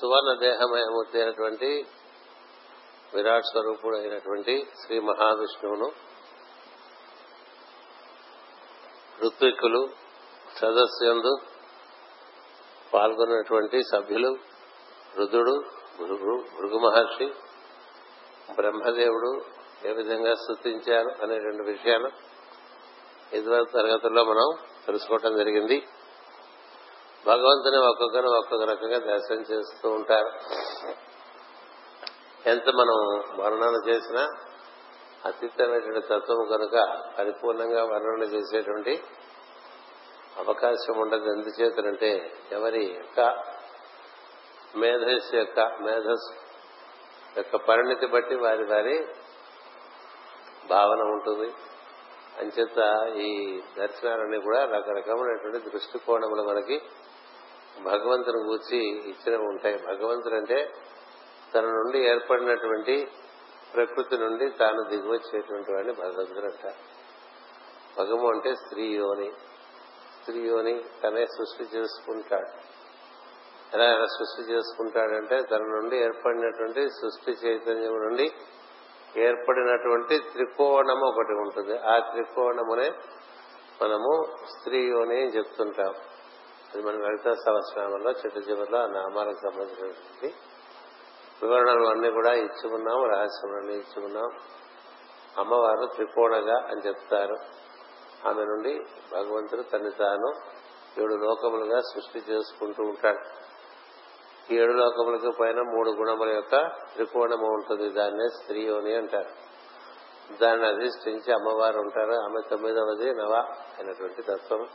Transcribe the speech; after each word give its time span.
సువర్ణ 0.00 0.30
దేహమయమూర్తి 0.40 1.18
అయినటువంటి 1.18 1.70
విరాట్ 3.14 3.44
స్వరూపుడు 3.44 3.96
అయినటువంటి 3.96 4.54
శ్రీ 4.82 5.00
మహావిష్ణువును 5.00 5.88
ఋత్విక్కులు 9.24 9.88
సదస్యందు 10.56 11.32
పాల్గొన్నటువంటి 12.94 13.78
సభ్యులు 13.82 14.30
రుద్రుడు 15.16 15.54
భృగు 15.98 16.36
భృగు 16.58 16.78
మహర్షి 16.78 17.28
బ్రహ్మదేవుడు 18.54 19.30
ఏ 19.84 19.92
విధంగా 19.92 20.34
స్థుతించారు 20.34 21.10
అనే 21.22 21.36
రెండు 21.38 21.62
విషయాలు 21.62 22.10
ఇదివరకు 23.36 23.70
తరగతుల్లో 23.70 24.24
మనం 24.24 24.48
తెలుసుకోవటం 24.86 25.36
జరిగింది. 25.36 25.88
భగవంతుని 27.26 27.76
ఒక్కొక్కరు 27.88 28.28
ఒక్కొక్క 28.28 28.64
రకంగా 28.64 28.98
దర్శనం 28.98 29.40
చేస్తూ 29.40 29.90
ఉంటారు. 29.90 30.30
ఎంత 32.46 32.68
మనం 32.68 33.22
వర్ణన 33.38 33.88
చేసినా 33.88 34.28
అతీతమైనటువంటి 35.26 36.00
తత్వం 36.00 36.44
కనుక 36.44 37.02
పరిపూర్ణంగా 37.18 37.84
వర్ణన 37.84 38.22
చేసేటువంటి 38.22 39.02
అవకాశం 40.36 40.98
ఉండదు. 40.98 41.24
ఎందుచేతనంటే 41.24 42.32
ఎవరి 42.52 42.84
యొక్క 42.84 43.44
మేధస్సు 44.76 45.36
యొక్క 45.36 45.60
మేధస్సు 45.60 46.34
యొక్క 47.36 47.56
పరిణితి 47.56 48.06
బట్టి 48.06 48.34
వారి 48.34 48.64
వారి 48.64 49.06
భావన 50.70 51.00
ఉంటుంది. 51.00 51.52
అంచేత 52.38 53.08
ఈ 53.16 53.60
దర్శనాలన్నీ 53.78 54.40
కూడా 54.40 54.64
రకరకమైనటువంటి 54.64 55.70
దృష్టికోణములు 55.70 56.42
మనకి 56.42 56.82
భగవంతుని 57.84 58.44
గూర్చి 58.44 58.78
ఇచ్చిన 58.86 59.36
ఉంటాయి. 59.36 59.76
భగవంతుడు 59.76 60.34
అంటే 60.34 60.72
తన 61.54 61.60
నుండి 61.60 61.98
ఏర్పడినటువంటి 61.98 63.08
ప్రకృతి 63.74 64.18
నుండి 64.18 64.50
తాను 64.50 64.82
దిగువచ్చేటువంటి 64.82 65.72
వాడిని 65.72 65.92
భగవంతుడు 65.92 66.46
అంటారు. 66.46 67.00
భగము 67.98 68.30
అంటే 68.30 68.54
స్త్రీ 68.54 68.84
యోని 68.86 69.32
స్త్రీ 70.20 70.40
యోని 70.40 70.84
తనే 71.02 71.26
సృష్టి 71.26 71.76
చేసుకుంటాడు. 71.76 72.80
ఎలా 73.74 73.84
ఎలా 73.84 74.06
సృష్టి 74.06 74.52
చేసుకుంటాడంటే 74.52 75.42
తన 75.42 75.58
నుండి 75.58 75.96
ఏర్పడినటువంటి 75.96 76.88
సృష్టి 76.88 77.46
చైతన్యం 77.46 77.92
నుండి 77.92 78.32
ఏర్పడినటువంటి 79.16 80.18
త్రికోణం 80.18 81.00
ఒకటి 81.00 81.32
ఉంటుంది. 81.32 81.78
ఆ 81.78 81.98
త్రికోణమునే 81.98 82.90
మనము 83.82 84.24
స్త్రీ 84.46 84.82
యోని 84.82 85.16
అని 85.16 85.36
చెప్తుంటాం. 85.36 85.94
అది 86.74 86.82
మన 86.82 86.92
లలిత 86.92 87.32
సహస్రనామంలో 87.32 88.10
చిట్ట 88.10 88.48
చివరిలో 88.48 88.78
ఆ 88.78 88.86
నామాలకు 88.86 89.50
సంబంధించినటువంటి 89.50 90.34
వివరణలు 91.42 91.86
అన్ని 91.86 92.10
కూడా 92.10 92.32
ఇచ్చి 92.34 92.74
ఉన్నాం 92.74 93.04
రహస్యములన్నీ 93.10 93.74
ఇచ్చి 93.74 94.04
ఉన్నాం 94.04 94.30
అమ్మవారు 95.38 95.86
త్రికోణగా 95.86 96.56
అని 96.56 96.80
చెప్తారు. 96.86 97.36
ఆమె 98.28 98.44
నుండి 98.44 98.78
భగవంతుడు 99.12 99.62
తను 99.62 99.90
తాను 99.90 100.32
ఏడు 101.00 101.14
లోకములుగా 101.14 101.80
సృష్టి 101.80 102.32
చేసుకుంటూ 102.32 102.82
ఉంటాడు. 102.82 103.18
ఈ 104.52 104.56
ఏడు 104.56 104.72
లోకములకు 104.72 105.32
పైన 105.40 105.60
మూడు 105.60 105.90
గుణముల 105.90 106.28
యొక్క 106.28 106.68
త్రికోణము 106.94 107.46
ఉంటుంది. 107.46 107.90
దాన్నే 107.90 108.28
స్త్రీయోని 108.28 108.94
అంటారు. 108.94 109.30
దాన్ని 110.42 110.66
అధిష్ఠించి 110.66 111.32
అమ్మవారు 111.32 111.78
ఉంటారు. 111.78 112.12
ఆమె 112.12 112.48
తొమ్మిదవది 112.50 113.14
నవ 113.14 113.34
అయినటువంటి 113.78 114.22
తత్వం 114.22 114.68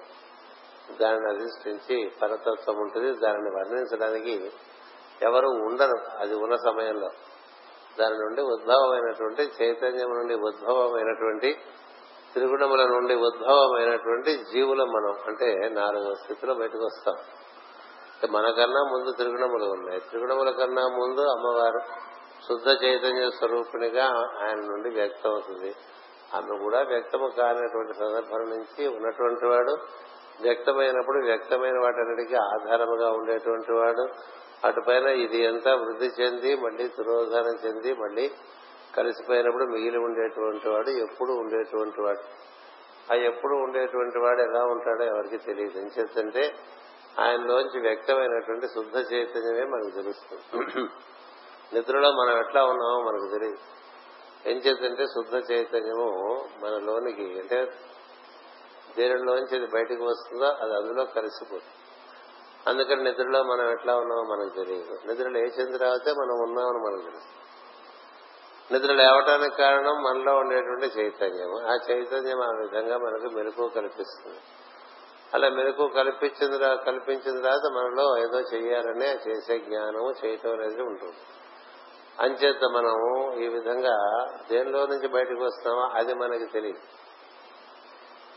దానిని 1.01 1.29
అధిష్ఠించి 1.29 2.11
పరతత్వం 2.21 2.77
ఉంటుంది. 2.77 3.19
దానిని 3.19 3.49
వర్ణించడానికి 3.55 4.51
ఎవరు 5.21 5.47
ఉండరు. 5.47 6.19
అది 6.19 6.35
ఉన్న 6.35 6.55
సమయంలో 6.55 7.09
దాని 7.99 8.15
నుండి 8.15 8.41
ఉద్భవమైనటువంటి 8.41 9.51
చైతన్యం 9.61 10.09
నుండి 10.09 10.35
ఉద్భవమైనటువంటి 10.35 11.59
త్రిగుణముల 12.33 12.85
నుండి 12.85 13.15
ఉద్భవమైనటువంటి 13.15 14.37
జీవులం 14.37 14.87
మనం 14.87 15.15
అంటే 15.27 15.69
నాలుగు 15.69 16.13
స్థితిలో 16.13 16.53
బయటకు 16.53 16.85
వస్తాం. 16.85 17.15
మనకన్నా 18.31 18.81
ముందు 18.81 19.11
త్రిగుణములు 19.11 19.65
ఉన్నాయి. 19.65 19.99
త్రిగుణముల 19.99 20.49
కన్నా 20.49 20.81
ముందు 20.81 21.21
అమ్మవారు 21.21 21.79
శుద్ధ 22.47 22.83
చైతన్య 22.83 23.29
స్వరూపిణిగా 23.29 24.05
ఆయన 24.43 24.55
నుండి 24.55 24.89
వ్యక్తం 24.89 25.31
అవుతుంది 25.31 25.75
ఆమె 26.33 26.57
కూడా 26.57 26.81
వ్యక్తము 26.81 27.27
కానటువంటి 27.27 27.93
సందర్భం 27.93 28.49
నుంచి 28.49 28.87
ఉన్నటువంటి 28.87 29.45
వాడు 29.45 29.77
వ్యక్తమైనప్పుడు 30.41 31.25
వ్యక్తమైన 31.25 31.79
వాటన్నిటికీ 31.79 32.35
ఆధారముగా 32.35 33.11
ఉండేటువంటి 33.11 33.73
వాడు. 33.73 34.07
అటుపైన 34.67 35.07
ఇది 35.07 35.37
ఎంత 35.37 35.67
వృద్ధి 35.67 36.05
చెంది 36.21 36.55
మళ్ళీ 36.55 36.87
తిరోధానం 36.87 37.55
చెంది 37.65 37.93
మళ్ళీ 37.93 38.31
కలిసిపోయినప్పుడు 38.97 39.63
మిగిలి 39.63 39.97
ఉండేటువంటి 39.97 40.69
వాడు 40.69 40.89
ఎప్పుడు 40.89 41.31
ఉండేటువంటి 41.31 42.01
వాడు. 42.01 42.19
ఆ 43.13 43.15
ఎప్పుడు 43.15 43.53
ఉండేటువంటి 43.53 44.19
వాడు 44.19 44.41
ఎలా 44.41 44.63
ఉంటాడో 44.63 45.03
ఎవరికి 45.03 45.37
తెలియదు. 45.37 45.79
ఏం 45.79 45.89
చేస్తుంటే 45.99 46.53
ఆయనలోంచి 47.19 47.79
వ్యక్తమైనటువంటి 47.81 48.67
శుద్ధ 48.67 49.13
చైతన్యమే 49.13 49.63
మనకు 49.63 49.95
తెలుస్తుంది. 49.95 50.89
నిద్రలో 51.73 52.11
మనం 52.11 52.39
ఎట్లా 52.39 52.65
ఉన్నామో 52.65 53.11
మనకు 53.11 53.31
తెలియదు. 53.31 53.57
ఏం 54.49 54.57
చేద్దంటే 54.57 55.05
శుద్ధ 55.05 55.51
చైతన్యము 55.51 56.09
మనలోనికి 56.63 57.39
అంటే 57.39 57.71
దేనిలోంచి 58.97 59.57
అది 59.57 59.67
బయటకు 59.73 60.03
వస్తుందో 60.03 60.45
అది 60.45 60.75
అందులో 60.75 61.05
కలిసిపోతుంది. 61.05 61.85
అందుకని 62.67 63.03
నిద్రలో 63.03 63.43
మనం 63.43 63.71
ఎట్లా 63.71 63.95
ఉన్నామో 63.95 64.21
మనకు 64.21 64.55
తెలియదు. 64.55 65.07
నిద్ర 65.07 65.29
లేచిన 65.29 65.77
తర్వాతే 65.77 66.11
మనం 66.11 66.41
ఉన్నామని 66.41 66.77
మనకు 66.77 67.01
తెలుసు. 67.01 67.45
నిద్ర 68.73 68.93
లేవటానికి 68.93 69.57
కారణం 69.57 70.03
మనలో 70.03 70.35
ఉండేటువంటి 70.35 70.85
చైతన్యం 70.85 71.67
ఆ 71.67 71.77
చైతన్యం 71.89 72.41
ఆ 72.41 72.49
విధంగా 72.49 72.97
మనకు 72.97 73.35
మెలకు 73.35 73.67
కల్పిస్తుంది. 73.67 74.39
అలా 75.33 75.49
మెలకు 75.49 75.87
కల్పించిన 75.87 76.73
కల్పించిన 76.73 77.41
తర్వాత 77.41 77.71
మనలో 77.71 78.17
ఏదో 78.17 78.39
చెయ్యాలనే 78.39 79.19
చేసే 79.27 79.59
జ్ఞానము 79.59 80.25
చేయటం 80.25 80.51
అనేది 80.51 80.81
ఉంటుంది. 80.81 81.15
అంచేత 82.19 82.63
మనం 82.63 83.33
ఈ 83.43 83.47
విధంగా 83.47 84.25
దేనిలో 84.49 84.85
నుంచి 84.85 85.07
బయటకు 85.07 85.43
వస్తామో 85.43 85.81
అది 85.81 86.13
మనకి 86.13 86.45
తెలియదు. 86.45 87.04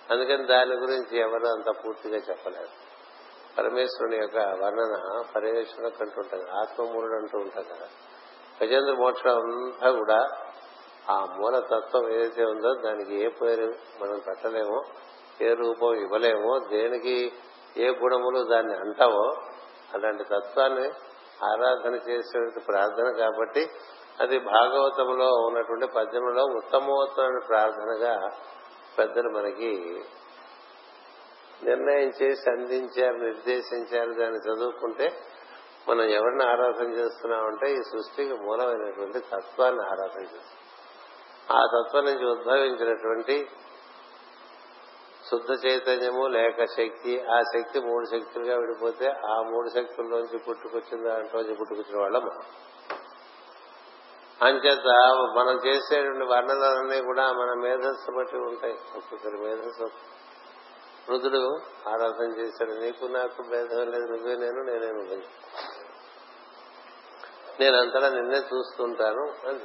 అందుకని 0.09 0.47
దాని 0.47 0.75
గురించి 0.75 1.19
ఎవరు 1.19 1.47
అంత 1.47 1.85
పూర్తిగా 1.85 2.17
చెప్పలేరు 2.17 2.73
పరమేశ్వరుని 3.57 4.17
యొక్క 4.17 4.37
వర్ణన 4.37 4.95
పరమేశ్వరుడు 5.35 6.03
అంటుంటారు 6.03 6.51
ఆత్మమూలుడు 6.61 7.15
అంటూ 7.15 7.39
ఉంటారు 7.39 7.65
కదా. 7.65 7.89
గజేంద్ర 8.63 8.93
మోక్షం 8.95 9.31
అంతా 9.31 9.91
కూడా 9.93 10.19
ఆ 11.09 11.25
మూల 11.37 11.61
తత్వం 11.61 12.09
ఏదైతే 12.13 12.43
ఉందో 12.45 12.75
దానికి 12.75 13.15
ఏ 13.25 13.29
పేరు 13.29 13.67
మనం 14.01 14.19
పెట్టలేమో 14.19 14.79
ఏ 15.41 15.55
రూపం 15.55 15.95
ఇవ్వలేమో 15.95 16.59
దేనికి 16.71 17.17
ఏ 17.77 17.89
గుణములు 17.89 18.45
దాన్ని 18.45 18.75
అంటావో 18.75 19.25
అలాంటి 19.95 20.25
తత్వాన్ని 20.25 20.87
ఆరాధన 21.45 21.95
చేసే 22.09 22.39
ప్రార్థన 22.67 23.09
కాబట్టి 23.19 23.63
అది 24.21 24.39
భాగవతంలో 24.39 25.29
ఉన్నటువంటి 25.47 25.87
పద్యంలో 25.87 26.45
ఉత్తమోత్తమైన 26.57 27.39
ప్రార్థనగా 27.49 28.15
పెద్దలు 28.98 29.28
మనకి 29.28 30.00
నిర్ణయం 31.62 32.12
చేసి 32.22 32.50
అందించారు 32.50 33.16
నిర్దేశించారు 33.16 34.12
దాన్ని 34.12 34.38
చదువుకుంటే 34.38 35.12
మనం 35.88 36.03
ఎవరిని 36.03 36.44
ఆరాధన 36.44 36.92
చేస్తున్నామంటే 36.92 37.72
ఈ 37.72 37.76
సృష్టికి 37.76 38.32
మూలమైనటువంటి 38.32 39.20
తత్వాన్ని 39.20 39.82
ఆరాధన 39.82 40.22
చేస్తున్నాం. 40.22 40.64
ఆ 41.50 41.62
తత్వం 41.64 42.04
నుంచి 42.04 42.26
ఉద్భవించినటువంటి 42.26 43.48
శుద్ధ 45.30 45.66
చైతన్యము 45.66 46.26
లేక 46.26 46.65
శక్తి 46.65 47.20
ఆ 47.20 47.41
శక్తి 47.41 47.80
మూడు 47.80 48.04
శక్తులుగా 48.04 48.56
విడిపోతే 48.56 49.06
ఆ 49.06 49.42
మూడు 49.42 49.69
శక్తుల్లోంచి 49.69 50.38
పుట్టుకొచ్చిన 50.38 51.09
దాంట్లోంచి 51.09 51.54
పుట్టుకొచ్చిన 51.54 52.01
వాళ్ళం 52.01 52.22
మనం. 52.22 52.67
అంచేత 54.43 54.85
మనం 55.37 55.67
చేసేటువంటి 55.67 56.25
వర్ణనలన్నీ 56.25 57.03
కూడా 57.03 57.33
మన 57.33 57.61
మేధస్సు 57.63 58.11
బట్టి 58.11 58.37
ఉంటాయి. 58.37 58.75
ఒక్కొక్కరి 58.97 59.39
మేధస్సు. 59.39 59.89
రుద్రుడు 61.11 61.61
ఆరాధన 61.89 62.37
చేశాడు. 62.39 62.71
నీకు 62.71 63.05
నాకు 63.07 63.43
భేదం 63.43 63.91
లేదు. 63.91 64.05
నువ్వే 64.05 64.37
నేను 64.37 64.63
నేనే 64.63 64.93
నువ్వే. 64.93 65.23
నేనంతటా 67.61 68.09
నిన్నే 68.09 68.39
చూస్తుంటాను 68.39 69.49
అని. 69.49 69.61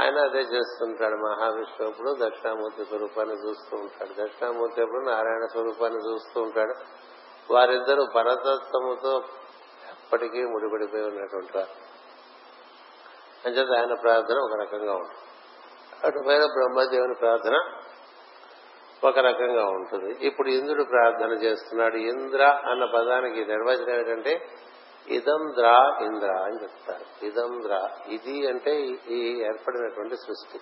ఆయన 0.00 0.18
అదే 0.18 0.38
చేస్తుంటాడు. 0.38 1.16
మహావిష్ణువు 1.16 1.90
ఎప్పుడు 1.90 2.16
దక్షిణామూర్తి 2.20 2.84
స్వరూపాన్ని 2.84 3.48
చూస్తూ 3.48 3.76
ఉంటాడు. 3.76 4.08
దక్షిణామూర్తి 4.08 4.82
ఎప్పుడు 4.82 5.04
నారాయణ 5.04 5.46
స్వరూపాన్ని 5.52 6.12
చూస్తూ 6.12 6.42
ఉంటాడు. 6.42 6.74
వారిద్దరూ 7.52 8.06
పరతత్వముతో 8.16 9.22
ఎప్పటికీ 9.88 10.44
ముడిపడిపోయి 10.44 11.04
ఉన్నటువంటి 11.04 11.58
వారు. 11.58 11.85
అంచేత 13.46 13.78
ఆయన 13.78 13.94
ప్రార్థన 13.94 14.36
ఒక 14.36 14.60
రకంగా 14.60 14.92
ఉంటుంది. 14.92 15.14
అటుపైన 16.04 16.44
బ్రహ్మదేవుని 16.44 17.14
ప్రార్థన 17.14 17.80
ఒక 19.04 19.18
రకంగా 19.18 19.64
ఉంటుంది. 19.64 20.26
ఇప్పుడు 20.26 20.48
ఇంద్రుడు 20.48 20.84
ప్రార్థన 20.84 21.32
చేస్తున్నాడు. 21.32 21.96
ఇంద్ర 21.96 22.42
అన్న 22.42 22.84
పదానికి 22.84 23.46
నిర్వచనం 23.46 23.98
ఏంటంటే 23.98 24.48
ఇదం 25.08 25.54
ద్రా 25.58 25.98
ఇంద్ర 26.00 26.30
అని 26.30 26.62
చెప్తారు. 26.62 27.26
ఇదం 27.26 27.62
ద్రా. 27.62 27.90
ఇది 28.06 28.48
అంటే 28.48 28.80
ఈ 29.08 29.42
ఏర్పడినటువంటి 29.42 30.16
సృష్టి. 30.16 30.60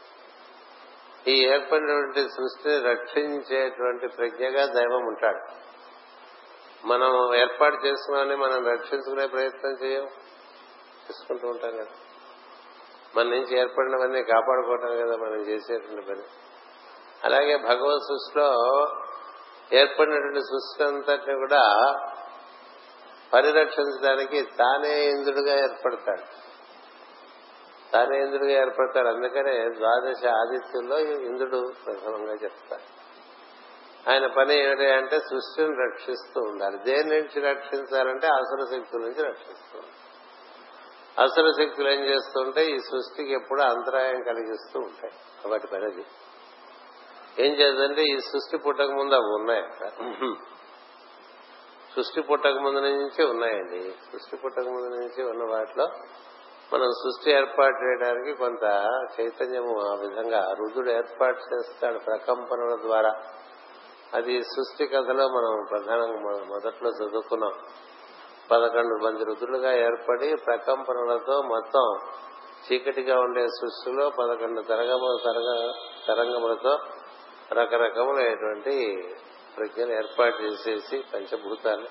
ఈ 1.31 1.47
ఏర్పడినటువంటి 1.47 2.21
సృష్టిని 2.21 2.81
రక్షించేటువంటి 2.81 4.09
ప్రజ్ఞగా 4.09 4.67
దైవం 4.67 5.07
ఉంటాడు. 5.07 5.53
మనం 6.87 7.35
ఏర్పాటు 7.35 7.87
చేసుకున్నామని 7.87 8.37
మనం 8.37 8.67
రక్షించుకునే 8.67 9.27
ప్రయత్నం 9.27 9.77
చేయం. 9.83 10.05
చేసుకుంటూ 11.05 11.49
ఉంటాం 11.49 11.71
కదా. 11.71 11.87
మన 13.17 13.23
నుంచి 13.23 13.59
ఏర్పడినవన్నీ 13.59 14.23
కాపాడుకోవటం 14.23 14.89
కదా 14.89 15.17
మనం 15.17 15.41
చేసేటువంటి 15.41 16.07
పని. 16.07 16.23
అలాగే 17.25 17.57
భగవత్ 17.57 18.03
సృష్టిలో 18.03 18.55
ఏర్పడినటువంటి 19.73 20.41
సృష్టి 20.41 20.85
అంతటిని 20.85 21.35
కూడా 21.37 21.93
పరిరక్షించడానికి 23.33 24.43
తానే 24.43 25.05
ఇంద్రుడిగా 25.05 25.59
ఏర్పడతాడు. 25.59 26.23
తానే 27.93 28.19
ఇంద్రుడిగా 28.19 28.61
ఏర్పడతాడు. 28.61 29.09
అందుకనే 29.09 29.69
ద్వాదశ 29.79 30.27
ఆదిత్యుల్లో 30.27 30.99
ఇంద్రుడు 31.01 31.73
ప్రథమంగా 31.87 32.33
చెప్తాడు. 32.33 33.05
ఆయన 34.11 34.27
పని 34.27 34.65
ఏమిటి 34.65 34.91
అంటే 34.91 35.19
సృష్టిని 35.19 35.91
రక్షిస్తూ 35.91 36.41
ఉండాలి. 36.41 36.79
దేని 36.79 37.11
నుంచి 37.11 37.41
రక్షించాలంటే 37.41 38.27
అసుర 38.27 38.77
శక్తుల 38.77 39.01
నుంచి 39.01 39.23
రక్షిస్తూ 39.25 39.79
అసుర 41.23 41.49
శక్తులు 41.59 41.89
ఏం 41.89 42.01
చేస్తుంటే 42.01 42.63
ఈ 42.67 42.79
సృష్టికి 42.79 43.33
ఎప్పుడు 43.33 43.63
అంతరాయం 43.63 44.23
కలిగిస్తూ 44.23 44.81
ఉంటాయి. 44.81 45.15
వాటి 45.51 45.67
పనిది 45.67 46.05
ఏం 47.39 47.53
చేద్దంటే 47.55 48.03
ఈ 48.03 48.19
సృష్టి 48.19 48.57
పుట్టక 48.57 48.91
ముందు 48.91 49.15
అవి 49.15 49.31
ఉన్నాయి 49.35 49.65
సృష్టి 51.95 52.21
పుట్టక 52.21 52.57
ముందు 52.63 52.81
నుంచి 52.81 53.25
ఉన్నాయండి. 53.25 53.81
సృష్టి 54.13 54.37
పుట్టక 54.37 54.67
ముందు 54.69 54.91
నుంచి 54.97 55.21
ఉన్న 55.31 55.45
వాటిలో 55.55 55.87
మనం 56.73 56.91
సృష్టి 57.03 57.31
ఏర్పాటు 57.31 57.77
చేయడానికి 57.85 58.33
కొంత 58.39 58.65
చైతన్యము 59.17 59.75
ఆ 59.91 59.95
విధంగా 59.95 60.41
రుదుడు 60.59 60.91
ఏర్పాటు 60.91 61.41
చేస్తాడు 61.53 61.99
ప్రకంపనల 61.99 62.75
ద్వారా. 62.83 63.13
అది 64.15 64.35
సృష్టి 64.43 64.87
కథలో 64.87 65.27
మనం 65.29 65.53
ప్రధానంగా 65.71 66.45
మొదట్లో 66.45 66.91
చదువుకున్నాం. 66.91 67.55
పదకొండు 68.51 69.05
మంది 69.05 69.25
రుద్రులుగా 69.25 69.73
ఏర్పడి 69.73 70.37
ప్రకంపనలతో 70.47 71.43
మొత్తం 71.43 71.87
చీకటిగా 72.67 73.21
ఉండే 73.21 73.47
సృష్టిలో 73.47 74.11
పదకొండు 74.11 74.61
తరగము 74.61 75.11
తరగ 75.25 75.73
తరంగములతో 76.09 76.79
రకరకములైనటువంటి 77.53 79.05
ప్రజ్ఞలు 79.57 79.93
ఏర్పాటు 79.93 80.43
చేసేసి 80.43 81.05
పంచభూతాలు 81.15 81.87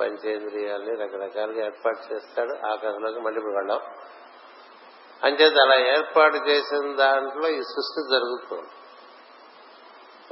పంచేంద్రియాలని 0.00 0.94
రకరకాలుగా 0.96 1.64
ఏర్పాటు 1.64 2.12
చేస్తాడు. 2.12 2.66
ఆకాశంలోకి 2.66 3.20
మళ్ళీ 3.20 3.40
వెళ్ళాం 3.40 3.80
అంచేత 5.24 5.58
అలా 5.58 5.76
ఏర్పాటు 5.76 6.36
చేసిన 6.48 6.96
దాంట్లో 6.96 7.48
ఈ 7.48 7.60
సృష్టి 7.62 8.02
జరుగుతుంది. 8.10 8.70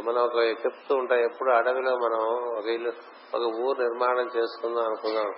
మనం 0.03 0.23
ఒక 0.23 0.37
చెప్తూ 0.37 0.95
ఉంటాం 0.95 1.19
ఎప్పుడు 1.19 1.51
అడవిలో 1.51 1.97
మనం 1.97 2.21
ఒక 2.59 2.67
ఇల్లు 2.67 2.93
ఒక 3.35 3.43
ఊరు 3.43 3.83
నిర్మాణం 3.83 4.31
చేసుకుందాం 4.37 4.85
అనుకుందాం 4.85 5.35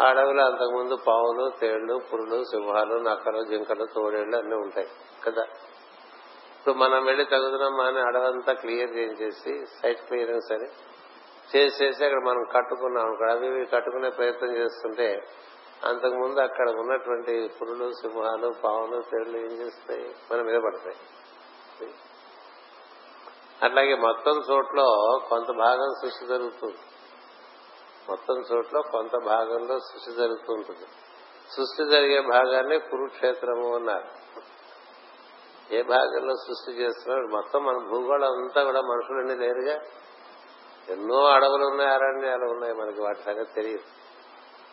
ఆ 0.00 0.08
అడవిలో 0.08 0.44
అంతకుముందు 0.44 0.94
పావులు 1.06 1.50
తేళ్ళు 1.60 2.00
పురులు 2.12 2.44
సింహాలు 2.44 2.94
నక్కలు 2.94 3.44
జింకలు 3.44 3.84
తోడేళ్ళు 3.84 4.36
అన్నీ 4.36 4.54
ఉంటాయి 4.54 4.88
కదా. 5.24 5.42
ఇప్పుడు 6.58 6.74
మనం 6.74 7.04
వెళ్ళి 7.04 7.24
తగుతున్నాం 7.24 7.80
అని 7.80 8.00
అడవంతా 8.00 8.52
క్లియర్ 8.52 8.90
చేసేసి 8.90 9.66
సైట్ 9.82 10.00
క్లియరెన్స్ 10.00 10.52
అని 10.52 10.68
చేసేసి 11.56 12.04
అక్కడ 12.04 12.18
మనం 12.18 12.44
కట్టుకున్నాం 12.54 13.12
అక్కడ 13.12 13.30
అవి 13.30 13.46
ఇవి 13.46 13.66
కట్టుకునే 13.66 14.10
ప్రయత్నం 14.10 14.56
చేస్తుంటే 14.56 15.22
అంతకుముందు 15.84 16.40
అక్కడ 16.40 16.68
ఉన్నటువంటి 16.68 17.50
పురులు 17.60 17.92
సింహాలు 17.92 18.54
పావులు 18.64 19.02
తేళ్ళు 19.02 19.38
ఏం 19.38 19.52
చేస్తాయి? 19.52 20.14
మన 20.32 20.42
మీద 20.42 20.60
పడతాయి. 20.60 20.96
అట్లాగే 23.64 23.94
మొత్తం 23.94 24.32
చోట్లో 24.32 25.18
కొంత 25.28 25.46
భాగం 25.58 25.90
సృష్టి 26.02 26.26
జరుగుతుంది. 26.26 26.76
మొత్తం 28.08 28.34
చోట్ల 28.34 28.80
కొంత 28.80 29.24
భాగంలో 29.24 29.78
సృష్టి 29.78 30.12
జరుగుతుంటుంది. 30.12 30.86
సృష్టి 31.50 31.90
జరిగే 31.90 32.20
భాగాన్ని 32.20 32.78
కురుక్షేత్రము 32.78 33.74
అన్నారు. 33.74 34.24
ఏ 35.74 35.82
భాగంలో 35.82 36.34
సృష్టి 36.34 36.72
చేస్తున్నాడు? 36.72 37.26
మొత్తం 37.26 37.64
మన 37.64 37.76
భూగోళం 37.90 38.32
అంతా 38.32 38.64
కూడా 38.64 38.80
మనుషులన్నీ 38.80 39.46
లేరుగా? 39.46 39.80
ఎన్నో 40.88 41.24
అడవులు 41.24 41.66
ఉన్నాయి 41.66 41.90
అరణ్యాలు 41.90 42.44
ఉన్నాయి 42.44 42.74
మనకి 42.74 43.00
వాటి 43.00 43.22
సంగతి 43.22 43.52
తెలియదు. 43.54 43.82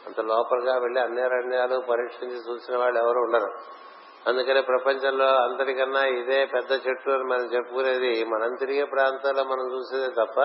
అంత 0.05 0.19
లోపలగా 0.19 0.77
వెళ్ళి 0.77 1.01
అన్ని 1.01 1.21
అరణ్యాలు 1.21 1.81
పరీక్షించి 1.89 2.51
చూసిన 2.51 2.77
వాళ్ళు 2.77 2.99
ఎవరు 2.99 3.19
ఉండరు. 3.19 3.80
అందుకనే 4.27 4.61
ప్రపంచంలో 4.61 5.25
అందరికన్నా 5.25 6.05
ఇదే 6.05 6.45
పెద్ద 6.45 6.71
చెట్టు 6.71 7.09
అని 7.09 7.23
మనం 7.23 7.53
చెప్పుకునేది 7.53 8.25
మనం 8.25 8.55
తిరిగే 8.59 8.83
ప్రాంతాల్లో 8.83 9.43
మనం 9.43 9.77
చూసేదే 9.77 10.07
తప్ప 10.07 10.39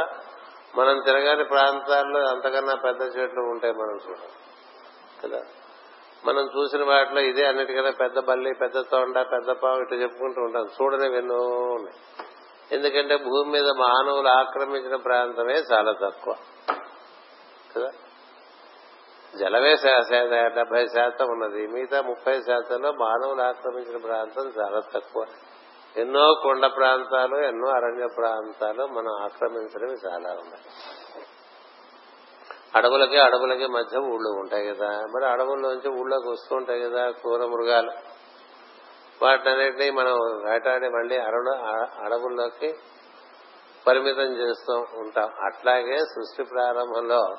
మనం 0.80 1.02
తిరగని 1.04 1.44
ప్రాంతాల్లో 1.44 2.28
అంతకన్నా 2.28 2.74
పెద్ద 2.74 3.02
చెట్లు 3.02 3.40
ఉంటాయి 3.40 3.72
మనం 3.72 3.98
చూడం 4.08 4.28
కదా? 5.24 5.42
మనం 6.26 6.42
చూసిన 6.42 6.84
వాటిలో 6.84 7.20
ఇదే 7.20 7.46
అన్నిటికన్నా 7.46 7.90
పెద్ద 7.90 8.18
బల్లి 8.18 8.54
పెద్ద 8.54 8.80
తోండ 8.80 9.18
పెద్ద 9.18 9.50
పావు 9.50 9.80
ఇట్లా 9.80 9.98
చెప్పుకుంటూ 9.98 10.42
ఉంటాం. 10.42 10.68
చూడని 10.82 11.18
ఎన్నో 11.18 11.36
ఉన్నాయి. 11.48 12.26
ఎందుకంటే 12.72 13.16
భూమి 13.16 13.50
మీద 13.50 13.68
మానవులు 13.68 14.28
ఆక్రమించిన 14.28 14.96
ప్రాంతమే 14.96 15.54
చాలా 15.72 15.92
తక్కువ. 15.92 16.34
కదా? 17.76 17.90
జలమే 19.38 19.76
డెబ్బై 20.48 20.86
శాతం 20.86 21.26
ఉన్నది. 21.28 21.66
మిగతా 21.66 22.00
ముప్పై 22.00 22.42
శాతంలో 22.42 22.92
మానవులు 22.92 23.42
ఆక్రమించిన 23.42 23.96
ప్రాంతం 23.96 24.52
చాలా 24.60 24.80
తక్కువ. 24.94 25.24
ఎన్నో 25.96 26.34
కొండ 26.42 26.66
ప్రాంతాలు 26.66 27.36
ఎన్నో 27.36 27.68
అరణ్య 27.68 28.06
ప్రాంతాలు 28.16 28.86
మనం 28.86 29.22
ఆక్రమించడమే 29.24 29.94
చాలా 30.08 30.30
ఉన్నాయి. 30.32 30.64
అడవులకి 32.74 33.18
అడవులకి 33.18 33.66
మధ్య 33.66 33.98
ఊళ్ళు 33.98 34.28
ఉంటాయి 34.28 34.66
కదా. 34.66 34.88
మరి 34.88 35.26
అడవుల్లోంచి 35.26 35.88
ఊళ్ళోకి 35.88 36.28
వస్తూ 36.28 36.56
ఉంటాయి 36.56 36.80
కదా 36.80 37.10
క్రూర 37.10 37.46
మృగాలు. 37.46 37.90
వాటినన్నింటినీ 39.22 39.90
మనం 39.90 40.12
వేటాడి 40.46 40.88
మళ్ళీ 40.88 41.18
అడవులు 41.18 41.50
అడవుల్లోకి 42.04 42.74
పరిమితం 43.86 44.36
చేస్తూ 44.36 44.74
ఉంటాం. 44.74 45.30
అట్లాగే 45.44 45.98
సృష్టి 45.98 46.44
ప్రారంభంలో 46.44 47.34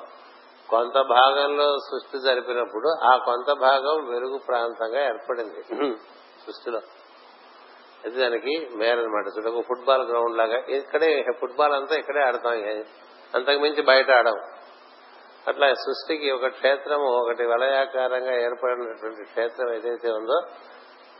కొంత 0.70 0.94
భాగంలో 0.94 1.76
సృష్టి 1.78 2.18
జరిపినప్పుడు 2.18 2.88
ఆ 3.04 3.16
కొంత 3.16 3.52
భాగం 3.52 4.10
వెలుగు 4.10 4.38
ప్రాంతంగా 4.38 5.00
ఏర్పడింది. 5.04 5.62
సృష్టిలో. 6.46 6.80
అది 8.04 8.20
దానికి 8.20 8.68
మేరనమాట 8.76 9.26
చూడ 9.38 9.64
ఫుట్బాల్ 9.68 10.02
గ్రౌండ్ 10.08 10.36
లాగా. 10.36 10.58
ఇక్కడే 10.68 11.24
ఫుట్బాల్ 11.40 11.72
అంతా 11.72 11.94
ఇక్కడే 11.96 12.20
ఆడతాం 12.20 12.84
అంతకు 13.34 13.58
మించి 13.58 13.82
బయట 13.82 14.10
ఆడం 14.10 14.36
అట్లా 15.48 15.74
సృష్టికి 15.74 16.30
ఒక 16.30 16.46
క్షేత్రం 16.46 17.00
ఒకటి 17.00 17.46
వలయాకారంగా 17.46 18.40
ఏర్పడినటువంటి 18.40 19.24
క్షేత్రం 19.24 19.74
ఏదైతే 19.74 20.10
ఉందో 20.10 20.40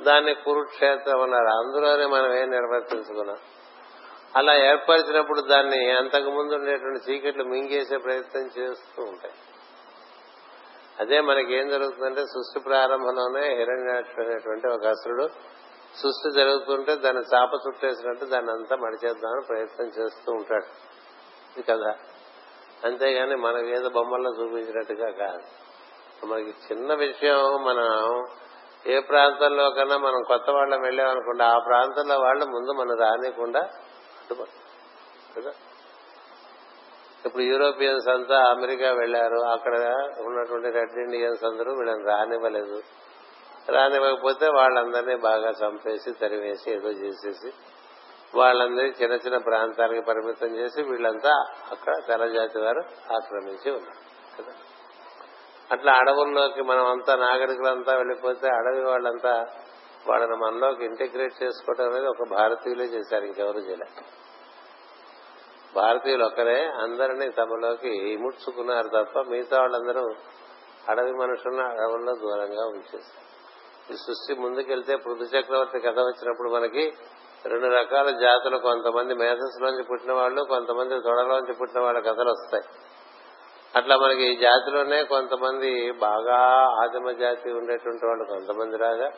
దాన్ని 0.03 0.35
కురుక్షేత్రం 0.35 1.21
అన్నారు. 1.23 1.47
అందులోనే 1.47 2.07
మనం 2.07 2.35
ఏం 2.35 2.51
నిర్వర్తించుకున్నాం? 2.51 3.37
అలా 4.37 4.57
ఏర్పరిచినప్పుడు 4.57 5.41
దాన్ని 5.41 5.91
అంతకు 5.91 6.31
ముందు 6.31 6.55
ఉండేటువంటి 6.55 7.11
చీకట్లు 7.11 7.45
మింగేసే 7.45 7.97
ప్రయత్నం 7.97 8.51
చేస్తూ 8.59 9.03
ఉంటాయి. 9.03 9.35
అదే 11.01 11.21
మనకి 11.21 11.55
ఏం 11.55 11.69
జరుగుతుందంటే 11.69 12.21
సృష్టి 12.21 12.61
ప్రారంభంలోనే 12.61 13.57
హిరణ్యాక్షుడు 13.57 14.27
అనేటువంటి 14.27 14.69
ఒక 14.69 14.87
అసురుడు 14.87 15.29
సృష్టి 15.97 16.33
జరుగుతుంటే 16.35 16.95
దాన్ని 16.95 17.23
చాప 17.35 17.51
చుట్టేసినట్టు 17.67 18.25
దాన్ని 18.25 18.53
అంతా 18.53 18.77
మడిచేద్దామని 18.77 19.47
ప్రయత్నం 19.49 19.87
చేస్తూ 19.87 20.33
ఉంటాడు. 20.33 20.65
ఇది 21.57 21.63
కదా 21.63 21.95
అంతేగాని 22.85 23.37
మనకి 23.37 23.73
ఏదో 23.73 23.89
బొమ్మల్లో 23.89 24.31
చూపించినట్టుగా 24.31 25.11
కాదు. 25.11 25.43
మనకి 26.27 26.51
చిన్న 26.51 26.95
విషయం 26.95 27.65
మనం 27.65 28.25
ఏ 28.87 29.01
ప్రాంతంలో 29.01 29.71
కన్నా 29.71 29.97
మనం 29.97 30.23
కొత్త 30.23 30.51
వాళ్ళం 30.51 30.81
వెళ్ళామనుకోండి 30.81 31.43
ఆ 31.43 31.59
ప్రాంతంలో 31.59 32.19
వాళ్ళు 32.19 32.45
ముందు 32.45 32.73
మనం 32.73 32.99
రానికుండా 32.99 33.69
కదా? 34.35 35.51
ఇప్పుడు 37.25 37.43
యూరోపియన్స్ 37.43 38.09
అంతా 38.09 38.51
అమెరికా 38.51 38.93
వెళ్ళారు 38.93 39.39
అక్కడ 39.39 39.77
ఉన్నటువంటి 40.21 40.71
రెడ్ 40.71 40.99
ఇండియన్స్ 40.99 41.45
అందరూ 41.45 41.73
వీళ్ళని 41.73 42.05
రానివ్వలేదు. 42.05 42.83
రానివ్వకపోతే 43.69 44.49
వాళ్ళందరినీ 44.49 45.17
బాగా 45.17 45.51
చంపేసి 45.51 46.13
తరివేసి 46.13 46.73
ఏదో 46.73 46.89
చేసేసి 46.89 47.53
వాళ్ళందరినీ 48.35 48.95
చిన్న 49.03 49.15
చిన్న 49.15 49.37
ప్రాంతాలకి 49.37 50.01
పరిమితం 50.01 50.57
చేసి 50.57 50.83
వీళ్ళంతా 50.83 51.45
అక్కడ 51.73 51.95
తెల్లజాతి 52.07 52.59
వారు 52.59 52.79
ఆక్రమించి 53.13 53.71
ఉన్నారు. 53.71 54.09
కదా? 54.43 54.53
అట్లా 55.73 55.93
అడవుల్లోకి 55.93 56.63
మనం 56.63 56.87
అంతా 56.87 57.17
నాగరికులంతా 57.17 57.97
వెళ్ళిపోతే 57.97 58.49
అడవి 58.49 58.85
వాళ్ళంతా 58.85 59.47
వాళ్ళని 60.07 60.37
మనలోకి 60.37 60.85
ఇంటిగ్రేట్ 60.85 61.43
చేసుకోవడం 61.43 61.91
అనేది 61.91 62.07
ఒక 62.07 62.29
భారతీయులే 62.31 62.85
చేశారు 62.85 63.25
ఇంకెవరు 63.25 63.59
చేయలే. 63.59 63.87
భారతీయులు 65.75 66.25
ఒక్కరే 66.25 66.65
అందరినీ 66.65 67.31
తమలోకి 67.31 67.89
ఇముడ్చుకున్నారు 67.89 68.89
తప్ప 68.89 69.21
మిగతా 69.21 69.61
వాళ్ళందరూ 69.61 70.15
అడవి 70.89 71.13
మనుషులను 71.13 71.65
అడవుల్లో 71.65 72.15
దూరంగా 72.15 72.67
ఉంచేస్తారు 72.67 73.29
ఈ 73.93 73.97
సృష్టి 73.97 74.35
ముందుకెళ్తే 74.35 74.97
పృథు 74.97 75.23
చక్రవర్తి 75.23 75.81
కథ 75.81 75.99
వచ్చినప్పుడు 75.99 76.51
మనకి 76.51 76.93
రెండు 77.47 77.67
రకాల 77.67 78.11
జాతులు 78.11 78.59
కొంతమంది 78.59 79.15
మేధస్సులోంచి 79.15 79.83
పుట్టిన 79.83 80.13
వాళ్ళు 80.13 80.45
కొంతమంది 80.45 81.01
తొడలోంచి 81.01 81.53
పుట్టిన 81.53 81.81
వాళ్ళ 81.81 81.99
కథలు 81.99 82.31
వస్తాయి. 82.31 82.65
అట్లా 83.77 83.97
మనకి 83.97 84.23
ఈ 84.23 84.37
జాతిలోనే 84.37 85.05
కొంతమంది 85.05 85.93
బాగా 85.93 86.37
ఆదిమ 86.83 87.11
జాతి 87.11 87.51
ఉండేటువంటి 87.51 88.07
వాళ్ళు 88.07 88.25
కొంతమంది 88.25 88.77
రాగా 88.77 89.11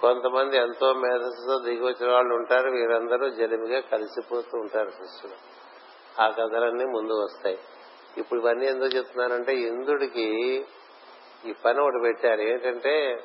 కొంతమంది 0.00 0.56
ఎంతో 0.56 0.92
మేధస్సుతో 0.92 1.58
దిగి 1.58 1.84
వచ్చిన 1.84 2.12
వాళ్ళు 2.12 2.34
ఉంటారు 2.34 2.70
వీరందరూ 2.70 3.28
జలిమిగా 3.28 3.80
కలిసిపోతూ 3.80 4.58
ఉంటారు 4.58 4.90
శిష్యులు. 4.90 5.36
ఆ 6.22 6.28
కథలన్నీ 6.28 6.84
ముందు 6.84 7.12
వస్తాయి. 7.12 7.58
ఇప్పుడు 8.18 8.40
ఇవన్నీ 8.40 8.66
ఎందుకు 8.66 8.96
చెప్తున్నానంటే 8.96 9.54
ఇంద్రుడికి 9.54 10.66
ఈ 11.44 11.52
పని 11.52 11.80
ఒకటి 11.80 12.00
పెట్టారు. 12.02 12.40
ఏంటంటే 12.40 13.24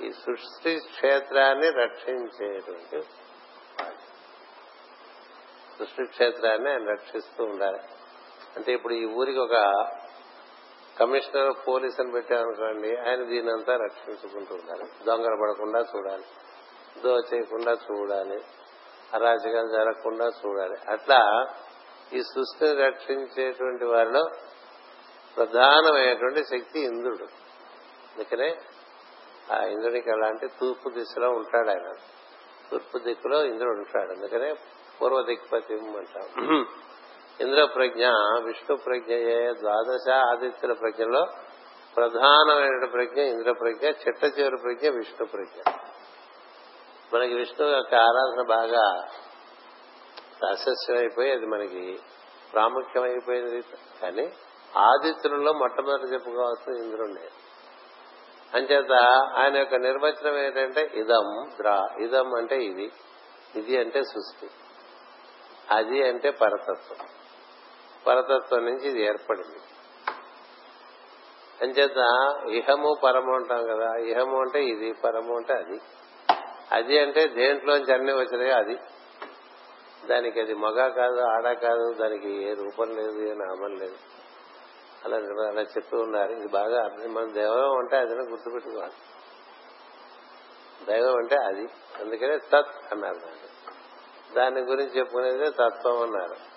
ఈ 0.00 0.10
సృష్టి 0.10 0.78
క్షేత్రాన్ని 0.78 1.70
రక్షించేటువంటి 1.70 3.02
సృష్టి 5.78 6.04
క్షేత్రాన్ని 6.04 6.70
ఆయన 6.70 6.90
రక్షిస్తూ 6.90 7.44
ఉండాలి. 7.44 7.78
అంటే 8.56 8.72
ఇప్పుడు 8.72 8.94
ఈ 8.94 9.04
ఊరికి 9.04 9.38
ఒక 9.38 9.54
కమిషనర్ 11.00 11.68
పోలీస్ 11.68 12.00
అని 12.00 12.12
పెట్టామనుకోండి 12.12 12.96
ఆయన 12.96 13.22
దీనంతా 13.22 13.76
రక్షించుకుంటూ 13.76 14.54
ఉండాలి 14.54 15.04
దొంగలు 15.04 15.36
పడకుండా 15.42 15.80
చూడాలి. 15.80 16.24
దోచేయకుండా 17.00 17.72
చూడాలి. 17.72 18.40
అరాచకాలు 19.14 19.68
జరగకుండా 19.68 20.26
చూడాలి. 20.26 20.90
అట్లా 20.90 21.46
ఈ 22.12 22.22
సృష్టిని 22.22 22.82
రక్షించేటువంటి 22.82 23.84
వారిలో 23.84 24.24
ప్రధానమైనటువంటి 25.36 26.44
శక్తి 26.44 26.80
ఇంద్రుడు. 26.80 27.24
అందుకనే 28.14 28.56
ఆ 29.52 29.64
ఇంద్రుడికి 29.64 30.10
అలాంటి 30.10 30.48
తూర్పు 30.48 30.90
దిశలో 30.90 31.30
ఉంటాడు 31.30 31.68
ఆయన. 31.68 31.92
తూర్పు 32.70 32.98
దిక్కులో 32.98 33.44
ఇంద్రుడు 33.44 33.78
ఉంటాడు. 33.78 34.10
అందుకనే 34.10 34.54
పూర్వ 35.02 35.22
దిక్పతి 35.22 35.74
అంటాం. 35.74 36.66
ఇంద్ర 37.40 37.64
ప్రజ్ఞ 37.64 38.06
విష్ణు 38.44 38.76
ప్రజ్ఞయే 38.76 39.52
ద్వాదశ 39.52 40.10
ఆదిత్యుల 40.10 40.72
ప్రజ్ఞలో 40.72 41.26
ప్రధానమైన 41.96 42.86
ప్రజ్ఞ 42.86 43.20
ఇంద్ర 43.20 43.52
ప్రజ్ఞ 43.52 43.86
చిట్ట 43.86 44.38
చివరి 44.38 44.56
ప్రజ్ఞ 44.56 44.88
విష్ణు 44.88 45.26
ప్రజ్ఞ. 45.26 45.70
మనకి 47.14 47.34
విష్ణు 47.34 47.66
యొక్క 47.66 47.94
ఆరాధన 47.94 48.46
బాగా 48.48 49.08
ప్రాశస్యం 50.40 50.98
అయిపోయి 50.98 51.30
అది 51.30 51.46
మనకి 51.46 51.98
ప్రాముఖ్యమైపోయింది. 52.52 53.62
కానీ 54.02 54.32
ఆదిత్యులలో 54.76 55.52
మొట్టమొదటి 55.52 56.14
చెప్పుకోవాల్సిన 56.14 56.84
ఇంద్రుడే 56.84 57.28
అంచేత 58.54 58.92
ఆయన 59.36 59.56
యొక్క 59.56 59.74
నిర్వచనం 59.74 60.38
ఏంటంటే 60.38 60.90
ఇదం 60.94 61.48
ద్రా 61.60 61.88
ఇదం 62.00 62.34
అంటే 62.34 62.56
ఇది 62.56 62.92
ఇది 63.56 63.78
అంటే 63.78 64.02
సృష్టి 64.02 64.48
అది 65.70 66.08
అంటే 66.08 66.30
పరతత్వం. 66.30 67.06
పరతత్వం 68.06 68.64
నుంచి 68.64 68.88
ఇది 68.88 69.02
ఏర్పడింది. 69.02 69.58
అంచేత 71.62 71.96
ఇహము 72.48 72.94
పరము 73.04 73.34
అంటాం 73.34 73.66
కదా 73.66 73.94
ఇహము 73.94 74.40
అంటే 74.40 74.64
ఇది 74.64 74.92
పరము 74.92 75.36
అంటే 75.36 75.52
అది. 75.52 75.80
అది 76.72 76.98
అంటే 76.98 77.26
దేంట్లోంచి 77.26 77.94
అన్ని 77.94 78.12
వచ్చినాయో 78.12 78.56
అది. 78.56 78.76
దానికి 80.06 80.40
అది 80.40 80.54
మగ 80.54 80.88
కాదు 80.88 81.20
ఆడ 81.20 81.52
కాదు 81.52 81.92
దానికి 81.92 82.44
ఏ 82.44 82.54
రూపం 82.54 82.96
లేదు 82.96 83.20
ఏ 83.20 83.34
నామం 83.34 83.76
లేదు. 83.76 83.96
అలా 85.04 85.16
అలా 85.48 85.60
చెప్తూ 85.60 85.98
ఉన్నారు. 85.98 86.32
ఇది 86.32 86.48
బాగా 86.48 86.84
అర్థం. 86.84 87.14
మన 87.14 87.24
దైవం 87.24 87.78
అంటే 87.78 87.96
అది 87.96 88.14
గుర్తుపెట్టుకోవాలి. 88.14 88.92
దైవం 90.84 91.16
అంటే 91.16 91.36
అది. 91.36 91.68
అందుకనే 92.00 92.38
తత్ 92.38 92.92
అన్నారు 92.92 93.14
దాన్ని. 93.14 93.54
దాని 94.34 94.60
గురించి 94.60 94.98
చెప్పుకునేది 94.98 95.50
తత్వం 95.50 96.02
అన్నారు. 96.02 96.53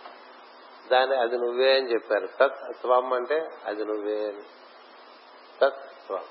దాని 0.92 1.16
అది 1.16 1.38
నువ్వే 1.38 1.78
అని 1.78 1.94
చెప్పారు. 1.94 2.28
సత్ 2.28 2.78
స్వం 2.80 3.14
అంటే 3.14 3.48
అది 3.66 3.86
నువ్వే 3.86 4.26
అని. 4.28 4.44
తత్వం 5.62 6.24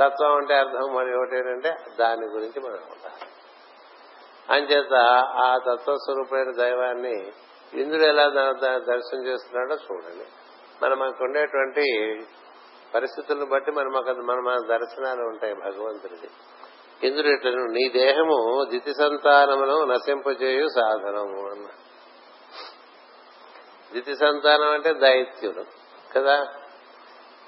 తత్వం 0.00 0.36
అంటే 0.36 0.54
అర్థం 0.54 0.94
మరి 0.94 1.14
ఒకటేంటంటే 1.16 1.76
దాని 1.98 2.26
గురించి 2.26 2.60
మనం 2.60 2.82
ఉండాలి 2.92 3.30
అంచేత 4.50 4.94
ఆ 5.44 5.58
తత్వస్వరూపమైన 5.58 6.50
దైవాన్ని 6.56 7.32
ఇంద్రుడు 7.74 8.04
ఎలా 8.04 8.28
దర్శనం 8.76 9.26
చేస్తున్నాడో 9.26 9.74
చూడండి. 9.74 10.26
మనం 10.82 10.98
మనకు 10.98 11.24
ఉండేటువంటి 11.24 11.84
పరిస్థితులను 12.94 13.46
బట్టి 13.46 13.70
మనం 13.70 13.92
మన 14.26 14.40
మన 14.40 14.76
దర్శనాలు 14.76 15.20
ఉంటాయి 15.20 15.54
భగవంతుడిది. 15.54 16.30
ఇంద్రుడు 17.06 17.28
ఇట్లను 17.28 17.64
నీ 17.64 17.88
దేహము 17.88 18.64
దితి 18.70 18.92
సంతానమును 18.98 19.84
నశింపజేయు 19.84 20.68
సాధనము 20.68 21.50
అన్నారు 21.50 21.83
దితి 23.94 24.16
సంతానం 24.16 24.70
అంటే 24.70 24.92
దైత్యులు 24.92 25.64
కదా? 26.16 26.44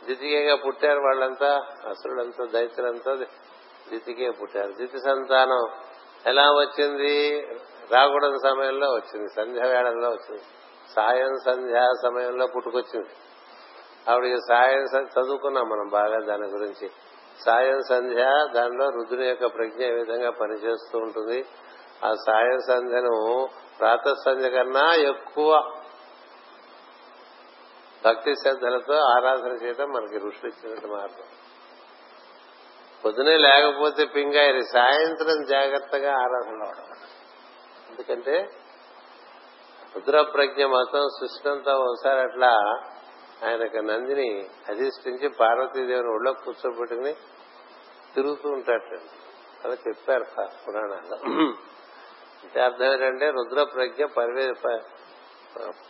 ద్వితీయంగా 0.05 0.57
పుట్టారు 0.57 0.99
వాళ్ళంతా 0.99 1.67
అసురులంతా 1.89 2.45
దైత్యులంతా 2.45 3.15
ద్వితీయ 3.15 4.31
పుట్టారు. 4.31 4.73
ద్వితి 4.73 4.99
సంతానం 4.99 5.69
ఎలా 6.27 6.51
వచ్చింది? 6.51 7.43
రాకూడని 7.93 8.39
సమయంలో 8.39 8.93
వచ్చింది 8.93 9.29
సంధ్య 9.29 9.61
వేళల్లో 9.61 10.09
వచ్చింది. 10.09 10.43
సాయం 10.97 11.37
సంధ్యా 11.47 11.89
సమయంలో 12.03 12.47
పుట్టుకొచ్చింది. 12.47 13.09
ఆవిడకి 14.11 14.37
సాయం 14.37 15.03
చదువుకున్నాం 15.03 15.69
మనం 15.69 15.89
బాగా 15.89 16.21
దాని 16.21 16.47
గురించి. 16.47 16.91
సాయం 17.45 17.81
సంధ్య 17.89 18.25
దానిలో 18.55 18.89
రుద్రుని 18.89 19.27
యొక్క 19.27 19.47
ప్రజ్ఞ 19.47 19.83
ఏ 19.83 19.91
విధంగా 19.91 20.31
పనిచేస్తూ 20.31 20.99
ఉంటుంది? 20.99 21.45
ఆ 22.05 22.15
సాయం 22.27 22.59
సంధ్యను 22.61 23.49
ప్రాత 23.81 24.15
సంధ్య 24.29 24.51
కన్నా 24.51 24.95
ఎక్కువ 24.95 25.76
భక్తి 28.05 28.35
శ్రద్ధలతో 28.35 28.95
ఆరాధన 28.95 29.53
చేయడం 29.65 29.89
మనకి 29.89 30.19
ఋషులు 30.19 30.47
ఇచ్చినట్టు 30.47 30.87
మార్గం. 30.87 31.29
పొద్దునే 33.05 33.37
లేకపోతే 33.37 34.05
పింగాయని 34.05 34.63
సాయంత్రం 34.63 35.45
జాగ్రత్తగా 35.45 36.13
ఆరాధన 36.13 36.63
అవడం 36.65 36.99
ఎందుకంటే 37.91 38.49
రుద్ర 39.97 40.23
ప్రజ్ఞ 40.23 40.65
మొత్తం 40.65 41.03
సృష్టింతా 41.21 41.75
ఒకసారి 41.77 42.21
అట్లా 42.21 42.51
ఆయనకు 43.45 43.77
నందిని 43.77 44.49
అధిష్ఠించి 44.69 45.29
పార్వతీదేవిని 45.29 46.09
ఒళ్ళో 46.09 46.33
కూర్చోబెట్టుకుని 46.33 47.15
తిరుగుతూ 48.15 48.49
ఉంటాటండి 48.49 49.11
అలా 49.65 49.77
చెప్పారు 49.89 50.25
పురాణాల్లో. 50.67 51.17
అంటే 52.45 52.61
అర్థం 52.61 52.93
ఏంటంటే 52.93 53.31
రుద్ర 53.31 53.63
ప్రజ్ఞ 53.63 54.05
పరివే 54.05 54.47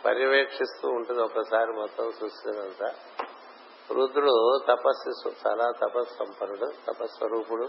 పర్యవేక్షిస్తూ 0.05 0.89
ఉంటుంది 0.89 1.21
ఒకసారి 1.21 1.71
మొత్తం 1.71 2.11
సృష్టినంతా. 2.11 2.91
రుద్రుడు 3.91 4.59
తపస్సు 4.67 5.29
చాలా 5.29 5.71
తపస్సంపన్నుడు 5.71 6.71
తపస్వరూపుడు 6.87 7.67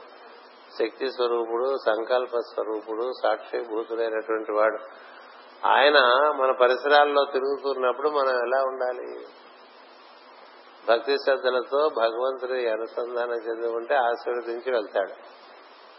శక్తి 0.79 1.11
స్వరూపుడు 1.13 1.77
సంకల్ప 1.87 2.39
స్వరూపుడు 2.39 3.13
సాక్షిభూతుడైనటువంటి 3.23 4.53
వాడు. 4.53 4.79
ఆయన 5.67 5.99
మన 6.37 6.51
పరిసరాల్లో 6.61 7.25
తిరుగుతున్నప్పుడు 7.25 8.09
మనం 8.09 8.31
ఎలా 8.31 8.63
ఉండాలి? 8.63 9.27
భక్తి 10.89 11.17
శ్రద్ధలతో 11.17 11.89
భగవంతుడి 11.97 12.69
అనుసంధానం 12.69 13.35
చెంది 13.35 13.69
ఉంటే 13.69 13.95
ఆశీర్వదించి 13.95 14.73
వెళ్తాడు. 14.73 15.13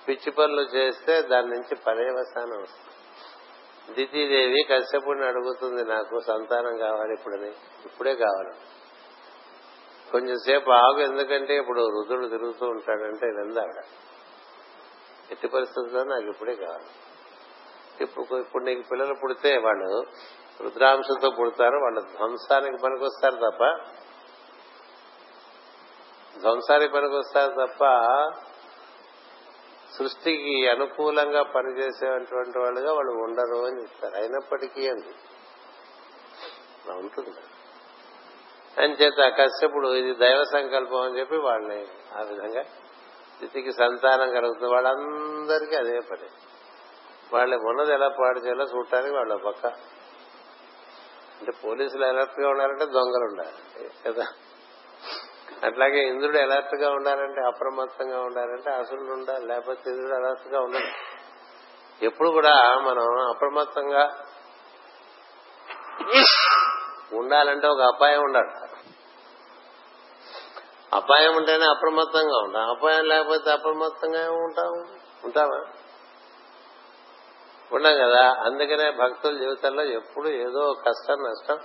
పిచ్చి 0.08 0.32
పనులు 0.32 0.62
చేస్తే 0.62 1.22
దాని 1.22 1.48
నుంచి 1.48 1.76
పర్యవసానం 1.76 2.62
వస్తుంది. 2.62 2.99
దితీదేవి 3.96 4.64
కశ్యపుడిని 4.64 5.26
అడుగుతుంది 5.26 5.84
నాకు 5.84 6.20
సంతానం 6.20 6.78
కావాలి 6.78 7.14
ఇప్పుడని 7.14 7.50
ఇప్పుడే 7.86 8.16
కావాలి. 8.16 8.54
కొంచెంసేపు 10.12 10.70
ఆగు 10.70 11.00
ఎందుకంటే 11.00 11.58
ఇప్పుడు 11.58 11.82
రుద్రుడు 11.90 12.28
తిరుగుతూ 12.28 12.66
ఉంటాడంటే 12.66 13.26
ఆవిడ. 13.62 13.84
ఎట్టి 15.32 15.48
పరిస్థితుల్లో 15.48 16.04
నాకు 16.04 16.24
ఇప్పుడే 16.24 16.56
కావాలి. 16.56 16.90
ఇప్పుడు 18.04 18.36
ఇప్పుడు 18.36 18.64
నీకు 18.64 18.82
పిల్లలు 18.92 19.14
పుడితే 19.14 19.58
వాళ్ళు 19.58 20.06
రుద్రాంశంతో 20.62 21.30
పుడతారు 21.30 21.78
వాళ్ళు 21.78 22.02
ధ్వంసానికి 22.02 22.78
పనికొస్తారు 22.84 23.36
తప్ప 23.36 23.64
ధ్వంసానికి 26.40 26.94
పనికొస్తారు 26.94 27.52
తప్ప 27.52 27.84
సృష్టికి 30.00 30.70
అనుకూలంగా 30.70 31.44
పనిచేసేటువంటి 31.44 32.60
వాళ్ళుగా 32.60 32.94
వాళ్ళు 32.94 33.12
ఉండరు 33.12 33.66
అని 33.66 33.82
చెప్తారు. 33.82 34.16
అయినప్పటికీ 34.16 34.90
అండి 34.90 35.10
ఉంటుంది. 36.92 37.38
అని 38.82 38.94
చేత 38.94 39.34
కశ్యపుడు 39.38 39.88
ఇది 39.88 40.16
దైవ 40.16 40.44
సంకల్పం 40.44 41.02
అని 41.02 41.20
చెప్పి 41.20 41.38
వాళ్ళని 41.38 41.88
ఆ 42.18 42.22
విధంగా 42.22 42.64
స్థితికి 42.64 43.74
సంతానం 43.74 44.32
కలుగుతుంది 44.32 44.74
వాళ్ళందరికీ 44.74 45.76
అదే 45.76 46.00
పని. 46.00 46.30
వాళ్ళ 47.34 47.56
ఉన్నది 47.56 47.94
ఎలా 47.94 48.08
పాడు 48.08 48.40
చేయాలో 48.40 48.66
చూడటానికి 48.66 49.16
వాళ్ళ 49.16 49.36
పక్క. 49.36 49.66
అంటే 51.40 51.52
పోలీసులు 51.66 52.06
అలర్ట్గా 52.06 52.50
ఉండాలంటే 52.50 52.86
దొంగలు 52.86 53.24
ఉండాలి. 53.24 53.90
కదా? 54.08 54.26
అట్లాగే 55.66 56.08
ఇంద్రుడు 56.08 56.38
అలర్ట్గా 56.38 56.92
ఉండాలంటే 56.92 57.42
అప్రమత్తంగా 57.42 58.22
ఉండాలంటే 58.22 58.72
అసురుడు 58.72 59.12
ఉండాలి 59.12 59.46
లేకపోతే 59.46 59.90
ఇంద్రుడు 59.90 60.26
అలర్ట్గా 60.26 60.60
ఉండడు. 60.60 61.20
ఎప్పుడు 62.06 62.30
కూడా 62.30 62.80
మనం 62.80 63.30
అప్రమత్తంగా 63.30 64.26
ఉండాలంటే 67.14 67.68
ఒక 67.68 67.82
అపాయం 67.82 68.22
ఉండాలి. 68.22 68.50
అపాయం 70.94 71.36
ఉంటేనే 71.36 71.66
అప్రమత్తంగా 71.66 72.38
ఉంటాం. 72.38 72.70
అపాయం 72.70 73.06
లేకపోతే 73.06 73.52
అప్రమత్తంగా 73.52 74.32
ఉంటాం. 74.32 74.98
ఉంటామా? 75.26 75.66
ఉన్నాం 77.72 77.94
కదా. 77.98 78.36
అందుకనే 78.40 78.92
భక్తుల 78.92 79.38
జీవితంలో 79.38 79.84
ఎప్పుడు 79.84 80.28
ఏదో 80.28 80.74
కష్టం 80.88 81.14
నష్టం 81.14 81.60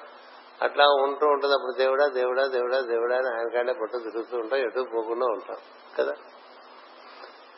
అట్లా 0.62 0.84
ఉంటూ 0.88 1.26
ఉంటుంది. 1.26 1.54
అప్పుడు 1.54 1.72
దేవుడా 1.78 2.06
దేవుడా 2.06 2.46
దేవుడా 2.46 2.80
దేవుడా 2.80 3.16
అని 3.16 3.28
ఆయన 3.28 3.48
కాళ్ళే 3.54 3.72
పుట్టు 3.72 3.98
తిరుగుతూ 3.98 4.36
ఉంటాం. 4.36 4.60
ఎటు 4.60 4.86
పోకుండా 4.94 5.26
ఉంటాం. 5.26 5.56
కదా? 5.98 6.12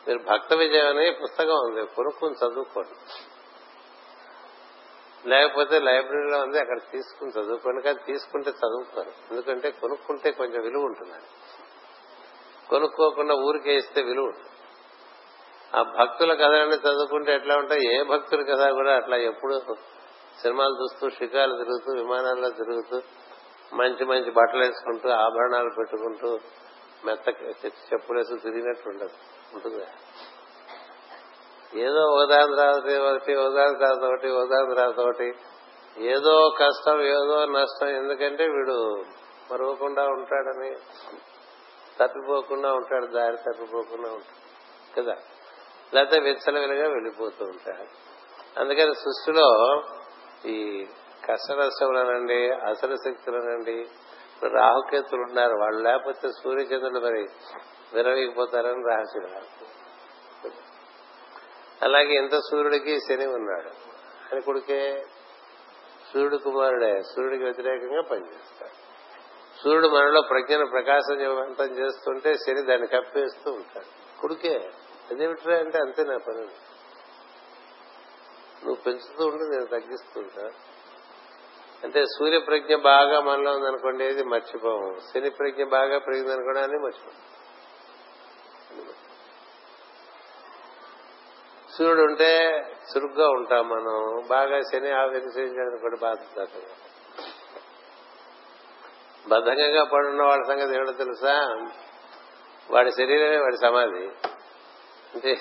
మీరు 0.08 0.18
భక్త 0.18 0.52
విజయం 0.52 0.88
అనే 0.88 1.10
పుస్తకం 1.10 1.54
ఉంది. 1.54 1.86
కొనుక్కుని 1.86 2.34
చదువుకోండి. 2.46 3.22
లేకపోతే 5.28 5.78
లైబ్రరీలో 5.78 6.38
ఉంది. 6.38 6.60
అక్కడ 6.60 6.78
తీసుకుని 6.92 7.30
చదువుకోండి. 7.30 7.82
కానీ 7.82 7.98
తీసుకుంటే 8.06 8.50
చదువుకోరు. 8.50 9.08
ఎందుకంటే 9.08 9.70
కొనుక్కుంటే 9.70 10.30
కొంచెం 10.30 10.62
విలువ 10.62 10.82
ఉంటుంది. 10.82 11.12
కొనుక్కోకుండా 12.70 13.34
ఊరికే 13.34 13.76
ఇస్తే 13.76 14.02
విలువ 14.02 14.24
ఉంటుంది. 14.24 14.48
ఆ 15.76 15.82
భక్తుల 15.82 16.34
కథలన్నీ 16.34 16.76
చదువుకుంటే 16.76 17.34
ఎట్లా 17.34 17.56
ఉంటాయి? 17.56 18.00
ఏ 18.00 18.02
భక్తుల 18.02 18.42
కథ 18.42 18.70
కూడా 18.70 18.96
అట్లా 18.96 19.16
ఎప్పుడు 19.16 19.62
సినిమాలు 20.40 20.82
చూస్తూ 20.82 21.10
షికాలు 21.10 21.56
తిరుగుతూ 21.56 21.92
విమానాల్లో 21.92 22.50
తిరుగుతూ 22.50 23.00
మంచి 23.72 24.04
మంచి 24.04 24.30
బట్టలు 24.30 24.64
వేసుకుంటూ 24.64 25.08
ఆభరణాలు 25.08 25.70
పెట్టుకుంటూ 25.78 26.38
మెత్త 27.04 27.28
చెప్పులు 27.92 28.22
తిరిగినట్టు 28.22 28.88
ఉండదు. 28.88 29.10
ఉంటుంది. 29.54 29.84
ఏదో 31.80 32.00
ఉదాహరణ 32.00 32.54
తర్వాత 32.54 32.98
ఒకటి 32.98 33.36
ఉదాహరణ 33.36 33.72
తర్వాత 33.72 34.04
ఒకటి 34.04 34.30
ఉదాహరణ 34.30 34.74
తర్వాత 34.74 35.00
ఒకటి. 35.00 35.34
ఏదో 35.98 36.54
కష్టం 36.58 37.02
ఏదో 37.02 37.46
నష్టం. 37.46 37.88
ఎందుకంటే 37.88 38.44
వీడు 38.44 39.04
మరవకుండా 39.52 40.02
ఉంటాడని 40.02 40.76
తప్పిపోకుండా 42.00 42.72
ఉంటాడు 42.72 43.06
దారి 43.06 43.36
తప్పిపోకుండా 43.36 44.10
ఉంటాడు. 44.10 44.46
కదా? 45.00 45.16
లేకపోతే 45.94 46.20
విచ్చలవిలుగా 46.20 46.88
వెళ్ళిపోతూ 46.88 47.44
ఉంటాడు. 47.44 47.86
అందుకని 48.60 48.94
సృష్టిలో 48.94 49.80
ఈ 50.46 50.86
కష్ట 51.30 51.52
నష్టములనండి 51.52 52.50
శక్తులనండి 52.96 53.72
ఇప్పుడు 53.72 54.50
రాహుకేతులు 54.50 55.20
ఉన్నారు. 55.20 55.54
వాళ్ళు 55.54 55.80
లేకపోతే 55.82 56.28
సూర్యచంద్రులు 56.28 57.00
మరి 57.00 57.26
విరవీగిపోతారని 57.94 58.94
రహస్యం 58.94 59.42
అలాగే 61.82 62.14
ఇంత 62.14 62.38
సూర్యుడికి 62.38 63.00
శని 63.00 63.26
ఉన్నాడు. 63.26 63.68
అని 64.32 64.40
కొడుకే 64.40 65.02
సూర్యుడు 66.12 66.36
కుమారుడే. 66.36 67.02
సూర్యుడికి 67.02 67.44
వ్యతిరేకంగా 67.44 68.00
పనిచేస్తాడు. 68.00 68.86
సూర్యుడు 69.62 69.88
మనలో 69.88 70.20
ప్రజ్ఞను 70.20 70.66
ప్రకాశవంతం 70.66 71.64
చేస్తుంటే 71.64 72.34
శని 72.34 72.62
దాన్ని 72.62 72.86
కప్పేస్తూ 72.86 73.52
ఉంటాడు. 73.52 74.20
కొడుకే 74.20 74.70
అదేమిట్రా 75.10 75.58
అంటే 75.58 75.78
అంతే 75.78 76.02
నా 76.02 76.16
పని. 76.16 76.46
నువ్వు 78.64 78.74
పెంచుతూ 78.74 79.26
ఉంటే 79.26 79.44
నేను 79.44 79.66
తగ్గిస్తుంటా. 79.66 80.50
అంటే 81.84 82.04
సూర్య 82.04 82.38
ప్రజ్ఞ 82.38 82.74
బాగా 82.74 83.20
మనలో 83.20 83.52
ఉందనుకోండి 83.52 84.04
ఇది 84.04 84.24
మర్చిపోము. 84.24 84.98
శని 85.14 85.30
ప్రజ్ఞ 85.30 85.64
బాగా 85.64 85.98
పెరిగిందనుకోండి 85.98 86.60
అని 86.60 86.78
మర్చిపోము. 86.78 87.36
సూర్యుడు 91.72 92.02
ఉంటే 92.02 92.48
చురుగ్గా 92.62 93.28
ఉంటాం 93.28 93.68
మనం. 93.68 94.22
బాగా 94.28 94.60
శని 94.60 94.90
ఆవిర్శించడానికి 94.90 95.82
కూడా 95.82 95.96
బాధపడతాం. 96.02 96.62
బద్ధంగా 99.28 99.84
పడున్న 99.84 100.22
వాడి 100.22 100.44
సంగతి 100.46 100.76
ఏమిటో 100.76 100.92
తెలుసా? 100.92 101.66
వాడి 102.70 102.92
శరీరమే 102.92 103.38
వాడి 103.38 103.56
సమాధి. 103.56 104.28
అంటే 105.14 105.36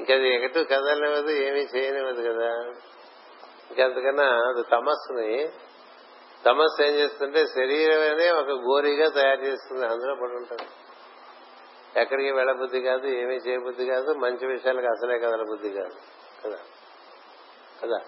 ఇంకా 0.00 0.14
అది 0.14 0.34
ఎగటు 0.34 0.58
కదలనివ్వదు 0.58 1.30
ఏమీ 1.30 1.60
చేయనివ్వదు 1.60 2.32
కదా. 2.32 2.54
ఇంకంతకన్నా 3.70 4.24
అది 4.24 4.62
తమస్సుని. 4.62 5.48
తమస్సు 6.46 6.82
ఏం 6.82 6.94
చేస్తుంటే 6.94 7.46
శరీరమనే 7.46 8.30
ఒక 8.30 8.50
గోరీగా 8.50 9.08
తయారు 9.08 9.40
చేస్తుంది 9.40 9.86
అందులో 9.86 10.14
పడి 10.14 10.32
ఉంటుంది 10.32 10.68
ఎక్కడికి 12.00 12.30
వెళ్ళబుద్ధి 12.30 12.80
కాదు 12.80 13.06
ఏమీ 13.06 13.34
చేయబుద్ధి 13.34 13.86
కాదు 13.86 14.12
మంచి 14.12 14.46
విషయాలకు 14.46 14.86
అసలే 14.86 15.18
కదల 15.18 15.42
బుద్ధి 15.42 15.70
కాదు 15.70 15.94
కదా. 16.44 16.58
కదా. 17.84 18.00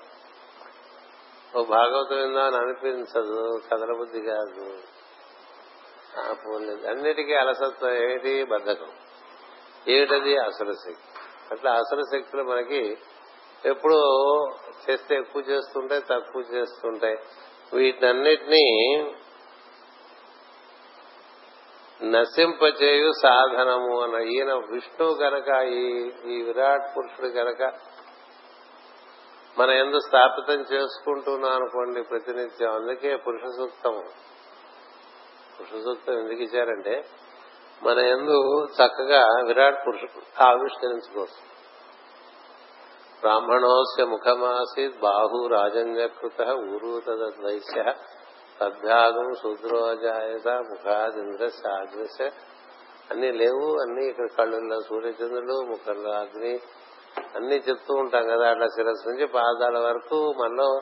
ఓ 1.57 1.65
భాగవతం 1.65 2.17
విందా 2.17 2.45
అని 2.45 2.57
అనిపించదు 2.57 3.61
కదల 3.73 3.93
బుద్ధి 3.93 4.21
కాదు 4.21 4.79
పోలేదు 6.33 6.89
అన్నిటికీ 6.89 7.35
అలసత్వం 7.35 7.95
ఏమిటి? 7.95 8.45
బద్ధకం. 8.45 8.91
ఏమిటది? 9.89 10.37
అసలు 10.37 10.73
శక్తి 10.73 11.12
అట్లా 11.53 11.73
అసుర 11.73 12.01
శక్తులు 12.13 12.43
మనకి 12.43 12.99
ఎప్పుడు 13.65 13.99
చేస్తే 14.85 15.17
ఎక్కువ 15.17 15.43
చేస్తుంటాయి 15.43 16.03
తక్కువ 16.11 16.43
చేస్తుంటాయి. 16.55 17.19
వీటన్నిటినీ 17.73 18.65
నశింపచేయు 22.03 23.11
సాధనము 23.23 24.01
అన్న 24.03 24.19
ఈయన 24.29 24.53
విష్ణు 24.55 25.07
గనక 25.07 25.49
ఈ 25.65 25.83
ఈ 26.33 26.43
విరాట్ 26.43 26.87
పురుషుడు 26.97 27.27
గనక 27.27 27.63
మన 29.59 29.71
ఎందు 29.71 29.99
స్థాపితం 29.99 30.61
చేసుకుంటున్నాం 30.73 31.53
అనుకోండి 31.53 32.03
ప్రతినిత్యం. 32.03 32.73
అందుకే 32.75 33.17
పురుష 33.17 33.45
సూక్తం 33.57 33.95
పురుష 35.59 35.83
సూక్తం 35.85 36.15
ఎందుకు 36.19 36.43
ఇచ్చారంటే 36.43 36.95
మన 37.85 37.99
ఎందు 37.99 38.65
చక్కగా 38.65 39.27
విరాట్ 39.47 39.87
పురుషుడు 39.87 40.43
ఆవిష్కరించుకోవచ్చు. 40.43 41.53
బ్రాహ్మణోస్య 43.21 44.05
ముఖమాసీత్ 44.05 45.01
బాహు 45.01 45.47
రాజంగకృత 45.47 46.41
ఊరు 46.43 47.01
తదద్వైశ్య 47.01 47.83
తద్భాగం 48.61 49.33
శూద్రోజాయత 49.43 50.49
ముఖాదింద్ర 50.49 51.49
సాగ్రశ 51.49 52.33
అన్ని 53.11 53.33
లేవు 53.33 53.77
అన్ని 53.81 54.09
ఇక్కడ 54.09 54.29
కళ్ళల్లో 54.39 54.81
సూర్యచంద్రులు 54.81 55.67
ముఖంలో 55.69 56.11
అగ్ని 56.11 56.61
అన్ని 57.37 57.57
చెప్తూ 57.57 57.95
ఉంటాం 57.95 58.27
కదా 58.27 58.51
అట్లా 58.51 58.67
శిరస్సు 58.67 59.09
నుంచి 59.09 59.27
పాదాల 59.27 59.79
వరకు 59.79 60.35
మనలో 60.43 60.81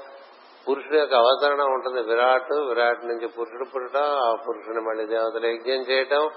పురుషుడు 0.69 0.97
యొక్క 0.97 1.15
అవతరణ 1.15 1.63
ఉంటుంది. 1.63 2.03
విరాట్ 2.03 2.53
విరాట్ 2.53 3.05
నుంచి 3.05 3.29
పురుషుడు 3.29 3.65
పుట్టడం 3.75 4.03
ఆ 4.03 4.33
పురుషుని 4.49 4.81
మళ్ళీ 4.81 5.07
దేవతలు 5.07 5.47
యజ్ఞం 5.47 5.83
చేయటం 5.91 6.31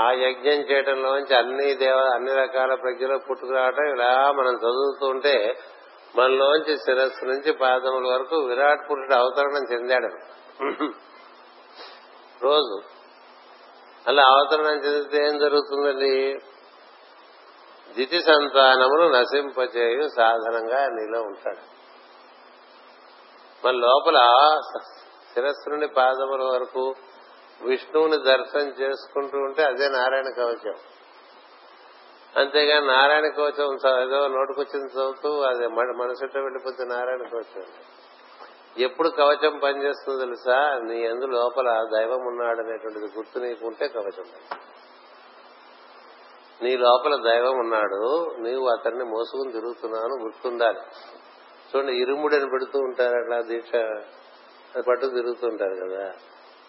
ఆ 0.00 0.10
యజ్ఞం 0.10 0.70
చేయటంలోంచి 0.70 1.36
అన్ని 1.36 1.74
దేవ 1.74 1.96
అన్ని 1.98 2.32
రకాల 2.34 2.74
ప్రజలు 2.74 3.18
పుట్టుకురావటం 3.18 3.84
ఇలా 3.84 4.32
మనం 4.32 4.54
చదువుతూ 4.54 5.06
ఉంటే 5.06 5.58
మనలోంచి 6.16 6.76
శిరస్సు 6.76 7.24
నుంచి 7.24 7.52
పాదముల 7.52 8.12
వరకు 8.12 8.36
విరాట్ 8.36 8.90
పురుషుడు 8.90 9.14
అవతరణం 9.14 9.72
చెందాడు. 9.72 10.08
రోజు. 12.42 12.80
అలా 14.08 14.22
అవతరణం 14.22 14.84
చెందితే 14.84 15.26
ఏం 15.26 15.38
జరుగుతుందండి? 15.38 16.34
దితి 17.96 18.20
సంతానమును 18.20 19.08
నశింపచేయు 19.08 20.08
సాధనంగా 20.16 20.86
నీలో 20.86 21.22
ఉంటాడు. 21.22 21.76
మన 23.66 23.74
లోపల 23.74 24.16
శిరస్సు 25.34 25.70
నుండి 25.70 25.88
పాదముల 25.88 26.42
వరకు 26.42 26.94
విష్ణువుని 27.62 28.16
దర్శనం 28.16 28.68
చేసుకుంటూ 28.68 29.38
ఉంటే 29.38 29.64
అదే 29.64 29.88
నారాయణ 29.88 30.28
కవచం. 30.36 30.74
అంతేగాని 32.36 32.86
నారాయణ 32.86 33.26
కవచం 33.26 33.74
ఏదో 34.02 34.28
నోటుకొచ్చింది 34.28 34.92
చదువుతూ 34.92 35.40
అది 35.40 35.68
మనసుతో 35.68 36.40
వెళ్ళిపోతే 36.40 36.84
నారాయణ 36.84 37.22
కవచం. 37.22 37.62
ఎప్పుడు 38.78 39.08
కవచం 39.08 39.58
పనిచేస్తుందో 39.58 40.18
తెలుసా? 40.18 40.78
నీ 40.78 41.02
ఎందు 41.02 41.24
లోపల 41.24 41.86
దైవం 41.98 42.26
ఉన్నాడు 42.26 42.60
అనేటువంటిది 42.60 43.04
గుర్తు 43.04 43.38
నీకుంటే 43.38 43.88
కవచం. 43.88 44.24
నీ 46.62 46.76
లోపల 46.76 47.16
దైవం 47.30 47.58
ఉన్నాడు 47.58 48.34
నీవు 48.38 48.68
అతన్ని 48.68 49.04
మోసుకుని 49.04 49.52
తిరుగుతున్నాను 49.52 50.22
గుర్తుండాలి. 50.22 50.80
చూడండి 51.70 51.92
ఇరుముడిని 51.92 52.50
పెడుతూ 52.50 52.78
ఉంటారు 52.78 53.16
అట్లా 53.16 53.40
దీక్ష 53.40 53.70
పట్టు 54.88 55.06
తిరుగుతుంటారు 55.06 55.74
కదా. 55.74 56.12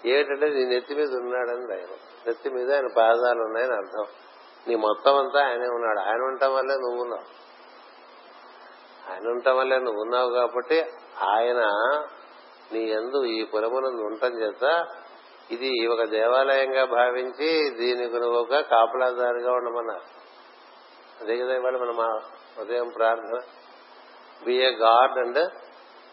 ఏమిటంటే 0.05 0.49
నీ 0.49 0.65
నెత్తి 0.65 0.95
మీద 0.95 1.10
ఉన్నాడని 1.10 1.67
దైవం 1.67 1.99
నెత్తి 2.27 2.49
మీద 2.49 2.73
ఆయన 2.73 2.88
పాదాలు 2.97 3.41
ఉన్నాయని 3.43 3.73
అర్థం. 3.73 4.05
నీ 4.67 4.75
మొత్తం 4.75 5.17
అంతా 5.17 5.45
ఆయనే 5.45 5.67
ఉన్నాడు. 5.67 5.99
ఆయన 5.99 6.21
ఉండటం 6.21 6.53
వల్లే 6.53 6.75
నువ్వు 6.75 7.01
ఉన్నావు. 7.01 7.47
ఆయన 9.12 9.29
ఉండటం 9.29 9.57
వల్లే 9.57 9.77
నువ్వు 9.77 10.01
ఉన్నావు 10.01 10.29
కాబట్టి 10.29 10.86
ఆయన 11.21 11.62
నీ 12.71 12.79
ఎందు 12.79 13.25
ఈ 13.25 13.45
పురమునందు 13.45 14.01
ఉండటం 14.01 14.39
చేత 14.39 14.88
ఇది 15.51 15.88
ఒక 15.88 16.03
దేవాలయంగా 16.03 16.86
భావించి 16.86 17.69
దీనికి 17.69 18.15
నువ్వు 18.15 18.39
ఒక 18.39 18.49
కాపలాదారుగా 18.49 19.51
ఉండమన్నారు. 19.51 20.17
అదే 21.21 21.38
కదా 21.38 21.53
ఇవాళ 21.55 21.77
మనం 21.77 22.21
ఉదయం 22.60 22.89
ప్రార్థన. 22.89 23.39
Be 24.45 24.55
a 24.55 24.69
god 24.69 25.19
and 25.19 25.51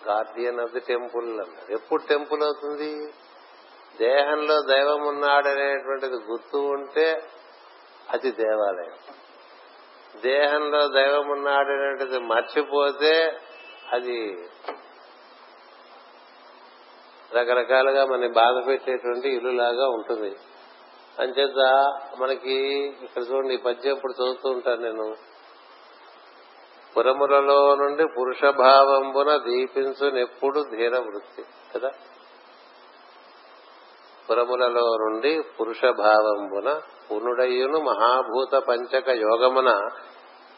guardian 0.08 0.60
of 0.60 0.72
the 0.72 0.80
temple 0.80 1.40
అన్నారు 1.40 1.72
ఎప్పుడు 1.72 2.02
టెంపుల్ 2.08 2.42
అవుతుంది? 2.42 3.12
దేహంలో 3.98 4.62
దైవం 4.62 5.06
ఉన్నాడనేటువంటిది 5.06 6.14
గుర్తు 6.14 6.58
ఉంటే 6.58 7.22
అది 8.10 8.30
దేవాలయం. 8.30 8.96
దేహంలో 10.20 10.88
దైవం 10.88 11.28
ఉన్నాడనేటువంటిది 11.28 12.18
మర్చిపోతే 12.18 13.40
అది 13.92 14.48
రకరకాలుగా 17.34 18.06
మన 18.06 18.26
బాధ 18.26 18.66
పెట్టేటువంటి 18.66 19.28
ఇల్లులాగా 19.28 19.88
ఉంటుంది. 19.88 20.36
అంచేత 21.18 21.58
మనకి 22.18 22.54
ఇక్కడ 23.02 23.22
చూడండి 23.22 23.54
ఈ 23.54 23.56
పద్యం 23.56 23.96
ఇప్పుడు 23.96 24.12
చదువుతూ 24.12 24.50
ఉంటాను 24.50 24.82
నేను. 24.82 25.16
పురములలో 26.96 27.74
నుండి 27.74 28.06
పురుష 28.18 28.44
భావంబున 28.44 29.36
దీపించునెప్పుడు 29.36 30.64
ధీర 30.70 30.98
వృత్తి 30.98 31.44
కదా? 31.74 31.90
పురములలో 34.30 34.96
నుండి 34.96 35.42
పురుష 35.60 35.84
భావంబున 35.84 36.80
పునుడయ్యును 37.10 37.78
మహాభూత 37.80 38.54
పంచక 38.54 39.08
యోగమున 39.08 39.90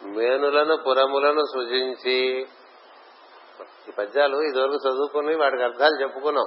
మేనులను 0.02 0.76
పురములను 0.76 1.40
సృజించి. 1.40 2.46
ఈ 3.88 3.92
పద్యాలు 3.98 4.36
ఇదివరకు 4.36 4.74
చదువుకుని 4.74 5.36
వాటికి 5.36 5.62
అర్థాలు 5.62 6.02
చెప్పుకున్నాం. 6.02 6.46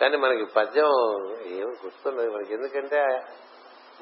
కానీ 0.00 0.16
మనకి 0.16 0.44
పద్యం 0.44 0.90
ఏమి 1.46 1.74
గుర్తున్నది 1.84 2.30
మనకి 2.30 2.54
ఎందుకంటే 2.54 3.20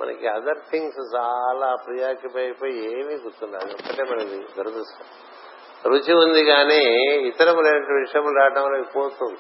మనకి 0.01 0.27
అదర్ 0.27 0.71
థింగ్స్ 0.71 1.16
చాలా 1.16 1.77
ప్రియాక్యుపై 1.87 2.43
అయిపోయి 2.43 3.01
ఏమీ 3.01 3.14
గుర్తున్నాయి 3.14 3.73
ఒక్కటే 3.73 4.03
మనకి 4.03 4.47
దురదృష్టం. 4.57 5.07
రుచి 5.90 6.14
ఉంది 6.14 6.45
కానీ 6.45 6.85
ఇతరములైన 7.29 7.75
విషయం 7.75 8.37
రావడం 8.37 8.62
వల్ల 8.62 8.83
పోతుంది. 8.97 9.38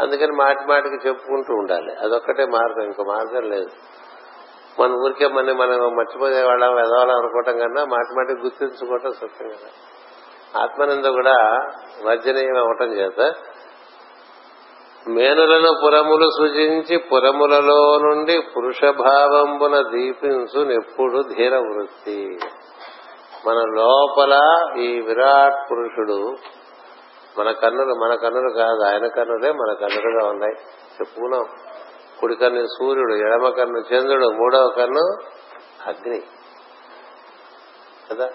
అందుకని 0.00 0.32
మాటి 0.32 0.64
మాటికి 0.64 1.08
చెప్పుకుంటూ 1.08 1.54
ఉండాలి. 1.54 1.94
అదొక్కటే 1.94 2.46
మార్గం. 2.46 2.84
ఇంకో 2.84 3.02
మార్గం 3.02 3.50
లేదు. 3.50 3.68
మన 4.80 4.92
ఊరికే 4.92 5.28
మన 5.28 5.52
మనం 5.52 5.96
మర్చిపోయే 5.96 6.42
వాళ్ళం 6.42 6.78
ఎదవాళ్ళం 6.78 7.16
అనుకోవటం 7.16 7.58
కన్నా 7.58 7.84
మాటి 7.84 8.16
మాటికి 8.16 8.40
గుర్తించుకోవటం 8.40 9.12
సత్యం 9.12 9.48
కదా. 9.48 9.70
ఆత్మనింద 10.62 11.04
కూడా 11.04 11.36
వర్జనీయం 12.04 12.58
అవ్వటం 12.58 12.86
చేత 12.86 13.32
మేనులను 15.08 15.80
పురములు 15.84 16.28
సృజించి 16.38 16.96
పురములలో 16.96 17.98
నుండి 17.98 18.42
పురుష 18.56 18.84
భావంబున 18.84 19.80
దీపించు 19.80 20.64
నెప్పుడు 20.64 21.22
ధీర 21.22 21.56
వృత్తి. 21.56 22.38
మన 23.46 23.54
లోపల 23.54 24.38
ఈ 24.80 25.00
విరాట్ 25.00 25.70
పురుషుడు 25.70 26.34
మన 27.40 27.52
కన్నులు 27.52 27.94
మన 27.94 28.14
కన్నులు 28.14 28.54
కాదు 28.54 28.82
ఆయన 28.82 29.06
కన్నులే 29.06 29.52
మన 29.52 29.72
కన్నులుగా 29.72 30.28
ఉన్నాయి. 30.28 30.54
చెప్పుకున్నాం 30.94 31.44
కుడి 32.20 32.36
కన్ను 32.36 32.66
సూర్యుడు 32.66 33.14
ఎడమ 33.14 33.48
కన్ను 33.48 33.78
చంద్రుడు 33.78 34.26
మూడవ 34.26 34.68
కన్ను 34.76 35.16
అగ్ని. 35.86 36.22
కదా? 38.10 38.28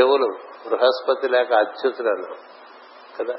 చెవులు 0.00 0.26
బృహస్పతి 0.68 1.28
లేక 1.28 1.52
అచ్యుతులను 1.52 2.34
కదా? 3.18 3.34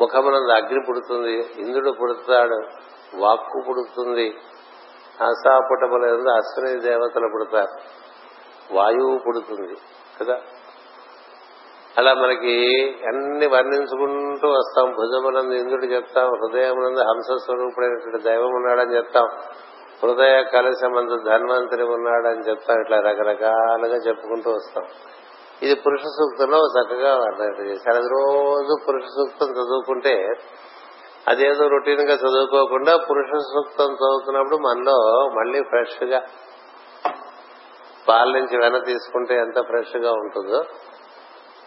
ముఖమునందు 0.00 0.52
అగ్ని 0.52 0.84
పుడుతుంది 0.88 1.32
ఇంద్రుడు 1.32 1.90
పుడతాడు 1.90 2.54
వాక్కు 3.16 3.62
పుడుతుంది. 3.68 4.38
ఆశాపుటముల 5.22 6.04
అశ్వని 6.36 6.80
దేవతలు 6.80 7.30
పుడతారు. 7.32 8.02
వాయువు 8.74 9.18
పుడుతుంది. 9.26 9.74
కదా? 10.20 10.40
అలా 11.98 12.14
మనకి 12.14 12.54
అన్ని 13.06 13.46
వర్ణించుకుంటూ 13.46 14.48
వస్తాం. 14.48 14.92
భుజమునందు 14.92 15.52
ఇంద్రుడు 15.52 15.84
చెప్తాం 15.84 16.26
హృదయమునందు 16.26 17.00
హంస 17.00 17.42
స్వరూపుడైనటువంటి 17.44 18.22
దైవం 18.24 18.50
ఉన్నాడని 18.54 18.96
చెప్తాం. 18.96 19.28
హృదయ 20.02 20.42
కలశమందు 20.42 21.16
ధన్వంతరి 21.16 21.82
ఉన్నాడని 21.82 22.50
చెప్తాం. 22.50 22.80
ఇట్లా 22.80 23.00
రకరకాలుగా 23.00 23.96
చెప్పుకుంటూ 23.96 24.50
వస్తాం. 24.50 24.84
ఇది 25.62 25.74
పురుష 25.74 26.00
సూక్తంలో 26.00 26.58
చక్కగా 26.58 27.16
వర్ణన 27.16 27.66
చేశారు 27.66 27.96
అది 27.96 28.08
రోజు 28.08 28.76
పురుష 28.88 29.04
సూక్తం 29.04 29.46
చదువుకుంటే 29.46 30.28
అదేదో 31.28 31.68
రొటీన్గా 31.68 32.14
చదువుకోకుండా 32.14 32.96
పురుష 33.10 33.30
సూక్తం 33.38 33.84
చదువుతున్నప్పుడు 33.84 34.56
మనలో 34.56 34.96
మళ్ళీ 35.34 35.62
ఫ్రెష్గా 35.62 36.22
పాల 38.08 38.28
నుంచి 38.32 38.56
వెన 38.58 38.78
తీసుకుంటే 38.78 39.34
ఎంత 39.36 39.60
ఫ్రెష్గా 39.60 40.12
ఉంటుందో 40.12 40.64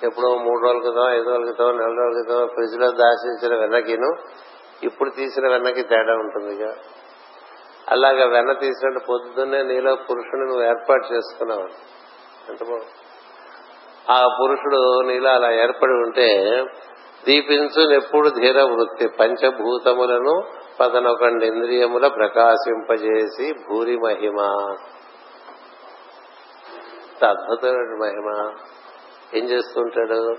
ఎప్పుడో 0.03 0.35
మూడు 0.35 0.59
రోజుల 0.63 0.79
క్రితం 0.79 1.11
ఐదు 1.11 1.29
రోజుల 1.29 1.43
క్రితం 1.43 1.77
నెల 1.77 1.95
రోజుల 1.99 2.21
క్రితం 2.21 2.47
ఫ్రిడ్జ్లో 2.47 2.91
దాచించిన 2.91 3.59
వెన్నకిను 3.59 4.15
ఇప్పుడు 4.83 5.09
తీసిన 5.09 5.47
వెన్నకి 5.47 5.83
తేడా 5.83 6.13
ఉంటుంది 6.13 6.65
అలాగా 7.91 8.25
వెన్న 8.25 8.51
తీసినట్టు 8.51 8.99
పొద్దున్నే 8.99 9.63
నీలో 9.63 9.95
పురుషుని 9.95 10.45
నువ్వు 10.45 10.63
ఏర్పాటు 10.63 11.13
చేసుకున్నావు. 11.13 11.67
ఎంత 12.49 12.63
బాగుంది 12.63 12.85
ఆ 14.09 14.37
పురుషుడు 14.41 15.01
నీలో 15.01 15.29
అలా 15.29 15.51
ఏర్పడి 15.51 15.91
ఉంటే 15.91 16.65
దీపించు 17.25 17.91
ఎప్పుడు 17.91 18.29
ధీర 18.29 18.61
వృత్తి 18.61 19.07
పంచభూతములను 19.07 20.43
పదనొకండి 20.79 21.45
ఇంద్రియముల 21.45 22.07
ప్రకాశింపజేసి 22.07 23.53
భూరి 23.53 23.97
మహిమ. 23.97 24.39
అద్భుతమైన 27.25 27.97
మహిమ. 28.01 28.53
ఏం 29.35 29.45
చేస్తుంటాడు? 29.45 30.33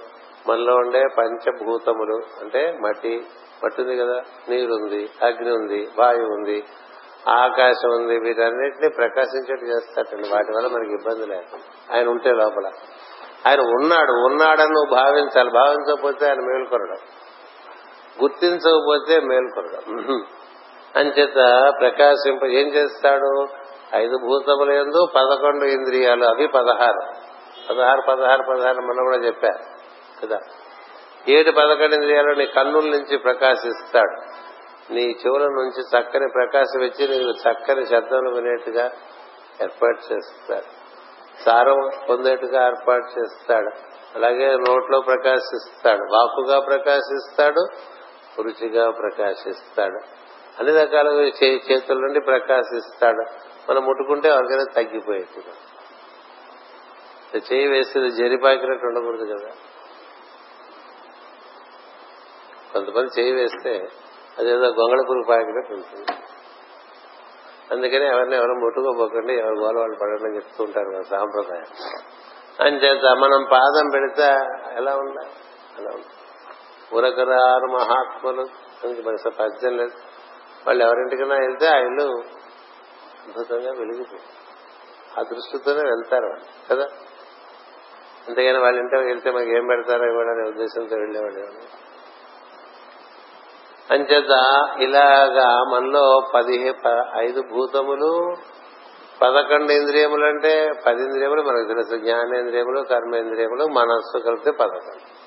మనలో 0.49 0.75
ఉండే 0.75 1.03
పంచభూతములు 1.19 2.15
అంటే 2.15 2.79
మట్టి 2.83 3.27
మట్టి 3.65 3.83
ఉంది 3.83 3.97
కదా 3.97 4.23
నీరుంది 4.49 5.11
అగ్ని 5.23 5.53
ఉంది 5.53 5.89
వాయువు 5.99 6.27
ఉంది 6.27 6.65
ఆకాశం 7.29 7.91
ఉంది 7.91 8.19
వీటన్నిటిని 8.19 8.89
ప్రకాశించేట్టు 8.89 9.65
చేస్తాడండి. 9.65 10.29
వాటి 10.29 10.53
వల్ల 10.57 10.69
మనకి 10.69 10.93
ఇబ్బంది 10.93 11.27
లేదు. 11.27 11.59
ఆయన 11.95 12.09
ఉంటే 12.09 12.31
లోపల. 12.31 12.71
ఆయన 13.47 13.61
ఉన్నాడు 13.61 14.13
ఉన్నాడని 14.13 14.73
నువ్వు 14.73 14.95
భావించాలి. 14.95 15.51
భావించకపోతే 15.51 16.27
ఆయన 16.27 16.39
మేల్కొనడం. 16.39 16.97
గుర్తించకపోతే 18.23 19.21
మేల్కొనడం. 19.21 20.25
అంచేత 20.97 21.35
ప్రకాశింప 21.81 22.45
ఏం 22.45 22.69
చేస్తాడు? 22.69 23.47
ఐదు 23.95 24.19
భూతములందు 24.19 25.07
పదకొండు 25.17 25.65
ఇంద్రియాలు 25.65 26.25
అవి 26.25 26.47
పదహారు. 26.47 27.26
పదహారు 27.71 28.01
పదహారు 28.01 28.43
పదహారు 28.43 28.81
మనం 28.81 29.05
కూడా 29.05 29.17
చెప్పారు 29.17 29.77
కదా. 30.27 30.41
ఏడు 31.29 31.51
పదకొండు 31.51 31.95
ఇంద్రియాలు 31.95 32.35
నీ 32.35 32.47
కన్నుల 32.47 32.85
నుంచి 32.85 33.19
ప్రకాశిస్తాడు. 33.19 34.47
నీ 34.93 35.03
చెవుల 35.03 35.43
నుంచి 35.43 35.83
చక్కని 35.83 36.29
ప్రకాశం 36.35 36.83
ఇచ్చి 36.83 37.09
నీకు 37.09 37.51
చక్కని 37.51 37.87
శబ్దం 37.87 38.33
వినేట్టుగా 38.35 38.85
ఏర్పాటు 39.63 40.13
చేస్తాడు. 40.13 40.87
సారం 41.43 41.91
పొందేట్టుగా 42.09 42.67
ఏర్పాటు 42.67 43.21
చేస్తాడు. 43.21 43.71
అలాగే 44.17 44.57
నోట్లో 44.57 45.01
ప్రకాశిస్తాడు. 45.01 46.01
వాకుగా 46.13 46.61
ప్రకాశిస్తాడు. 46.61 47.67
రుచిగా 48.43 48.91
ప్రకాశిస్తాడు. 48.91 50.01
అన్ని 50.59 50.83
రకాలుగా 50.83 51.23
చేతుల 51.23 51.99
నుండి 51.99 52.21
ప్రకాశిస్తాడు. 52.21 53.25
మనం 53.71 53.85
ముట్టుకుంటే 53.85 54.29
ఎవరికైనా 54.29 54.65
తగ్గిపోయేట్టుగా. 54.77 55.53
చేయి 57.37 57.69
వేసేది 57.69 58.11
జరిపాకినట్టు 58.11 58.87
ఉండకూడదు 58.87 59.25
కదా. 59.25 59.49
కొంతమంది 62.73 63.21
చేయి 63.21 63.33
వేస్తే 63.33 63.89
అదేదో 64.39 64.67
గొంగళ 64.67 65.05
పురుగు 65.09 65.25
పాకినట్టు 65.29 65.73
ఉంటుంది. 65.73 66.05
అందుకని 67.71 68.07
ఎవరిని 68.07 68.37
ఎవరు 68.37 68.53
ముట్టుకోపోకండి 68.53 69.35
ఎవరు 69.35 69.55
గోల 69.55 69.79
వాళ్ళు 69.79 69.97
పడడం 69.97 70.37
చెప్తూ 70.37 70.65
ఉంటారు 70.65 70.89
మన 70.89 71.01
సాంప్రదాయం. 71.01 71.65
అంచేత 72.61 73.05
మనం 73.05 73.47
పాదం 73.53 73.89
పెడితే 73.93 74.23
ఎలా 74.77 74.97
ఉండాలి 74.97 75.31
అలా 75.79 75.91
ఉంది 75.95 76.07
ఉరకరారు 76.93 77.67
మహాత్ములు 77.73 78.41
అందుకు 78.85 79.09
మనసు 79.09 79.29
పద్యం 79.29 79.77
లేదు. 79.77 79.93
వాళ్ళు 80.67 80.85
ఎవరింటికైనా 80.85 81.35
వెళ్తే 81.35 81.67
ఆ 81.67 81.77
ఇల్లు 81.77 82.23
అద్భుతంగా 83.27 83.73
వెలిగిపోయింది 83.73 84.23
ఆ 85.19 85.23
దృష్టితోనే 85.23 85.83
వెళ్తారు 85.91 86.37
కదా? 86.71 86.89
అంతేగాని 88.29 88.59
వాళ్ళ 88.59 88.79
ఇంట్లో 88.79 89.01
వెళ్తే 89.01 89.31
మనకి 89.31 89.57
ఏం 89.57 89.67
పెడతారో 89.67 90.05
ఇవ్వడనే 90.05 90.49
ఉద్దేశంతో 90.49 90.97
వెళ్ళేవాళ్ళు 90.97 91.87
అంచేత 93.91 94.33
ఇలాగా 94.81 95.49
మనలో 95.73 96.23
పది 96.35 96.75
ఐదు 97.19 97.43
భూతములు 97.53 98.35
పదకొండు 99.23 99.73
ఇంద్రియములు 99.73 100.25
అంటే 100.25 100.71
పది 100.87 101.03
ఇంద్రియములు 101.03 101.43
మనకు 101.43 101.69
తెలుసు. 101.69 101.97
జ్ఞానేంద్రియములు 101.97 102.83
కర్మేంద్రియములు 102.83 103.65
మనస్సు 103.67 104.19
కలిపితే 104.19 104.51
పదకొండు. 104.51 105.27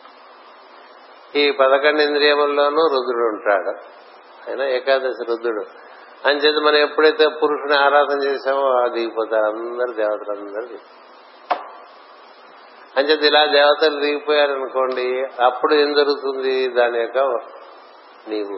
ఈ 1.38 1.52
పదకొండు 1.52 2.02
ఇంద్రియముల్లోనూ 2.02 2.82
రుద్రుడు 2.88 3.26
ఉంటాడు. 3.26 3.70
ఆయన 4.50 4.62
ఏకాదశి 4.62 5.26
రుద్రుడు. 5.30 5.64
అంచేత 6.28 6.56
మనం 6.56 6.76
ఎప్పుడైతే 6.76 7.28
పురుషుని 7.28 7.76
ఆరాధన 7.76 8.24
చేసామో 8.24 8.90
దిగిపోతారు 8.90 9.46
అందరు 9.46 9.96
దేవతలు 9.96 10.40
అందరూ 10.40 10.66
దిగుతారు 10.66 11.09
అంచేది 13.00 13.28
ఇలా 13.28 13.42
దేవతలు 13.46 13.98
దిగిపోయారనుకోండి 14.00 15.08
అప్పుడు 15.44 15.74
ఏం 15.74 15.92
జరుగుతుంది? 15.94 16.56
దాని 16.68 17.00
యొక్క 17.00 17.20
నీవు 18.30 18.58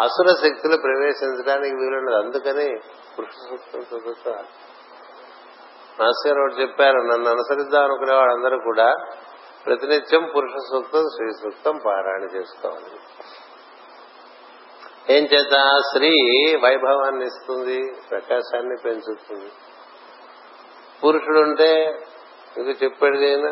అసుర 0.00 0.28
శక్తులు 0.42 0.76
ప్రవేశించడానికి 0.76 1.74
వీలుండదు. 1.74 2.16
అందుకని 2.16 2.68
పురుష 3.16 3.34
సూక్తం 3.48 3.82
చదువుతా 3.90 4.34
మాస్టర్ 6.00 6.38
ఒకటి 6.38 6.56
చెప్పారు 6.62 7.00
నన్ను 7.00 7.28
అనుసరిద్దాం 7.30 7.82
అనుకునే 7.84 8.14
వాళ్ళందరూ 8.14 8.58
కూడా 8.58 8.86
ప్రతినిత్యం 9.66 10.22
పురుష 10.34 10.54
సూక్తం 10.70 11.04
శ్రీ 11.16 11.26
సూక్తం 11.42 11.74
పారాయణ 11.86 12.24
చేసుకోవాలి. 12.36 12.98
ఏం 15.16 15.24
చేత? 15.32 15.54
స్త్రీ 15.88 16.10
వైభవాన్ని 16.62 17.24
ఇస్తుంది 17.26 17.78
ప్రకాశాన్ని 18.10 18.76
పెంచుతుంది. 18.84 19.50
పురుషుడుంటే 21.02 21.70
మీకు 22.58 22.84
చెప్పేదిదైనా 22.84 23.50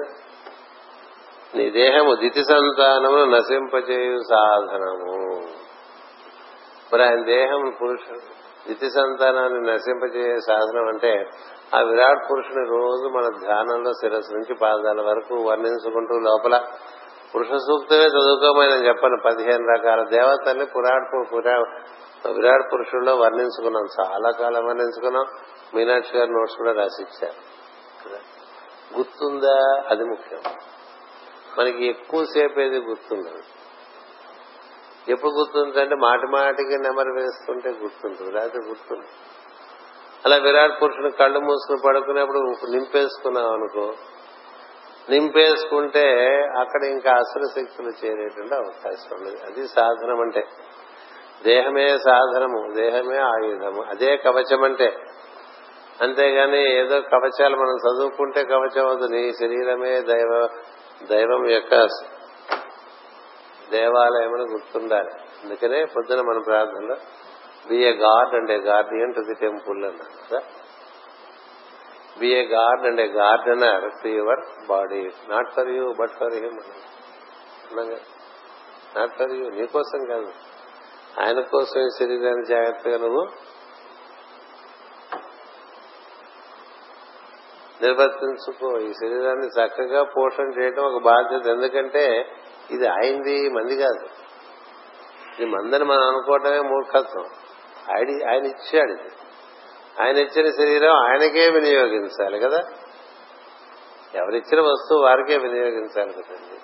నీ 1.55 1.71
దేహము 1.71 2.15
దితి 2.15 2.45
సంతానము 2.45 3.25
నశింపచేయు 3.25 4.19
సాధనము. 4.31 5.41
మరి 6.93 7.05
ఆయన 7.05 7.25
దేహం 7.25 7.77
పురుషుడు 7.83 8.19
దితి 8.69 8.91
సంతానాన్ని 8.91 9.73
నశింపచేయే 9.73 10.37
సాధనం 10.49 10.89
అంటే 10.89 11.31
ఆ 11.75 11.81
విరాట్ 11.81 12.31
పురుషుని 12.31 12.69
రోజు 12.69 13.09
మన 13.09 13.29
ధ్యానంలో 13.45 13.93
శిరస్సు 13.93 14.33
నుంచి 14.33 14.55
పాదాల 14.63 15.01
వరకు 15.01 15.43
వర్ణించుకుంటూ 15.49 16.19
లోపల 16.19 16.63
పురుష 17.35 17.47
సూక్తమే 17.47 18.05
చదువుకోమని 18.05 18.87
చెప్పను. 18.87 19.17
పదిహేను 19.27 19.67
రకాల 19.77 20.03
దేవతల్ని 20.03 20.67
పురాట్ 20.67 21.15
విరాట్ 22.31 22.73
పురుషుల్లో 22.73 23.17
వర్ణించుకున్నాం. 23.17 23.85
చాలా 24.01 24.31
కాలం 24.31 24.67
వర్ణించుకున్నాం. 24.67 25.25
మీనాక్షి 25.75 26.17
గారి 26.17 26.31
నోట్స్ 26.31 26.57
కూడా 26.57 26.73
రాసిచ్చారు 26.73 27.60
గుర్తుందా? 28.97 29.83
అది 29.89 30.05
ముఖ్యం. 30.05 30.41
మనకి 31.59 31.87
ఎక్కువసేపు 31.87 32.61
ఏది 32.61 32.79
గుర్తుండదు. 32.79 33.43
ఎప్పుడు 35.09 35.31
గుర్తుందంటే 35.31 35.95
మాటి 35.95 36.27
మాటికి 36.27 36.79
నెమరు 36.79 37.13
వేస్తుంటే 37.13 37.69
గుర్తుంటుంది 37.69 38.33
లేకపోతే 38.33 38.59
గుర్తుంది 38.59 39.07
అలా 40.25 40.37
విరాట్ 40.37 40.83
పురుషుని 40.83 41.11
కళ్ళు 41.11 41.41
మూసుకుని 41.41 41.81
పడుకునేప్పుడు 41.87 42.39
నింపేసుకున్నాం 42.71 43.53
అనుకో 43.53 43.93
నింపేసుకుంటే 45.11 46.27
అక్కడ 46.61 46.85
ఇంకా 46.85 47.11
అసుర 47.11 47.43
శక్తులు 47.45 47.89
చేరేటువంటి 47.89 48.55
అవకాశం 48.55 49.17
ఉండదు. 49.21 49.37
అది 49.47 49.69
సాధనం 49.69 50.21
అంటే 50.21 50.49
దేహమే 51.43 51.99
సాధనము 51.99 52.73
దేహమే 52.75 53.17
ఆయుధము. 53.17 53.83
అదే 53.83 54.17
కవచం 54.17 54.65
అంటే 54.65 54.97
అంతేగాని 56.03 56.61
ఏదో 56.75 57.01
కవచాలు 57.01 57.57
మనం 57.57 57.77
చదువుకుంటే 57.87 58.45
కవచం 58.45 58.87
అవదు 58.87 59.07
నీ 59.07 59.33
శరీరమే 59.33 60.01
దైవ 60.01 60.49
దైవం 61.11 61.51
యొక్క 61.51 61.75
దేవాలయం 63.71 64.33
అని 64.35 64.47
గుర్తుండాలి. 64.53 65.13
అందుకనే 65.43 65.85
పొద్దున 65.85 66.21
మన 66.21 66.39
ప్రార్థనలో 66.47 66.97
be 67.69 67.77
a 67.77 67.93
god 67.93 68.35
and 68.35 68.53
a 68.53 68.57
guardian 68.57 69.15
to 69.15 69.21
the 69.21 69.35
temple 69.41 69.85
అన్నారు. 69.85 70.41
Be 72.19 72.29
a 72.29 72.43
god 72.45 72.87
and 72.87 73.01
a 73.01 73.07
gardener 73.07 73.85
to 74.03 74.09
your 74.09 74.43
body 74.69 75.03
not 75.29 75.53
for 75.55 75.69
you 75.69 75.93
but 76.01 76.11
for 76.11 76.35
him 76.35 76.59
not 78.99 79.15
for 79.19 79.33
you 79.33 79.47
నీకోసం 79.51 80.01
కాదు. 80.09 80.33
ఆయన 81.23 81.41
కోసం 81.41 81.81
ఈ 81.81 81.89
శరీరాన్ని 81.99 82.45
జాగ్రత్తగా 82.49 82.99
నువ్వు 82.99 83.23
నిర్వర్తించుకో 87.83 88.79
ఈ 88.79 88.93
శరీరాన్ని 88.93 89.47
చక్కగా 89.47 90.03
పోషణ 90.03 90.63
చేయడం 90.63 90.83
ఒక 90.83 91.03
బాధ్యత. 91.03 91.47
ఎందుకంటే 91.47 92.27
ఇది 92.71 92.87
ఆయనది 92.87 93.51
మంది 93.51 93.77
కాదు. 93.77 94.07
ఇది 95.39 95.47
మందని 95.47 95.85
మనం 95.85 96.03
అనుకోవటమే 96.03 96.61
మూర్ఖత్వం. 96.61 97.25
ఆయన 97.97 98.29
ఆయన 98.31 98.45
ఇచ్చాడు 98.45 98.93
ఇది. 98.93 99.11
ఆయన 100.03 100.17
ఇచ్చిన 100.17 100.51
శరీరం 100.51 100.93
ఆయనకే 100.93 101.51
వినియోగించాలి 101.51 102.39
కదా? 102.39 102.59
ఎవరిచ్చిన 104.15 104.61
వస్తువు 104.61 105.03
వారికే 105.03 105.39
వినియోగించాలి 105.39 106.13
కదండి. 106.13 106.61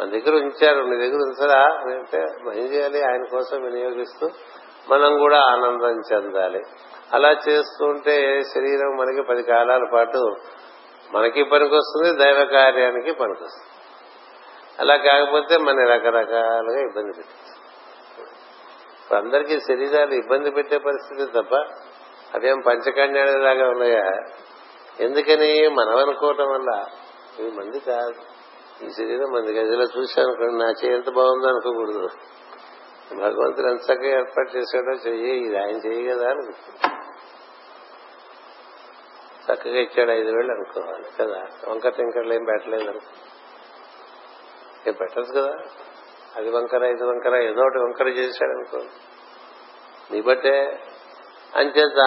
మన 0.00 0.10
దగ్గర 0.10 0.44
ఉంచారు 0.44 0.84
నీ 0.84 0.96
దగ్గర 0.96 1.16
ఉంచరా? 1.16 1.62
అంటే 1.62 2.18
ఏం 2.60 2.66
చేయాలి? 2.66 3.02
ఆయన 3.02 3.24
కోసం 3.24 3.62
వినియోగిస్తూ 3.62 4.30
మనం 4.88 5.18
కూడా 5.18 5.40
ఆనందం 5.40 6.00
చెందాలి. 6.12 6.62
అలా 7.12 7.36
చేస్తుంటే 7.48 8.42
శరీరం 8.42 8.96
మనకి 8.96 9.22
పది 9.22 9.42
కాలాల 9.42 9.84
పాటు 9.92 10.36
మనకి 11.12 11.44
పనికొస్తుంది 11.44 12.18
దైవ 12.18 12.44
కార్యానికి 12.44 13.12
పనికొస్తుంది. 13.12 13.72
అలా 14.78 14.96
కాకపోతే 14.96 15.58
మన 15.58 15.78
రకరకాలుగా 15.78 16.80
ఇబ్బంది 16.80 17.12
పెట్టేస్తుంది 17.12 17.56
ఇప్పుడు 19.02 19.18
అందరికీ 19.18 19.60
శరీరాలు 19.60 20.14
ఇబ్బంది 20.14 20.50
పెట్టే 20.50 20.78
పరిస్థితి 20.78 21.32
తప్ప 21.32 21.54
అదేం 22.34 22.60
పంచకన్యాలాగా 22.60 23.68
ఉన్నాయా? 23.68 24.22
ఎందుకని 25.00 25.68
మనం 25.68 25.96
అనుకోవటం 25.96 26.50
వల్ల 26.50 26.84
ఇది 27.38 27.50
మంది 27.50 27.80
కాదు. 27.80 28.14
ఈ 28.84 28.88
శరీరం 28.90 29.32
మంది 29.32 29.52
గదిలో 29.52 29.84
చూశాను 29.84 30.28
అనుకోండి 30.28 30.56
నా 30.56 30.70
చేయి 30.70 30.94
ఎంత 30.94 31.10
బాగుందో 31.10 31.48
అనుకోకూడదు. 31.48 32.08
భగవంతుడు 33.14 33.66
ఎంత 33.66 33.80
చక్కగా 33.80 34.18
ఏర్పాటు 34.18 34.56
చేశాడో 34.56 34.92
చెయ్యి 34.92 35.46
ఇది 35.46 35.58
ఆయన 35.58 35.76
చెయ్యి 35.76 36.08
కదా 36.08 36.30
అని 36.30 36.52
చక్కగా 39.52 39.78
ఇచ్చాడు 39.78 40.10
ఐదు 40.10 40.36
వేలు 40.36 40.52
అనుకోవాలి 40.52 41.04
కదా. 41.20 41.46
వంకర 41.68 41.88
టింకర్లు 41.88 42.34
ఏం 42.34 42.44
పెట్టలేదు 42.44 42.90
అనుకో. 42.90 43.06
ఏం 44.86 44.94
పెట్టచ్చు 45.00 45.40
కదా? 45.40 45.54
అది 46.36 46.50
వంకర 46.50 46.82
ఇది 46.84 47.04
వంకర 47.04 47.36
ఏదో 47.36 47.60
ఒకటి 47.62 47.78
వంకర 47.78 48.08
చేశాడు 48.08 48.50
అనుకో. 48.50 48.78
నీ 50.10 50.22
బట్టే. 50.22 50.80
అంచేత 51.56 51.98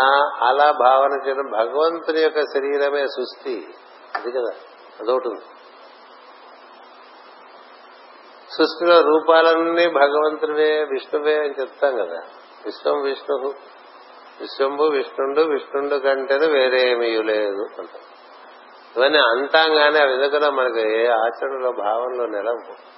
అలా 0.43 0.71
భావన 0.71 1.27
చేయడం 1.27 1.49
భగవంతుని 1.51 2.21
యొక్క 2.21 2.41
శరీరమే 2.41 3.07
సుస్థి. 3.07 3.67
అది 4.15 4.31
కదా. 4.31 4.51
అదొకటి 4.99 5.27
ఉంది. 5.27 5.45
సృష్టిలో 8.51 9.01
రూపాలన్నీ 9.01 9.87
భగవంతుడివే 9.87 10.83
విష్ణువే 10.83 11.37
అని 11.37 11.53
చెప్తాం 11.61 11.95
కదా. 11.95 12.21
విశ్వం 12.65 13.01
విష్ణు 13.01 13.53
విశ్వంభు 14.41 14.83
విష్ణుండు 14.83 15.41
విష్ణుండు 15.41 15.95
కంటేనే 15.95 16.47
వేరేమీ 16.47 17.23
లేదు 17.23 17.65
అంటాం. 17.79 18.01
ఇవన్నీ 18.97 19.17
అంటాంగానే 19.17 19.99
అవి 19.99 20.13
ఎందుకన్నా 20.13 20.49
మనకి 20.49 20.81
ఏ 20.97 21.07
ఆచరణలో 21.07 21.71
భావనలో 21.71 22.25
నిలవు. 22.25 22.89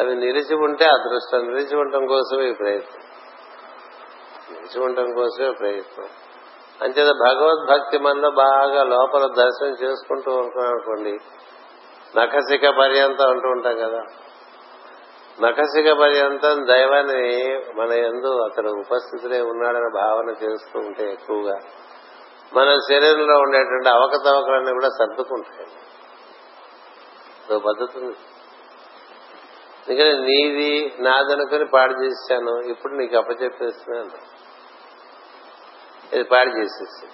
అవి 0.00 0.14
నిలిచి 0.14 0.54
ఉంటే 0.54 0.84
అదృష్టం. 0.84 1.38
నిలిచి 1.38 1.76
ఉండటం 1.76 2.06
కోసమే 2.06 2.50
ఈ 2.50 2.52
ప్రయత్నం. 2.52 3.04
నిలిచి 4.52 4.84
ఉండటం 4.84 5.14
కోసమే 5.14 5.50
ప్రయత్నం. 5.50 6.06
అంచేత 6.82 7.12
భగవద్భక్తి 7.12 7.98
మనలో 7.98 8.30
బాగా 8.30 8.84
లోపల 8.84 9.20
దర్శనం 9.20 9.76
చేసుకుంటూ 9.82 10.30
ఉంటాం 10.32 10.66
అనుకోండి. 10.66 11.18
నఖశిఖ 12.18 12.60
పర్యంతం 12.80 13.30
అంటూ 13.30 13.48
ఉంటాం 13.48 13.76
కదా. 13.76 14.02
నఖసిక 15.42 15.92
పర్యంతం 15.92 16.66
దైవాన్ని 16.66 17.26
మన 17.74 17.92
ఎందు 17.92 18.30
అతడు 18.44 18.70
ఉపస్థితులే 18.70 19.40
ఉన్నాడని 19.40 19.90
భావన 19.94 20.28
చేస్తూ 20.28 20.78
ఉంటే 20.78 21.12
ఎక్కువగా 21.12 21.58
మన 22.54 22.78
శరీరంలో 22.88 23.38
ఉండేటువంటి 23.38 23.88
అవకతవకలన్నీ 23.88 24.72
కూడా 24.72 24.88
సర్దుకుంటాయి. 24.98 25.68
పద్ధతి 27.58 27.98
ఎందుకంటే 29.88 30.18
నీది 30.18 30.96
నాదనుకుని 31.00 31.64
పాడు 31.64 31.92
చేశాను 31.92 32.60
ఇప్పుడు 32.60 32.92
నీకు 32.92 33.16
అప్పచెప్పేస్తున్నాను 33.16 34.16
ఇది 36.12 36.24
పాడు 36.24 36.48
చేసేసి. 36.48 37.06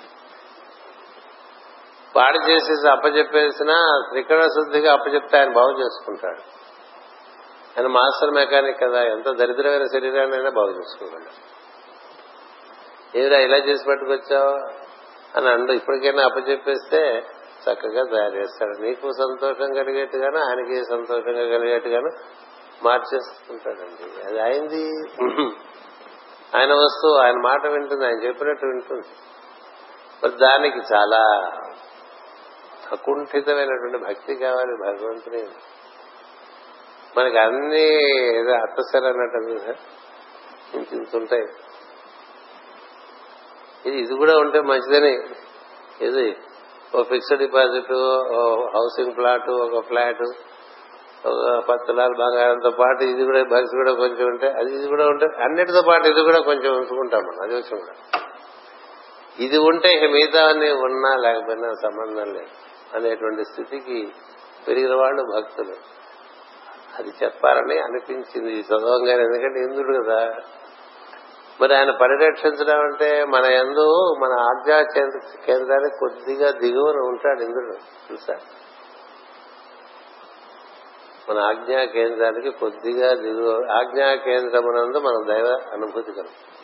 పాడు 2.16 2.38
చేసేసి 2.50 2.88
అప్పచెప్పేసినా 2.88 4.02
త్రికరణ 4.10 4.42
శుద్ధిగా 4.42 4.92
అప్పచెప్తే 4.92 5.38
ఆయన 5.38 5.52
బాగు 5.52 5.78
చేసుకుంటాడు. 5.80 6.63
ఆయన 7.78 7.86
మాస్టర్ 7.86 8.30
మెకానిక్ 8.30 8.80
కదా 8.80 9.02
ఎంత 9.02 9.28
దరిద్రమైన 9.28 9.84
శరీరాన్ని 9.84 10.36
అయినా 10.36 10.50
బాగు 10.50 10.70
చేసుకోగలడు 10.70 11.54
ఏదిరా 13.18 13.38
ఇలా 13.38 13.56
చేసి 13.56 13.84
పట్టుకొచ్చావు? 13.88 14.84
అని 15.36 15.48
అండు 15.48 15.72
ఇప్పటికైనా 15.72 16.24
అప్పచెప్పేస్తే 16.24 17.26
చక్కగా 17.62 18.02
తయారు 18.04 18.34
చేస్తాడు. 18.36 18.82
నీకు 18.82 19.12
సంతోషం 19.12 19.74
కలిగేట్టుగాను 19.74 20.38
ఆయనకి 20.38 20.84
సంతోషంగా 20.84 21.58
కలిగేట్టుగాను 21.58 22.10
మార్చేస్తుంటాడండి 22.84 24.26
అది 24.26 24.40
అయింది. 24.40 24.90
ఆయన 26.56 26.72
వస్తువు 26.72 27.16
ఆయన 27.16 27.34
మాట 27.34 27.66
వింటుంది 27.66 28.06
ఆయన 28.06 28.22
చెప్పినట్టు 28.22 28.66
వింటుంది. 28.66 29.06
మరి 30.24 30.32
దానికి 30.32 30.78
చాలా 30.78 31.50
అకుంఠితమైనటువంటి 32.92 33.98
భక్తి 33.98 34.34
కావాలి 34.34 34.72
భగవంతుని. 34.82 35.42
మనకి 37.18 37.38
అన్ని 37.38 37.84
ఏదో 38.38 38.52
అత్తసరి 38.52 39.06
అన్నట్టు 39.06 39.74
ఇంత 40.76 40.92
ఇంత 40.92 41.16
ఉంటాయి 41.16 41.44
ఇది 43.86 43.98
ఇది 43.98 44.14
కూడా 44.14 44.38
ఉంటే 44.38 44.60
మంచిదని. 44.60 45.18
ఇది 46.00 46.36
ఓ 46.94 47.02
ఫిక్స్డ్ 47.02 47.38
డిపాజిట్ 47.38 47.92
ఓ 47.92 48.66
హౌసింగ్ 48.66 49.16
ప్లాట్ 49.16 49.50
ఒక 49.50 49.86
ఫ్లాట్ 49.86 50.22
ఒక 51.26 51.64
పది 51.68 51.78
తులాల 51.86 52.12
బంగారంతో 52.12 52.70
పాటు 52.70 53.04
ఇది 53.04 53.24
కూడా 53.24 53.44
బస్ 53.44 53.70
కూడా 53.70 53.92
కొంచెం 53.92 54.26
ఉంటే 54.26 54.46
అది 54.46 54.74
ఇది 54.74 54.88
కూడా 54.88 55.06
ఉంటే 55.06 55.26
అన్నిటితో 55.26 55.82
పాటు 55.82 56.08
ఇది 56.08 56.22
కూడా 56.22 56.40
కొంచెం 56.40 56.74
ఉంచుకుంటాం 56.74 57.20
మనం. 57.20 57.42
అది 57.42 57.54
వచ్చి 57.54 57.78
కూడా. 57.78 58.20
ఇది 59.38 59.58
ఉంటే 59.58 59.88
ఇక 59.94 60.10
మిగతా 60.10 60.46
ఉన్నా 60.82 61.16
లేకపోయినా 61.16 61.72
సంబంధం 61.82 62.32
లేదు. 62.32 62.48
అనేటువంటి 62.94 63.44
స్థితికి 63.44 64.12
పెరిగిన 64.68 64.94
వాళ్ళు 64.94 65.22
భక్తులు. 65.22 65.93
అది 66.98 67.08
చెప్పాలని 67.24 67.78
అనిపించింది 67.78 68.60
చదవంగానే 68.60 69.22
ఎందుకంటే 69.22 69.60
ఇంద్రుడు 69.60 70.04
కదా. 70.04 70.34
మరి 71.60 71.76
ఆయన 71.76 71.90
పరిరక్షించడం 71.90 72.80
అంటే 72.80 73.24
మన 73.24 73.44
ఎందు 73.44 74.14
మన 74.18 74.32
ఆజ్ఞా 74.32 74.82
కేంద్రానికి 75.46 75.96
కొద్దిగా 76.00 76.50
దిగువన 76.50 76.96
ఉంటాడు 76.96 77.40
ఇంద్రుడు 77.40 77.72
తెలుసా? 78.08 78.34
మన 81.30 81.38
ఆజ్ఞా 81.38 81.84
కేంద్రానికి 81.84 82.50
కొద్దిగా 82.50 83.14
దిగువ 83.14 83.72
ఆజ్ఞా 83.72 84.14
కేంద్రమునందు 84.14 84.98
మన 84.98 85.32
దైవ 85.32 85.60
అనుభూతి 85.72 86.12
కలుగు 86.12 86.54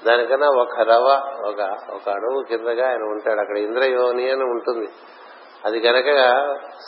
దానికన్నా 0.07 0.47
ఒక 0.47 0.79
రవ 0.79 1.21
ఒక 1.47 1.77
ఒక 1.93 2.09
అడుగు 2.09 2.43
కిందగా 2.49 2.87
ఆయన 2.87 3.01
ఉంటాడు. 3.01 3.39
అక్కడ 3.39 3.57
ఇంద్రయోని 3.57 4.31
అని 4.31 4.43
ఉంటుంది. 4.43 4.87
అది 5.65 5.79
కనుక 5.79 6.05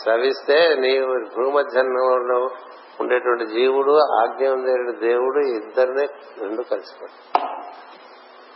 స్రవిస్తే 0.04 0.76
నీవు 0.76 1.26
భూమధ్యంలో 1.36 2.49
ఉండేటువంటి 3.02 3.45
జీవుడు 3.45 3.91
ఆజ్ఞ 3.91 4.47
ఉండేటువంటి 4.47 5.08
దేవుడు 5.08 5.47
ఇద్దరినే 5.47 6.08
రెండు 6.41 6.62
కలిసిపోయి 6.62 7.41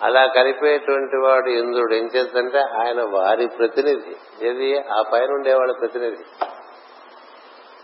అలా 0.01 0.25
కలిపేటువంటి 0.25 1.15
వాడు 1.15 1.49
ఇంద్రుడు 1.49 1.93
ఏం 1.93 2.09
చేద్దంటే 2.15 2.59
ఆయన 2.59 3.01
వారి 3.01 3.47
ప్రతినిధి. 3.47 4.47
ఏది? 4.47 4.79
ఆ 4.79 5.01
పైన 5.13 5.31
ఉండేవాళ్ళ 5.31 5.73
ప్రతినిధి. 5.79 6.23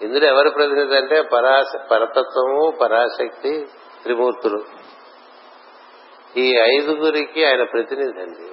ఇంద్రుడు 0.06 0.26
ఎవరి 0.26 0.50
ప్రతినిధి 0.50 0.96
అంటే 0.96 1.22
పరాశ 1.22 1.76
పరతత్వము 1.92 2.74
పరాశక్తి 2.82 3.68
త్రిమూర్తులు 4.04 4.83
ఈ 6.38 6.58
ఐదుగురికి 6.58 7.46
ఆయన 7.46 7.64
ప్రతినిధి 7.64 8.22
అండి. 8.22 8.50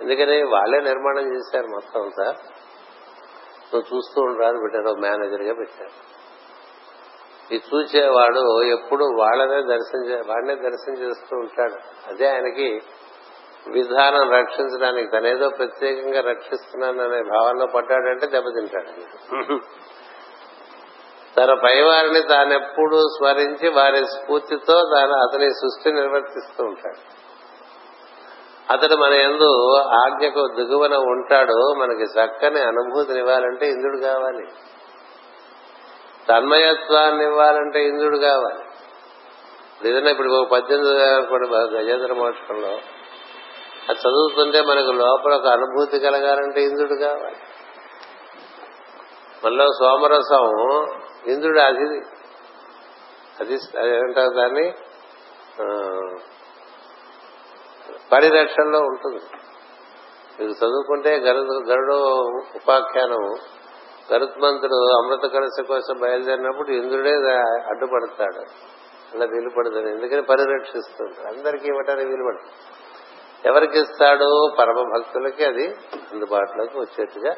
ఎందుకని 0.00 0.42
వాళ్ళే 0.42 0.80
నిర్మాణం 0.80 1.34
చేశారు 1.36 1.66
మొత్తం 1.66 2.02
అంతా 2.02 2.24
నువ్వు 3.70 3.96
చూస్తూ 3.96 4.20
ఉండరాదు 4.20 4.58
పెట్టారు 4.62 4.94
మేనేజర్గా 4.94 5.54
పెట్టారు. 5.54 6.18
ఇది 7.54 7.62
చూసేవాడు 7.74 8.62
ఎప్పుడు 8.62 9.04
వాళ్ళనే 9.04 9.62
దర్శనం 9.62 10.28
వాడినే 10.28 10.54
దర్శనం 10.54 10.98
చేస్తూ 10.98 11.36
ఉంటాడు. 11.36 12.08
అదే 12.08 12.26
ఆయనకి 12.26 12.80
విధానం 13.70 14.30
రక్షించడానికి 14.30 15.10
తనేదో 15.10 15.48
ప్రత్యేకంగా 15.48 16.20
రక్షిస్తున్నాననే 16.20 17.22
భావనలో 17.22 17.66
పడ్డాడంటే 17.66 18.26
దెబ్బతింటాడు. 18.26 18.90
తన 21.38 21.54
పైవారిని 21.54 22.22
తానెప్పుడు 22.22 23.00
స్మరించి 23.00 23.68
వారి 23.68 24.04
స్ఫూర్తితో 24.06 24.82
తాను 24.94 25.12
అతని 25.12 25.50
సృష్టి 25.50 25.92
నిర్వర్తిస్తూ 25.92 26.64
ఉంటాడు. 26.64 27.18
అతడు 28.72 28.94
మన 28.94 29.12
ఎందు 29.12 29.74
ఆజ్ఞకు 29.76 30.48
దిగువన 30.56 30.94
ఉంటాడు. 30.94 31.74
మనకి 31.78 32.02
చక్కని 32.02 32.60
అనుభూతిని 32.60 33.18
ఇవ్వాలంటే 33.18 33.66
ఇంద్రుడు 33.66 34.00
కావాలి. 34.04 34.46
తన్మయత్వాన్ని 36.28 37.24
ఇవ్వాలంటే 37.24 37.84
ఇంద్రుడు 37.84 38.18
కావాలి. 38.18 38.64
ఏదైనా 39.88 40.10
ఇప్పుడు 40.10 40.32
ఒక 40.32 40.50
పద్దెనిమిది 40.50 40.94
గజేంద్ర 41.76 42.12
మోక్షంలో 42.12 42.68
అది 43.88 43.98
చదువుతుంటే 43.98 44.60
మనకు 44.60 44.90
లోపల 44.90 45.34
ఒక 45.34 45.46
అనుభూతి 45.46 45.98
కలగాలంటే 45.98 46.62
ఇంద్రుడు 46.62 46.94
కావాలి. 46.94 47.36
మనలో 49.44 49.66
సోమరసం 49.66 50.52
ఇంద్రుడు 51.30 51.58
అది 51.58 52.00
అది 53.40 53.54
ఏమంటారు 53.94 54.34
దాన్ని? 54.34 54.74
పరిరక్షణలో 58.12 58.78
ఉంటుంది. 58.78 59.20
మీరు 60.40 60.50
చదువుకుంటే 60.50 61.16
గరుడు 61.16 61.70
గరుడు 61.70 61.94
ఉపాఖ్యానం 62.56 63.22
గరుత్మంతుడు 64.12 64.76
అమృత 64.98 65.30
కలశ 65.32 65.60
కోసం 65.68 65.94
బయలుదేరినప్పుడు 66.00 66.70
ఇంద్రుడే 66.70 67.14
అడ్డుపడతాడు. 67.68 68.42
అలా 69.14 69.24
వీలు 69.24 69.88
ఎందుకని? 69.88 70.22
పరిరక్షిస్తుంది 70.22 71.28
అందరికీ 71.28 71.66
ఇవ్వటానికి 71.66 72.10
వీలు 72.10 72.24
పడుతుంది 72.24 72.52
ఎవరికి 73.48 73.78
ఇస్తాడు 73.78 74.54
పరమ 74.58 74.82
భక్తులకి 74.96 75.44
అది 75.44 75.66
అందుబాటులోకి 76.12 76.78
వచ్చేట్టుగా 76.78 77.36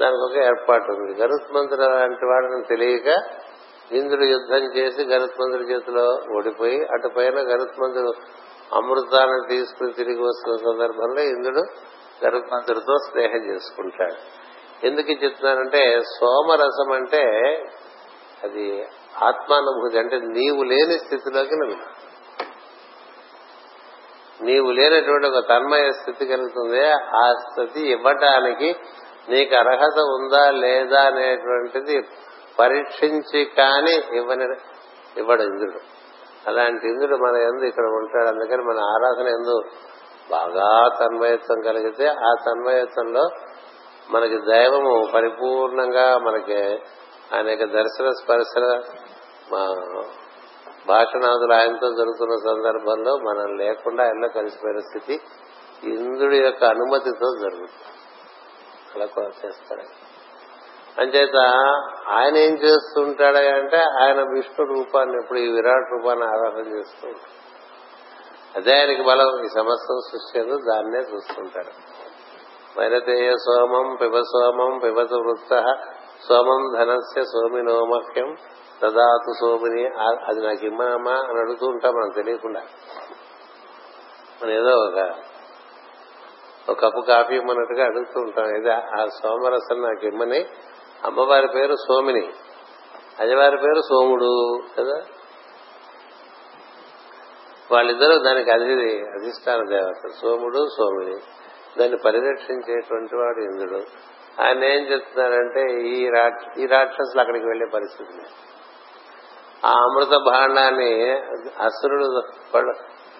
దానికి 0.00 0.22
ఒక 0.22 0.36
ఏర్పాటు 0.44 0.92
ఉంది. 0.92 1.12
గరుత్మంతుడు 1.22 1.80
లాంటి 1.80 2.26
వాడని 2.26 2.62
తెలియక 2.62 3.08
ఇంద్రుడు 3.92 4.24
యుద్ధం 4.24 4.64
చేసి 4.76 5.02
గరుత్మంతుడి 5.02 5.72
చేతిలో 5.72 6.06
ఓడిపోయి 6.36 6.86
అటు 6.92 7.08
పైన 7.08 7.34
గరుత్మంతుడు 7.34 8.12
అమృతాన్ని 8.74 9.40
తీసుకుని 9.48 9.92
తిరిగి 9.92 10.22
వస్తున్న 10.22 10.56
సందర్భంలో 10.56 11.22
ఇంద్రుడు 11.22 11.62
గరుత్మంతుడితో 12.24 12.94
స్నేహం 13.10 13.42
చేసుకుంటాడు. 13.50 14.18
ఎందుకు 14.86 15.24
చెప్తున్నానంటే 15.24 16.00
సోమరసం 16.00 16.92
అంటే 16.92 17.22
అది 18.44 18.86
ఆత్మానుభూతి 19.22 19.98
అంటే 19.98 20.16
నీవు 20.18 20.62
లేని 20.62 20.98
స్థితిలోకి 20.98 21.56
నువ్వు 21.56 21.78
నీవు 24.44 24.70
లేనటువంటి 24.70 25.26
ఒక 25.26 25.48
తన్మయ 25.48 25.90
స్థితి 25.90 26.26
కలుగుతుంది. 26.26 26.82
ఆ 26.90 27.32
స్థితి 27.32 27.80
ఇవ్వటానికి 27.90 28.76
నీకు 29.28 29.54
అర్హత 29.54 29.98
ఉందా 29.98 30.50
లేదా 30.50 31.00
అనేటువంటిది 31.02 32.08
పరీక్షించి 32.58 33.44
కానీ 33.44 33.94
ఇవ్వని 34.16 34.46
ఇవ్వడు 35.20 35.42
ఇంద్రుడు. 35.42 35.80
అలాంటి 36.48 36.88
ఇంద్రుడు 36.88 37.16
మన 37.16 37.36
ఎందు 37.36 37.64
ఇక్కడ 37.64 37.84
ఉంటాడు. 37.84 38.28
అందుకని 38.28 38.62
మన 38.62 38.78
ఆరాధన 38.94 39.28
ఎందు 39.28 39.56
బాగా 40.30 40.68
తన్మయత్వం 41.00 41.60
కలిగితే 41.60 42.06
ఆ 42.06 42.32
తన్మయత్వంలో 42.46 43.24
మనకి 44.10 44.38
దైవము 44.38 45.12
పరిపూర్ణంగా 45.14 46.18
మనకి 46.18 46.60
అనేక 47.32 47.64
దర్శన 47.64 48.08
స్పర్శన 48.22 48.66
భాషణాదులు 50.88 51.52
ఆయనతో 51.52 51.88
జరుగుతున్న 51.90 52.34
సందర్భంలో 52.50 53.12
మనం 53.16 53.56
లేకుండా 53.56 54.04
ఎల్ల 54.04 54.26
కలిసిపోయిన 54.26 54.78
స్థితి 54.78 55.20
ఇంద్రుడి 55.88 56.38
యొక్క 56.38 56.64
అనుమతితో 56.64 57.28
జరుగుతుంది. 57.42 57.93
అలా 58.94 59.06
చేస్తాడు. 59.46 60.14
అంచేత 61.00 61.36
ఆయన 62.08 62.36
ఏం 62.36 62.54
చేస్తుంటాడు 62.54 63.36
అంటే 63.36 63.76
ఆయన 63.76 64.20
విష్ణు 64.22 64.66
రూపాన్ని 64.66 65.22
ఇప్పుడు 65.22 65.38
ఈ 65.38 65.52
విరాట్ 65.52 65.88
రూపాన్ని 65.92 66.24
ఆరాధన 66.24 66.78
చేస్తూ 66.78 67.08
ఉంటాడు. 67.08 67.44
అదే 68.58 68.80
ఆయనకి 68.80 69.02
బలం 69.02 69.44
ఈ 69.44 69.48
సమస్తం 69.48 69.98
సృష్టి 70.10 70.38
దాన్నే 70.44 70.98
చూస్తుంటాడు. 70.98 72.04
వైరతేయ 72.80 73.32
సోమం 73.32 73.96
పిబ 74.02 74.20
సోమం 74.20 74.78
పిబత 74.78 75.12
వృత్త 75.12 75.64
సోమం 76.28 76.78
ధనస్య 76.78 77.22
సోమినోమహ్యం 77.22 78.36
దదాతు 78.82 79.32
సోమిని 79.40 79.86
అది 80.26 80.40
నాకు 80.40 80.66
ఇమ్మనమ్మా 80.66 81.12
అని 81.12 81.40
అడుగుతూ 81.40 81.66
ఉంటాం 81.66 81.94
మనం 81.94 82.10
తెలియకుండా. 82.10 82.60
మన 84.42 84.50
ఏదో 84.50 84.76
ఒక 84.76 85.14
ఒక 86.68 86.80
కప్పు 86.80 87.00
కాఫీ 87.08 87.34
ఇమ్మన్నట్టుగా 87.34 87.84
అడుగుతూ 87.84 88.20
ఉంటాం. 88.20 88.56
ఇది 88.56 88.72
ఆ 88.72 89.06
సోమరసం 89.22 89.82
నాకు 89.82 90.06
ఇమ్మని. 90.06 90.46
అమ్మవారి 91.04 91.48
పేరు 91.48 91.74
సోమిని. 91.74 92.32
అజవారి 93.20 93.56
పేరు 93.56 93.80
సోముడు 93.80 94.58
కదా? 94.78 95.02
వాళ్ళిద్దరూ 97.72 98.18
దానికి 98.18 98.50
అది 98.50 99.00
అధిష్టాన 99.00 99.68
దేవత 99.68 100.10
సోముడు 100.22 100.68
సోమిని. 100.78 101.16
దాన్ని 101.78 101.98
పరిరక్షించేటువంటి 102.04 103.16
వాడు 103.16 103.40
ఇంద్రుడు. 103.40 103.84
ఆయన 104.42 104.64
ఏం 104.64 104.82
చెప్తున్నారంటే 104.82 105.80
ఈ 105.80 106.10
ఈ 106.62 106.66
రాక్షసులు 106.66 107.20
అక్కడికి 107.20 107.46
వెళ్ళే 107.46 107.66
పరిస్థితి 107.74 108.26
ఆ 109.64 109.70
అమృత 109.70 110.20
భాండాన్ని 110.26 111.10
అసురుడు 111.64 112.22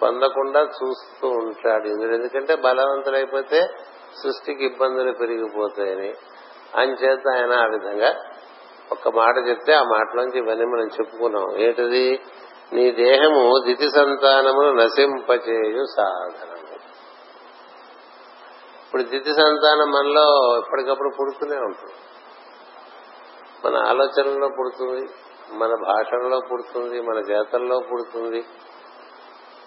పొందకుండా 0.05 0.61
చూస్తూ 0.61 1.27
ఉంటాడు. 1.27 1.87
ఇంద్రుడు 1.87 2.15
ఎందుకంటే 2.15 2.55
బలవంతులైపోతే 2.55 3.61
సృష్టికి 4.23 4.65
ఇబ్బందులు 4.65 5.11
పెరిగిపోతాయని. 5.11 6.13
అంచేత 6.75 7.19
ఆయన 7.35 7.53
ఆ 7.53 7.65
విధంగా 7.65 8.21
ఒక 8.91 9.15
మాట 9.15 9.47
చెప్తే 9.47 9.73
ఆ 9.73 9.83
మాటలోంచి 9.83 10.37
ఇవన్నీ 10.37 10.65
మనం 10.65 10.87
చెప్పుకున్నాం. 10.87 11.57
ఏంటది? 11.57 12.21
నీ 12.73 12.91
దేహము 12.91 13.63
దితి 13.65 13.91
సంతానమును 13.91 14.73
నశింపచేయు 14.73 15.85
సాధనము. 15.97 16.75
ఇప్పుడు 18.85 19.03
దితి 19.03 19.33
సంతానం 19.33 19.91
మనలో 19.91 20.57
ఎప్పటికప్పుడు 20.57 21.09
పుడుతూనే 21.19 21.57
ఉంటుంది. 21.57 21.93
మన 23.65 23.87
ఆలోచనలో 23.87 24.47
పుడుతుంది 24.47 25.09
మన 25.55 25.67
భాషల్లో 25.67 26.39
పుడుతుంది 26.51 27.01
మన 27.01 27.17
చేతల్లో 27.17 27.79
పుడుతుంది. 27.91 28.45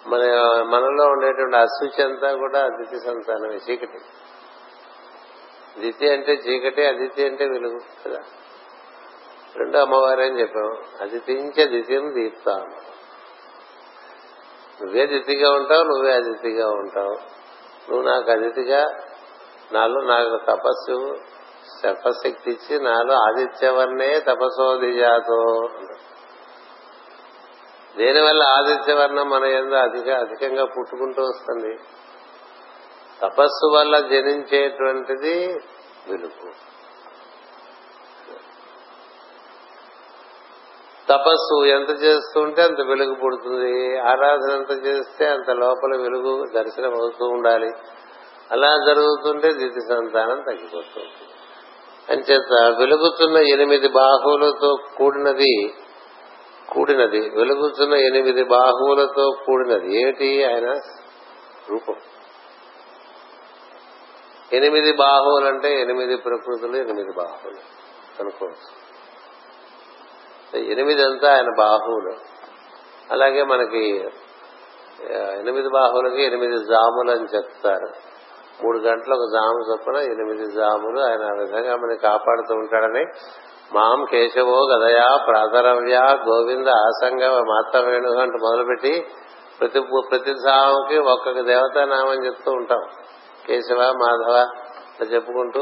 మన 0.07 0.21
మనలో 0.61 1.03
ఉండేటువంటి 1.03 1.57
అశుచి 1.57 2.03
అంతా 2.03 2.33
కూడా 2.33 2.63
అతిథి 2.63 2.99
సంతానమే 3.05 3.55
చీకటి. 3.55 3.99
దితి 5.79 6.09
అంటే 6.09 6.33
చీకటి 6.33 6.85
అదితి 6.85 7.25
అంటే 7.25 7.45
వెలుగు 7.47 7.79
కదా? 8.05 8.19
రెండు 9.55 9.77
అమ్మవారే 9.77 10.25
అని 10.25 10.39
చెప్పాం 10.39 10.77
అదితించే 11.01 11.65
దిత్యం 11.65 12.13
దీప్తా 12.13 12.65
నువ్వే 14.81 15.05
దితిగా 15.05 15.51
ఉంటావు 15.51 15.83
నువ్వే 15.83 16.13
అతిథిగా 16.13 16.67
ఉంటావు. 16.67 17.13
నువ్వు 17.91 18.01
నాకు 18.01 18.31
అతిథిగా 18.31 18.97
నాలో 19.71 20.01
నాకు 20.01 20.37
తపస్సు 20.47 21.17
తపశక్తి 21.83 22.51
ఇచ్చి 22.51 22.79
నాలో 22.79 23.13
ఆదిత్యవర్ణే 23.13 24.19
తపసోదిజాతో 24.19 25.69
దీనివల్ల 27.99 28.43
ఆదిత్య 28.43 28.93
వర్ణం 28.93 29.29
మన 29.29 29.45
ఎందు 29.45 29.75
అధిక 29.75 30.09
అధికంగా 30.09 30.65
పుట్టుకుంటూ 30.65 31.21
వస్తుంది? 31.21 31.71
తపస్సు 33.21 33.67
వల్ల 33.75 33.99
జనించేటువంటిది 33.99 35.35
వెలుగు 36.09 36.51
తపస్సు 41.09 41.65
ఎంత 41.65 41.89
చేస్తుంటే 41.89 42.61
అంత 42.61 42.81
వెలుగు 42.81 43.15
పుడుతుంది. 43.15 43.99
ఆరాధన 43.99 44.51
ఎంత 44.51 44.85
చేస్తే 44.85 45.25
అంత 45.29 45.49
లోపల 45.49 46.01
వెలుగు 46.01 46.33
దర్శనం 46.55 46.93
అవుతూ 47.01 47.25
ఉండాలి. 47.25 47.71
అలా 48.51 48.71
జరుగుతుంటే 48.85 49.47
దితి 49.53 49.81
సంతానం 49.81 50.39
తగ్గిపోతుంది 50.41 51.25
అంచేత 52.09 52.79
వెలుగుతున్న 52.79 53.37
ఎనిమిది 53.37 53.87
బాహువులతో 53.87 54.69
కూడినది 54.97 55.53
కూడినది. 56.73 57.29
వెలుగుతున్న 57.29 57.93
ఎనిమిది 57.93 58.43
బాహువులతో 58.43 59.37
కూడినది. 59.45 60.01
ఏమిటి 60.01 60.43
ఆయన? 60.43 60.73
రూపం. 61.69 61.95
ఎనిమిది 64.53 64.95
బాహువులు 64.95 65.45
అంటే 65.45 65.81
ఎనిమిది 65.81 66.17
ప్రకృతులు 66.17 66.77
ఎనిమిది 66.77 67.11
బాహువులు. 67.17 67.59
అనుకోవచ్చు 68.19 68.89
ఎనిమిది 70.59 71.03
అంతా 71.03 71.35
ఆయన 71.35 71.55
బాహువులు. 71.57 72.15
అలాగే 73.11 73.43
మనకి 73.43 74.07
ఎనిమిది 75.37 75.69
బాహువులకి 75.69 76.23
ఎనిమిది 76.23 76.57
జాములు 76.57 77.11
అని 77.11 77.27
చెప్తారు. 77.35 77.89
మూడు 78.63 78.77
గంటలు 78.77 79.13
ఒక 79.13 79.31
జాము 79.33 79.71
చొప్పున 79.71 79.95
ఎనిమిది 79.95 80.51
జాములు 80.51 80.99
ఆయన 80.99 81.23
ఆ 81.23 81.35
విధంగా 81.39 81.75
మనకి 81.75 82.01
కాపాడుతూ 82.01 82.55
ఉంటాడని 82.55 83.05
మాం 83.73 84.05
కేశవో 84.05 84.59
గదయా 84.71 85.07
ప్రాతరవ్య 85.27 85.97
గోవింద 86.27 86.67
ఆసంగ 86.67 87.23
మాతవేణు 87.49 88.11
అంటూ 88.19 88.37
మొదలుపెట్టి 88.37 89.07
ప్రతి 89.59 89.79
ప్రతి 90.09 90.33
జాముకి 90.33 90.97
ఒక్కొక్క 90.97 91.41
దేవతా 91.41 91.85
నామం 91.85 92.25
చెప్తూ 92.25 92.51
ఉంటాం. 92.51 92.81
కేశవ 93.47 93.81
మాధవ 94.03 94.47
చెప్పుకుంటూ 95.13 95.61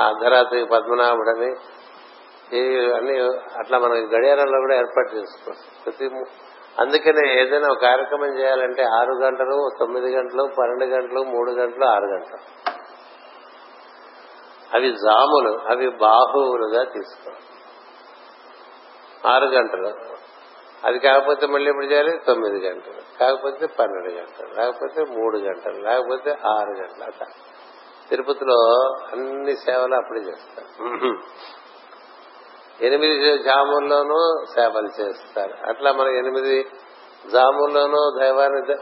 ఆ 0.00 0.06
అర్ధరాత్రి 0.06 0.64
పద్మనాభుడని 0.64 1.50
అన్ని 2.94 3.16
అట్లా 3.58 3.78
మనం 3.78 3.96
గడియారంలో 3.96 4.58
కూడా 4.60 4.74
ఏర్పాటు 4.74 5.10
చేసుకోవచ్చు 5.16 5.66
ప్రతి 5.84 6.06
అందుకనే 6.78 7.42
ఏదైనా 7.42 7.68
ఒక 7.70 7.82
కార్యక్రమం 7.82 8.38
చేయాలంటే 8.38 8.82
ఆరు 8.82 9.14
గంటలు 9.14 9.68
తొమ్మిది 9.78 10.16
గంటలు 10.16 10.42
పన్నెండు 10.58 10.84
గంటలు 10.84 11.20
మూడు 11.20 11.50
గంటలు 11.50 11.84
ఆరు 11.84 12.04
గంటలు. 12.04 12.42
అవి 14.74 14.92
జాములు 14.92 15.58
అవి 15.68 15.90
బాహువులుగా 15.90 16.84
తీసుకో. 16.84 17.32
ఆరు 19.28 19.44
గంటలు. 19.44 19.92
అది 20.84 20.98
కాకపోతే 20.98 21.46
మళ్ళీ 21.46 21.70
ఎప్పుడు 21.70 21.86
చేయాలి? 21.86 22.18
తొమ్మిది 22.26 22.68
గంటలు. 22.68 23.18
కాకపోతే 23.20 23.66
పన్నెండు 23.66 24.12
గంటలు. 24.12 24.60
లేకపోతే 24.60 25.04
మూడు 25.18 25.38
గంటలు. 25.38 25.76
లేకపోతే 25.76 26.30
ఆరు 26.30 26.70
గంటలు. 26.70 27.04
అట 27.04 27.28
తిరుపతిలో 28.08 28.56
అన్ని 29.12 29.56
సేవలు 29.56 29.94
అప్పుడే 29.94 30.20
చేస్తారు. 30.20 30.86
ఎనిమిది 32.84 33.38
జాముల్లోనూ 33.38 34.44
సేవలు 34.54 35.02
చేస్తారు. 35.02 35.68
అట్లా 35.68 35.92
మనం 35.92 36.08
ఎనిమిది 36.08 36.70
జాముల్లోనూ 37.32 38.18
దైవాన్ని 38.20 38.74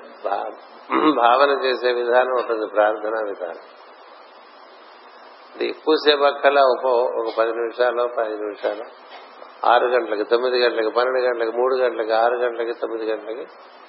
భావన 1.13 1.51
చేసే 1.51 1.93
విధానం 1.93 2.33
ఉంటుంది 2.39 2.67
ప్రార్థనా 2.67 3.21
విధానం. 3.21 3.78
ఎక్కువసేపు 5.65 6.23
అక్కల 6.23 6.61
ఒక 6.61 6.87
ఒక 6.91 7.35
పది 7.39 7.51
నిమిషాలు 7.51 8.09
పది 8.19 8.37
నిమిషాలు. 8.37 8.83
ఆరు 9.67 9.87
గంటలకి 9.87 10.25
తొమ్మిది 10.25 10.63
గంటలకి 10.63 10.91
పన్నెండు 10.91 11.29
గంటలకి 11.29 11.57
మూడు 11.57 11.75
గంటలకి 11.75 12.13
ఆరు 12.13 12.35
గంటలకి 12.35 12.73
తొమ్మిది 12.73 13.13
గంటలకి 13.13 13.47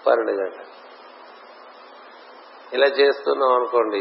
పన్నెండు 0.07 0.41
గంటలకి. 0.41 0.70
ఇలా 2.74 2.88
చేస్తున్నాం 2.88 3.53
అనుకోండి. 3.53 3.97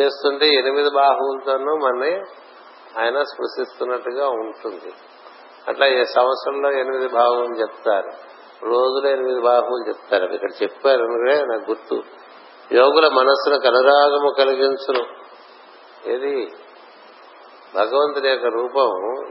చేస్తుంటే 0.00 0.46
ఎనిమిది 0.54 0.90
బాహువులతోనూ 0.90 1.74
మనని 1.74 2.14
ఆయన 3.00 3.22
స్పృశిస్తున్నట్టుగా 3.22 4.28
ఉంటుంది. 4.28 4.92
అట్లా 5.68 5.86
ఏ 5.86 6.04
సంవత్సరంలో 6.04 6.72
ఎనిమిది 6.72 7.08
బాహువులు 7.08 7.54
చెప్తారు? 7.60 8.10
రోజులో 8.66 9.10
ఎనిమిది 9.10 9.40
బాహువులు 9.40 9.88
చెప్తారు. 9.88 10.32
ఇక్కడ 10.32 10.50
చెప్పారు. 10.62 11.02
నాకు 11.02 11.70
గుర్తు. 11.70 12.02
యోగుల 12.72 13.08
మనస్సును 13.08 13.54
అనురాగము 13.54 14.34
కలిగించును. 14.38 15.25
ఏది? 16.06 16.46
భగవంతుడి 17.74 18.28
యొక్క 18.28 18.46
రూపం 18.46 18.88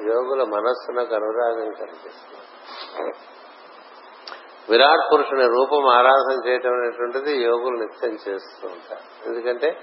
యోగుల 0.08 0.44
మనస్సునకు 0.44 1.16
అనురాగం 1.16 1.72
కలిగిస్తుంది. 1.72 3.14
విరాట్ 4.70 5.14
పురుషుని 5.14 5.48
రూపం 5.48 5.88
ఆరాధన 5.88 6.50
చేయటం 6.50 6.74
అనేటువంటిది 6.74 7.44
యోగులు 7.44 7.78
నిత్యం 7.78 8.14
చేస్తూ 8.28 8.68
ఉంటారు. 8.68 9.30
ఎందుకంటే 9.30 9.80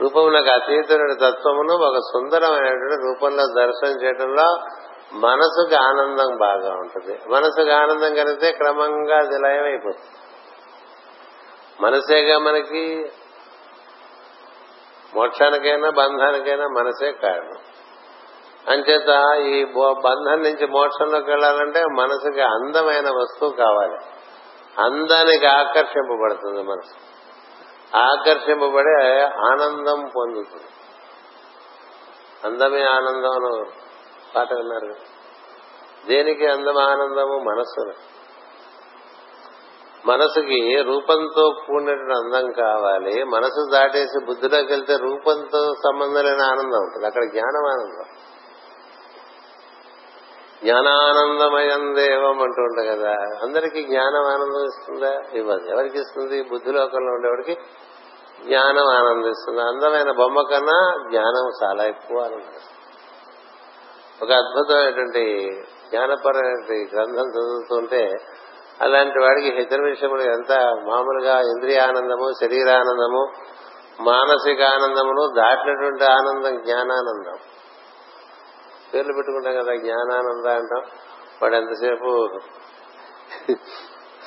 రూపమునకు 0.00 0.48
అతీతమైన 0.48 1.12
తత్వమును 1.12 1.74
ఒక 1.74 1.98
సుందరమైనటువంటి 1.98 3.06
రూపంలో 3.06 3.66
దర్శనం 3.66 4.02
చేయడంలో 4.02 4.48
మనసుకు 5.12 5.76
ఆనందం 5.82 6.36
బాగా 6.36 6.70
ఉంటుంది. 6.74 7.20
మనసుకు 7.28 7.70
ఆనందం 7.70 8.14
కలిగితే 8.14 8.52
క్రమంగా 8.52 9.16
అది 9.18 9.38
లయమైపోతుంది. 9.38 10.14
మనసేగా 11.80 12.38
మనకి 12.38 13.12
మోక్షానికైనా 15.14 15.90
బంధానికైనా 15.90 16.66
మనసే 16.66 17.12
కారణం. 17.12 17.60
అంచేత 18.68 19.36
ఈ 19.40 19.64
బంధం 20.04 20.42
నుంచి 20.42 20.66
మోక్షంలోకి 20.66 21.30
వెళ్ళాలంటే 21.30 21.82
మనసుకి 21.82 22.40
అందమైన 22.40 23.10
వస్తువు 23.10 23.50
కావాలి. 23.50 23.96
అందానికి 24.80 25.46
ఆకర్షింపబడుతుంది 25.46 26.62
మనసు. 26.62 27.18
ఆకర్షింపబడే 27.96 29.22
ఆనందం 29.22 30.10
పొందుతుంది. 30.16 30.66
అందమే 32.44 32.82
ఆనందం 32.82 33.30
అని 33.30 33.70
పాట 34.36 34.52
విన్నారు 34.52 35.18
దేనికి 36.06 36.46
అందం 36.46 36.78
ఆనందము? 36.78 37.38
మనస్సును. 37.38 38.17
మనసుకి 40.06 40.82
రూపంతో 40.82 41.54
కూడినటువంటి 41.66 42.12
అందం 42.12 42.52
కావాలి 42.52 43.24
మనసు 43.24 43.70
దాటేసి 43.72 44.24
బుద్ధిలోకి 44.24 44.72
వెళ్తే 44.72 44.96
రూపంతో 44.96 45.74
సంబంధం 45.74 46.24
లేని 46.24 46.42
ఆనందం 46.42 46.78
ఉంటుంది. 46.78 47.06
అక్కడ 47.06 47.24
జ్ఞానం 47.24 47.66
ఆనందం. 47.66 48.04
జ్ఞానానందమయం 50.62 51.94
దేవం 51.94 52.42
అంటూ 52.42 52.62
ఉంటాం 52.62 52.86
కదా. 52.86 53.12
అందరికీ 53.42 53.82
జ్ఞానం 53.82 54.24
ఆనందం 54.24 54.64
ఇస్తుందా? 54.64 55.22
ఇవ్వదు. 55.32 55.70
ఎవరికి 55.70 55.98
ఇస్తుంది? 55.98 56.42
బుద్ధిలోకంలో 56.42 57.12
ఉండేవాడికి 57.12 57.56
జ్ఞానం 58.44 58.86
ఆనందిస్తుంది 58.86 59.60
అందమైన 59.60 60.12
బొమ్మ 60.12 60.42
కన్నా 60.42 61.08
జ్ఞానం 61.10 61.64
చాలా 61.64 61.84
ఎక్కువ 61.84 62.18
ఆనందిస్తుంది 62.20 62.78
ఒక 64.22 64.30
అద్భుతమైనటువంటి 64.30 65.48
జ్ఞానపరమైన 65.90 66.88
గ్రంథం 66.94 67.22
చదువుతుంటే 67.22 68.14
అలాంటి 68.80 69.18
వాడికి 69.18 69.48
ఇతర 69.48 69.80
విషయములు 69.80 70.20
ఎంత? 70.20 70.52
మామూలుగా 70.62 71.40
ఇంద్రియానందము 71.40 72.32
శరీరానందము 72.40 73.32
మానసిక 74.02 74.62
ఆనందమును 74.62 75.34
దాటినటువంటి 75.36 76.04
ఆనందం 76.04 76.62
జ్ఞానానందం. 76.62 77.38
పేర్లు 78.94 79.12
పెట్టుకుంటాం 79.12 79.52
కదా 79.52 79.76
జ్ఞానానంద 79.76 80.46
అంటాం. 80.46 80.82
వాడు 81.42 81.54
ఎంతసేపు 81.54 82.28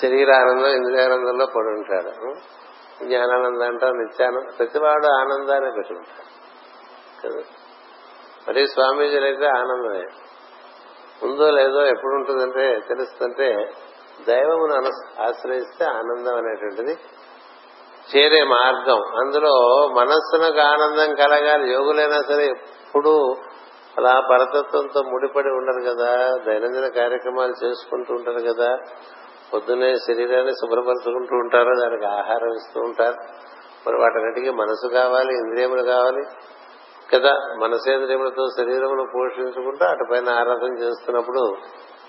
శరీరానందం 0.01 0.67
ఇంద్రియానందంలో 0.67 1.45
పడి 1.45 1.67
ఉంటాడు. 1.67 2.33
జ్ఞానానందం 3.05 3.67
అంటాం 3.67 3.91
నిత్యానందం. 3.91 4.47
ప్రతివాడు 4.59 5.07
ఆనందాన్ని 5.07 5.71
పెట్టుకుంటాడు 5.71 7.33
కదా? 7.33 7.43
మరి 8.47 8.67
స్వామీజీలు 8.67 9.25
అయితే 9.25 9.45
ఆనందమే. 9.45 10.05
ఉందో 11.23 11.51
లేదో 11.51 11.85
ఎప్పుడు 11.85 12.15
ఉంటుందంటే 12.15 12.79
తెలుస్తుంటే 12.87 13.71
దైవమును 14.27 14.73
ఆశ్రయిస్తే 15.21 15.85
ఆనందం 15.85 16.35
అనేటువంటిది 16.35 16.97
చేరే 18.15 18.43
మార్గం. 18.43 18.97
అందులో 18.97 19.87
మనస్సునకు 19.93 20.59
ఆనందం 20.59 21.15
కలగాలి 21.15 21.73
యోగులైనా 21.73 22.21
సరే 22.21 22.45
ఎప్పుడు 22.47 23.35
అలా 23.97 24.19
పరతత్వంతో 24.19 25.03
ముడిపడి 25.03 25.47
ఉండరు 25.47 25.93
కదా. 25.93 26.31
దైనందిన 26.45 26.87
కార్యక్రమాలు 26.87 27.65
చేసుకుంటూ 27.65 28.13
ఉంటారు 28.13 28.53
కదా. 28.53 28.77
పొద్దున్నే 29.53 29.95
శరీరాన్ని 29.95 30.51
శుభ్రపరచుకుంటూ 30.51 31.35
ఉంటారు 31.35 31.69
దానికి 31.81 32.05
ఆహారం 32.05 32.53
ఇస్తూ 32.53 32.81
ఉంటారు. 32.81 33.15
మరి 33.87 34.01
వాటన్నిటికీ 34.01 34.49
మనసు 34.49 34.87
కావాలి 34.87 35.33
ఇంద్రియములు 35.33 35.83
కావాలి 35.83 36.23
కదా. 37.13 37.33
మనసేంద్రియములతో 37.61 38.47
శరీరమును 38.59 39.05
పోషించుకుంటూ 39.15 39.85
అటుపైన 39.85 40.29
ఆరాధన 40.29 40.77
చేస్తున్నప్పుడు 40.83 41.53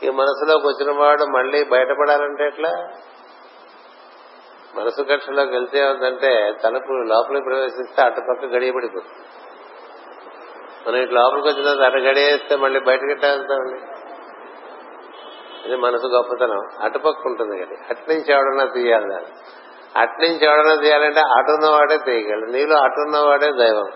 ఈ 0.02 0.10
మనసులోకి 0.10 0.66
వచ్చిన 0.66 1.00
వాడు 1.00 1.24
మళ్ళీ 1.24 1.64
బయటపడాలంటే 1.64 2.46
ఎట్లా? 2.46 2.70
మనసు 4.74 5.02
కక్షలోకి 5.02 5.52
వెళ్తే 5.52 5.84
ఉందంటే 5.84 6.52
తలుపు 6.64 6.92
లోపలికి 6.92 7.44
ప్రవేశిస్తే 7.44 8.02
అటుపక్క 8.02 8.44
గడియబడిపోతుంది. 8.44 9.28
మనం 10.88 10.96
ఇటు 10.96 11.12
లోపలికి 11.12 11.48
వచ్చిన 11.48 11.64
తర్వాత 11.64 11.92
అటు 11.92 12.02
గడియేస్తే 12.02 12.56
మళ్ళీ 12.56 12.80
బయటకి 12.80 13.06
వెళ్తామండి? 13.06 13.80
ఇది 15.66 15.76
మనసు 15.76 16.06
గొప్పతనం. 16.06 16.60
అటుపక్క 16.80 17.26
ఉంటుంది 17.26 17.62
గడి 17.62 17.74
అట్నుంచి 17.90 18.32
ఎవడన్నా 18.32 18.64
తీయాలి 18.64 19.08
దాన్ని. 19.10 19.30
అట్నుంచి 19.96 20.44
ఎవడన్నా 20.44 20.74
తీయాలంటే 20.74 21.20
అటున్నవాడే 21.20 21.98
తీయగలడు. 21.98 22.50
నీలో 22.50 22.76
అటున్నవాడే 22.76 23.46
దైవం. 23.46 23.90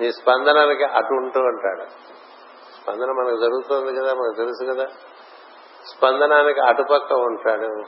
నీ 0.00 0.12
స్పందనానికి 0.12 0.84
అటు 0.84 1.12
ఉంటూ 1.12 1.40
అంటాడు 1.40 2.09
స్పందన 2.82 3.06
మనకు 3.06 3.36
జరుగుతుంది 3.36 4.00
కదా 4.00 4.14
మనకు 4.14 4.34
తెలుసు 4.36 4.74
కదా. 4.74 4.86
స్పందనానికి 5.86 6.60
అటుపక్క 6.60 7.12
ఉంటాడు. 7.12 7.82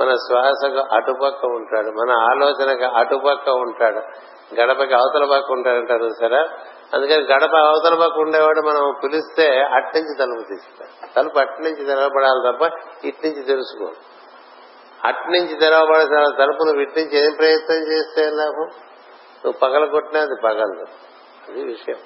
మన 0.00 0.14
శ్వాసకు 0.14 0.94
అటుపక్క 0.94 1.46
ఉంటాడు. 1.46 1.86
మన 1.86 2.10
ఆలోచనకు 2.10 2.96
అటుపక్క 2.96 3.48
ఉంటాడు. 3.48 3.98
గడపకి 4.54 4.94
అవతల 4.94 5.24
పక్క 5.30 5.52
ఉంటాడంటారు 5.52 6.08
సరే? 6.20 6.38
అందుకని 6.94 7.22
గడప 7.22 7.56
అవతల 7.56 7.94
పక్క 8.00 8.18
ఉండేవాడు 8.18 8.60
మనం 8.60 8.94
పిలిస్తే 9.04 9.60
అట్నుంచి 9.60 10.16
తలుపు 10.18 10.48
తీస్తాడు. 10.48 11.14
తలుపు 11.14 11.38
అట్నుంచి 11.38 11.84
తెరవబడాలి 11.84 12.52
తప్ప 12.52 12.76
ఇట్నుంచి 13.04 13.42
తెలుసుకో 13.42 13.90
అట్నుంచి 15.04 15.54
తెరవబడే 15.60 16.04
తలుపును 16.38 16.78
విట్నుంచి 16.78 17.24
ఏం 17.24 17.34
ప్రయత్నం 17.38 17.92
చేస్తే 17.92 18.30
లాభం? 18.30 18.68
నువ్వు 19.44 19.52
పగల 19.52 19.84
కొట్టినా 19.84 20.20
అది 20.20 20.42
పగలదు. 20.44 20.84
అది 21.48 21.64
విషయం. 21.64 21.96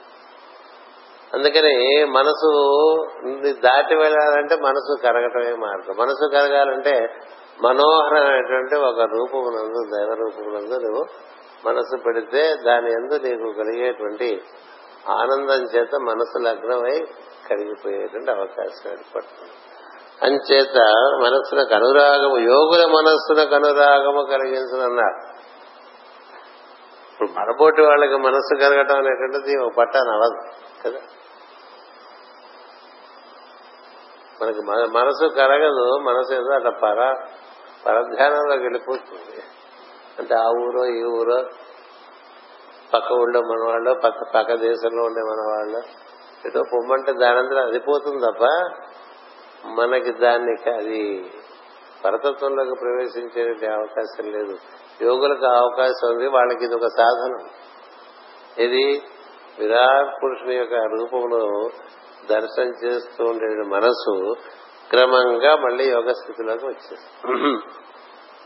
అందుకని 1.35 2.05
మనసు 2.05 2.51
దాటి 3.53 3.95
వెళ్ళాలంటే 3.95 4.57
మనసు 4.57 5.03
కరగటమే 5.03 5.55
మార్గం. 5.55 5.95
మనసు 5.99 6.31
కరగాలంటే 6.33 7.09
మనోహరమైనటువంటి 7.61 8.77
ఒక 8.77 9.01
రూపమునందు 9.01 9.97
దైవ 9.97 10.15
రూపమునందు 10.15 10.75
నువ్వు 10.75 11.05
మనసు 11.67 11.97
పెడితే 12.07 12.55
దాని 12.67 12.93
ఎందు 12.93 13.15
నీకు 13.15 13.53
కలిగేటువంటి 13.53 14.43
ఆనందం 15.09 15.63
చేత 15.63 15.95
మనసు 15.95 16.39
లగ్నమై 16.39 17.07
కలిగిపోయేటువంటి 17.51 18.31
అవకాశం 18.31 18.91
ఏర్పడుతుంది. 18.91 19.53
అంచేత 20.23 20.77
మనస్సునకు 21.23 21.75
అనురాగము 21.75 22.39
యోగుల 22.39 22.87
మనస్సునకు 22.87 23.55
అనురాగము 23.55 24.23
కలిగించనన్నారు 24.31 25.36
ఇప్పుడు 27.21 27.31
మరబోటి 27.33 27.83
వాళ్ళకి 27.83 28.17
మనస్సు 28.19 28.55
కలగటం 28.55 28.97
అనేటువంటిది 28.97 29.57
ఒక 29.59 29.75
పట్టాను 29.77 30.11
అవ్వదు 30.11 30.39
కదా? 30.83 31.01
మనకి 34.41 34.63
మనసు 34.95 35.25
కరగదు 35.35 35.85
మనసు 35.99 36.35
ఏదో 36.35 36.51
అట్లా 36.55 36.71
పర 36.83 36.99
పరధ్యానంలోకి 37.85 38.63
వెళ్ళిపోతుంది 38.63 39.39
అంటే 40.19 40.35
ఆ 40.35 40.49
ఊరో 40.59 40.85
ఈ 40.93 41.03
ఊరో 41.13 41.39
పక్క 42.93 43.13
ఊళ్ళో 43.13 43.41
మన 43.43 43.61
వాళ్ళు 43.69 43.93
పక్క 44.03 44.25
పక్క 44.35 44.55
దేశంలో 44.61 45.03
ఉండే 45.05 45.23
మన 45.23 45.41
వాళ్ళు 45.49 45.81
ఏదో 46.47 46.61
పొమ్మంటే 46.73 47.13
దానంతా 47.13 47.63
అది 47.63 47.79
పోతుంది 47.81 48.27
తప్ప 48.27 48.45
మనకి 49.75 50.13
దాన్ని 50.19 50.55
అది 50.73 51.01
పరతత్వంలోకి 52.05 52.75
ప్రవేశించే 52.81 53.43
అవకాశం 53.73 54.27
లేదు. 54.31 54.55
యోగులకు 55.03 55.45
అవకాశం 55.45 56.09
ఉంది 56.11 56.27
వాళ్ళకి 56.29 56.65
ఇది 56.65 56.75
ఒక 56.75 56.87
సాధనం. 56.87 57.49
ఇది 58.59 59.03
విరాట్ 59.59 60.25
పురుషుని 60.25 60.55
యొక్క 60.55 60.75
రూపంలో 60.75 61.69
దర్శనం 62.31 62.73
చేస్తూ 62.85 63.25
ఉండే 63.25 63.47
మనసు 63.47 64.35
క్రమంగా 64.91 65.57
మళ్ళీ 65.57 65.91
యోగ 65.91 66.13
స్థితిలోకి 66.13 66.67
వచ్చేస్తుంది. 66.67 67.59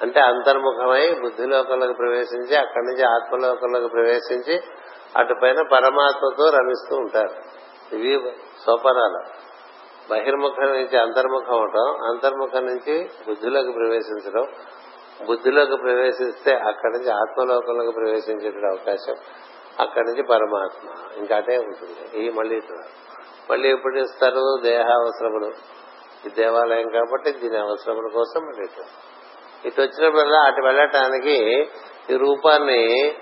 అంటే 0.03 0.21
అంతర్ముఖమై 0.21 1.11
బుద్ధిలోకంలోకి 1.23 1.93
ప్రవేశించి 1.93 2.57
అక్కడి 2.57 2.85
నుంచి 2.85 3.03
ఆత్మలోకంలోకి 3.03 3.89
ప్రవేశించి 3.89 4.61
అటుపైన 5.17 5.63
పరమాత్మతో 5.63 6.51
రమిస్తూ 6.51 6.97
ఉంటారు. 6.97 7.35
ఇవి 7.95 8.33
సోపనాలు. 8.67 9.51
బహిర్ముఖం 10.11 10.63
నుంచి 10.63 10.99
అంతర్ముఖం 10.99 11.55
అవటం 11.55 12.07
అంతర్ముఖం 12.07 12.67
నుంచి 12.67 13.11
బుద్ధిలోకి 13.29 13.73
ప్రవేశించడం 13.73 14.47
బుద్ధిలోకి 15.27 15.77
ప్రవేశిస్తే 15.77 16.55
అక్కడి 16.55 16.93
నుంచి 16.93 17.11
ఆత్మలోకంలోకి 17.11 17.91
ప్రవేశించే 17.91 18.69
అవకాశం 18.69 19.15
అక్కడి 19.81 20.09
నుంచి 20.09 20.23
పరమాత్మ. 20.23 20.89
ఇంకా 21.17 21.37
అటే 21.37 21.59
ఉంటుంది. 21.59 22.27
ఈ 22.27 22.31
మళ్ళీ 22.31 22.61
మళ్ళీ 23.51 23.71
ఎప్పుడు 23.71 23.99
ఇస్తారు 23.99 24.59
దేహావసరములు. 24.63 25.53
ఈ 26.27 26.31
దేవాలయం 26.37 26.89
కాబట్టి 26.89 27.33
దీని 27.33 27.59
అవసరముల 27.59 28.09
కోసం 28.15 28.41
మళ్ళీ 28.41 28.65
ఇటు. 28.65 28.85
ఇటు 29.67 29.81
వచ్చినప్పుడల్లా 29.81 30.39
అటు 30.39 30.61
వెళ్ళటానికి 30.61 31.69
ఈ 32.11 32.17
రూపాన్ని 32.17 33.15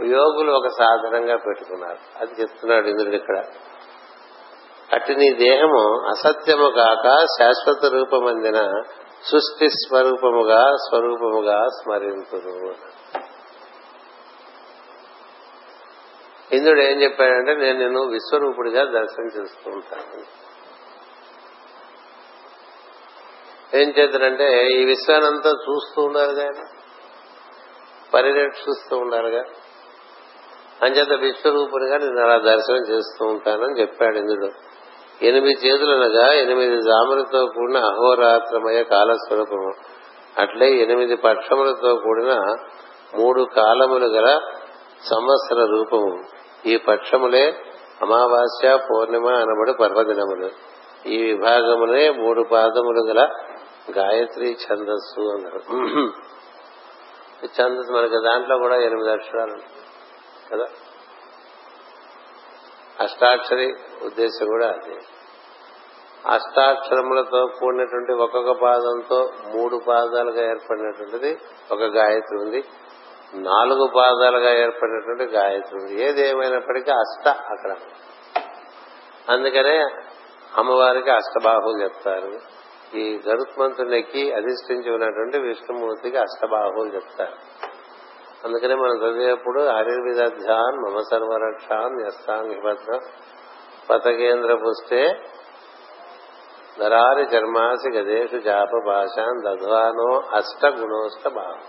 యోగులు 0.00 0.52
ఒక 0.52 0.68
సాధనంగా 0.68 1.36
పెట్టుకున్నారు. 1.36 1.98
అది 2.20 2.40
చెప్తున్నాడు 2.40 2.86
ఇంద్రుడు 2.86 3.16
ఇక్కడ. 3.16 3.44
అటు 4.92 5.12
నీ 5.12 5.32
దేహము 5.32 6.06
అసత్యము 6.06 6.70
కాక 6.70 7.26
శాశ్వత 7.38 7.92
రూపమందిన 7.92 8.82
సృష్టి 9.30 9.70
స్వరూపముగా 9.70 10.70
స్వరూపముగా 10.76 11.66
స్మరింతును 11.82 12.96
ఇంద్రుడు 16.52 16.80
ఏం 16.80 17.02
చెప్పాడంటే 17.02 17.54
నేను 17.54 17.78
నిన్ను 17.78 18.02
విశ్వరూపుడిగా 18.02 18.84
దర్శనం 18.84 19.26
చేస్తూ 19.26 19.70
ఉంటాను. 19.70 20.46
ఏం 23.76 23.88
చేద్దరంటే 23.88 24.66
ఈ 24.66 24.84
విశ్వానంతా 24.84 25.50
చూస్తూ 25.50 26.02
ఉండాలిగా 26.02 26.50
పరిరక్షిస్తూ 28.14 28.98
ఉండాలిగా. 28.98 29.44
అంచేత 30.82 31.20
విశ్వరూపునిగా 31.20 31.98
నేను 31.98 32.20
అలా 32.20 32.38
దర్శనం 32.38 32.88
చేస్తూ 32.88 33.24
ఉంటానని 33.24 33.80
చెప్పాడు 33.80 34.16
ఇంద్రుడు. 34.16 34.75
ఎనిమిది 35.22 35.66
చేతులనగా 35.66 36.32
ఎనిమిది 36.34 36.82
జాములతో 36.82 37.46
కూడిన 37.46 37.78
అహోరాత్రమయ 37.78 38.82
కాలస్వరూపము 38.82 39.72
అట్లే 40.40 40.70
ఎనిమిది 40.76 41.16
పక్షములతో 41.16 41.94
కూడిన 41.94 42.56
మూడు 43.14 43.46
కాలములు 43.56 44.06
గల 44.06 44.40
సంవత్సర 45.10 45.64
రూపము. 45.64 46.22
ఈ 46.66 46.76
పక్షములే 46.76 47.56
అమావాస్య 48.02 48.76
పూర్ణిమ 48.76 49.26
అనబడి 49.26 49.72
పర్వదినములు. 49.72 50.50
ఈ 51.08 51.32
విభాగమునే 51.32 52.10
మూడు 52.10 52.42
పాదములు 52.52 53.06
గల 53.06 53.28
గాయత్రి 53.96 54.56
ఛందస్సు 54.64 55.20
అన్నారు. 55.20 55.60
ఛందస్సు 57.46 57.92
మనకి 57.92 58.14
దాంట్లో 58.24 58.58
కూడా 58.58 58.76
ఎనిమిది 58.76 59.10
అక్షరాలు 59.10 59.58
కదా. 60.52 60.64
అష్టాక్షరి 63.00 63.74
ఉద్దేశం 64.04 64.46
కూడా 64.46 64.66
అది. 64.68 64.98
అష్టాక్షరములతో 66.26 67.46
కూడినటువంటి 67.46 68.12
ఒక్కొక్క 68.12 68.50
పాదంతో 68.50 69.32
మూడు 69.56 69.80
పాదాలుగా 69.88 70.50
ఏర్పడినటువంటిది 70.50 71.38
ఒక 71.72 71.82
గాయత్రి 71.82 72.38
ఉంది. 72.38 72.64
నాలుగు 73.34 73.86
పాదాలుగా 73.86 74.52
ఏర్పడినటువంటి 74.52 75.24
గాయత్రి 75.24 75.78
ఉంది. 75.80 76.02
ఏది 76.02 76.28
ఏమైనప్పటికీ 76.28 76.90
అష్ట 76.90 77.28
అక్కడ 77.28 77.76
అందుకనే 79.28 79.86
అమ్మవారికి 80.56 81.10
అష్టబాహులు 81.10 81.82
చెప్తారు. 81.82 82.56
ఈ 82.96 83.20
గరుత్మంతునికి 83.28 84.32
అధిష్ఠించి 84.32 84.90
ఉన్నటువంటి 84.90 85.38
విష్ణుమూర్తికి 85.38 86.16
అష్టబాహువులు 86.16 86.94
చెప్తారు. 86.94 87.32
అందుకనే 88.44 88.74
మనం 88.74 88.96
చదివేప్పుడు 88.96 89.60
ఆయుర్వేదాధ్యాన్ 89.60 90.76
మమ 90.76 91.00
సర్వరక్షాన్ 91.10 91.96
న్యస్తాంగిభద్ర 91.96 93.00
పతకేంద్ర 93.90 94.54
పుష్టే 94.54 95.08
నరారి 96.80 97.22
చర్మాసి 97.22 97.96
గదేషు 97.96 98.36
జాప 98.36 98.84
భాషాన్ 98.86 99.42
దధ్వానో 99.42 100.22
అష్ట 100.36 100.66
గుణోష్ట 100.66 101.28
భావం. 101.28 101.60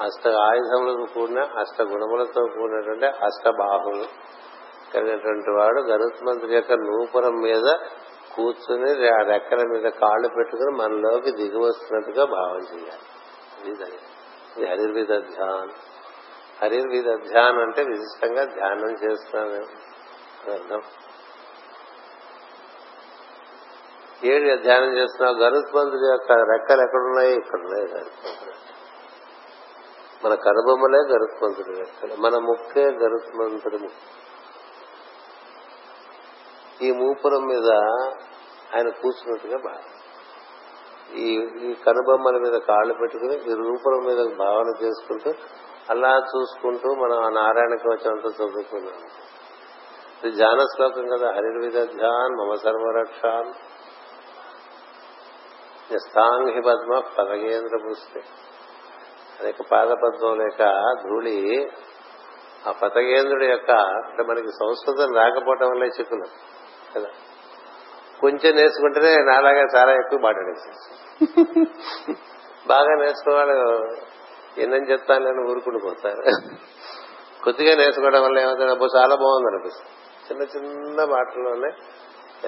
అష్ట 0.00 0.28
ఆయుధములకు 0.28 1.12
కూడిన 1.14 1.40
అష్ట 1.58 1.82
గుణములతో 1.82 2.40
కూడినటువంటి 2.46 3.06
అష్టబాహులు 3.06 4.04
కలిగినటువంటి 4.94 5.50
వాడు 5.50 5.80
గరుత్మంతుడి 5.80 6.54
యొక్క 6.54 6.72
నూపురం 6.72 7.40
మీద 7.40 7.74
కూర్చుని 8.36 9.08
ఆ 9.08 9.16
రెక్కల 9.16 9.58
మీద 9.58 9.90
కాళ్ళు 9.90 10.28
పెట్టుకుని 10.28 10.76
మనలోకి 10.76 11.30
దిగి 11.30 11.58
వస్తున్నట్టుగా 11.58 12.24
భావం 12.24 12.62
చేయాలి. 12.72 13.06
ఇది 13.70 14.66
హరిర్విద 14.66 15.08
ధ్యాన్. 15.08 15.70
హరిర్విద 16.62 17.04
ధ్యాన్ 17.04 17.58
అంటే 17.58 17.84
విశిష్టంగా 17.84 18.44
ధ్యానం 18.44 18.92
చేస్తున్నాను. 19.04 19.89
ఏడు 24.24 24.62
ధ్యానం 24.62 24.96
చేస్తున్నావు 24.96 25.36
గరుత్మంతుడి 25.36 26.06
యొక్క 26.10 26.32
రెక్కలు 26.32 26.82
ఎక్కడున్నాయి 26.82 27.34
ఇక్కడ 27.34 27.58
ఉన్నాయి. 27.58 28.04
మన 30.24 30.34
కనుబొమ్మలే 30.34 30.98
గరుత్మంతుడి 30.98 31.78
రెక్కలు 31.78 32.14
మన 32.14 32.38
ముక్కే 32.38 32.84
గరుత్మంతుడి 32.84 33.88
ఈ 36.86 36.92
మూపురం 36.92 37.46
మీద 37.46 37.70
ఆయన 38.74 38.88
కూర్చున్నట్టుగా 38.88 39.56
భావన. 39.56 39.86
ఈ 41.14 41.28
ఈ 41.38 41.74
కనుబొమ్మల 41.74 42.38
మీద 42.38 42.60
కాళ్ళు 42.60 42.94
పెట్టుకుని 42.94 43.34
ఈ 43.34 43.54
రూపురం 43.54 44.04
మీద 44.04 44.36
భావన 44.36 44.74
చేసుకుంటూ 44.82 45.30
అలా 45.90 46.18
చూసుకుంటూ 46.18 46.94
మనం 46.94 47.24
ఆ 47.24 47.28
నారాయణ 47.28 47.74
వచ్చినంత 47.74 48.24
చదువుకున్నాం. 48.24 49.29
ఇది 50.20 50.32
ధ్యాన 50.36 50.60
శ్లోకం 50.72 51.04
కదా 51.12 51.28
హరిర్విదధ్యాన్ 51.36 52.34
మమ 52.40 52.54
సర్వరక్షాన్ 52.64 53.50
స్థాంగి 56.02 56.60
పద్మ 56.66 56.98
పదగేంద్ర 57.16 57.76
పుస్తే 57.84 58.20
అనేక 59.40 59.62
పాద 59.70 59.90
పద్మం 60.02 60.34
లేక 60.40 60.62
ధూళి 61.02 61.36
ఆ 62.66 62.72
పతగేంద్రుడి 62.80 63.46
యొక్క 63.46 63.70
అంటే 64.00 64.22
మనకి 64.22 64.50
సంస్కృతం 64.58 65.10
రాకపోవటం 65.14 65.68
వల్లే 65.70 65.86
చిక్కులు 65.96 66.26
కదా. 66.94 67.10
కొంచెం 68.20 68.52
నేర్చుకుంటేనే 68.56 69.12
నాలాగా 69.28 69.64
చాలా 69.74 69.92
ఎక్కువ 69.94 70.18
మాట్లాడేసి 70.20 70.70
బాగా 72.66 72.92
నేర్చుకున్న 73.02 73.36
వాళ్ళు 73.38 73.58
ఎన్నని 74.56 74.90
చెప్తాను 74.90 75.24
నేను 75.24 75.42
ఊరుకుండిపోతారు 75.50 76.22
కొద్దిగా 77.44 77.74
నేర్చుకోవడం 77.74 78.22
వల్ల 78.22 78.38
ఏమవుతుంది 78.38 78.72
అబ్బో 78.72 78.88
చాలా 78.96 79.14
బాగుంది 79.16 79.50
అనిపిస్తుంది 79.52 79.96
చిన్న 80.30 80.42
చిన్న 80.42 81.04
మాటల్లోనే 81.04 81.72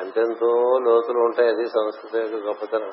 ఎంతెంతో 0.01 0.79
లోతులు 0.83 1.19
ఉంటాయి 1.19 1.49
అది 1.49 1.67
సంస్కృతి 1.69 2.19
యొక్క 2.19 2.47
గొప్పతనం. 2.47 2.91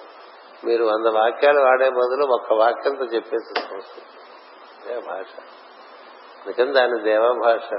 మీరు 0.65 0.83
వంద 0.83 1.07
వాక్యాలు 1.07 1.59
వాడే 1.59 1.89
బదులు 1.89 2.25
ఒక్క 2.33 2.53
వాక్యంతో 2.53 3.05
చెప్పేసి 3.05 3.61
సంస్కృతి. 3.61 4.99
భాష? 4.99 5.25
నిజం 6.47 6.73
దాని 6.73 7.03
దేవభాష 7.03 7.73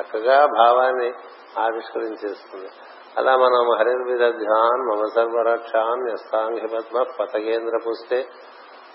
చక్కగా 0.00 0.46
భావాన్ని 0.46 1.12
ఆవిష్కరించేస్తుంది. 1.58 2.68
అలా 3.16 3.36
మనం 3.36 3.78
హరిర్విదధ్యాన్ 3.78 4.86
మమ 4.86 5.06
సర్వరక్షాన్ 5.14 6.10
యస్థాంగి 6.10 6.68
పద్మ 6.68 7.02
పతకేంద్ర 7.20 7.78
పుస్తే 7.88 8.26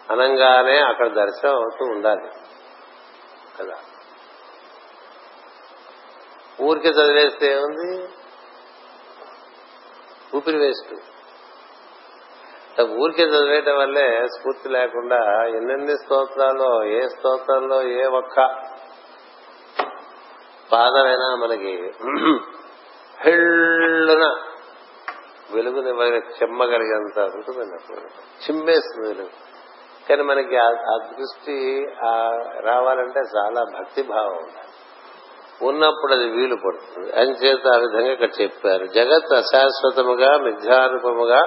అనంగానే 0.10 0.80
అక్కడ 0.80 1.08
దర్శనం 1.08 1.56
అవుతూ 1.56 1.86
ఉండాలి. 1.86 2.30
కదా? 3.60 3.76
ఊరికే 6.62 6.90
చదివేస్తే 6.90 7.52
ఏముంది? 7.52 8.08
ఊపిరి 10.36 10.58
వేస్ట్. 10.58 10.94
ఊరికే 12.82 13.24
చదివేయటం 13.24 13.78
వల్లే 13.78 14.28
స్ఫూర్తి 14.28 14.70
లేకుండా 14.70 15.20
ఎన్నెన్ని 15.48 15.98
స్తోత్రాల్లో 15.98 16.84
ఏ 16.84 17.02
స్తోత్రంలో 17.08 17.82
ఏ 17.84 18.04
ఒక్క 18.04 18.38
పాదమైనా 20.72 21.36
మనకి 21.36 21.94
హెళ్ళున 23.22 24.26
వెలుగుని 25.52 26.18
చెమ్మగలిగేంత 26.18 27.20
ఉంటుందండి 27.36 27.76
అప్పుడు. 27.76 28.00
చిమ్మేస్తుంది 28.46 29.08
వెలుగు. 29.08 29.30
కానీ 30.10 30.24
మనకి 30.24 30.58
ఆ 30.58 30.98
దృష్టి 30.98 31.86
రావాలంటే 32.62 33.20
చాలా 33.20 33.64
భక్తి 33.80 34.02
భావం 34.02 34.38
ఉండాలి. 34.38 34.77
ఉన్నప్పుడు 35.62 36.14
అది 36.14 36.28
వీలు 36.30 36.56
పడుతుంది. 36.56 37.10
అంచేత 37.20 37.68
ఆ 37.68 37.78
విధంగా 37.78 38.12
ఇక్కడ 38.12 38.30
చెప్పారు. 38.42 38.86
జగత్ 38.86 39.34
అశాశ్వతముగా 39.34 40.38
మిథ్యారూపముగా 40.38 41.42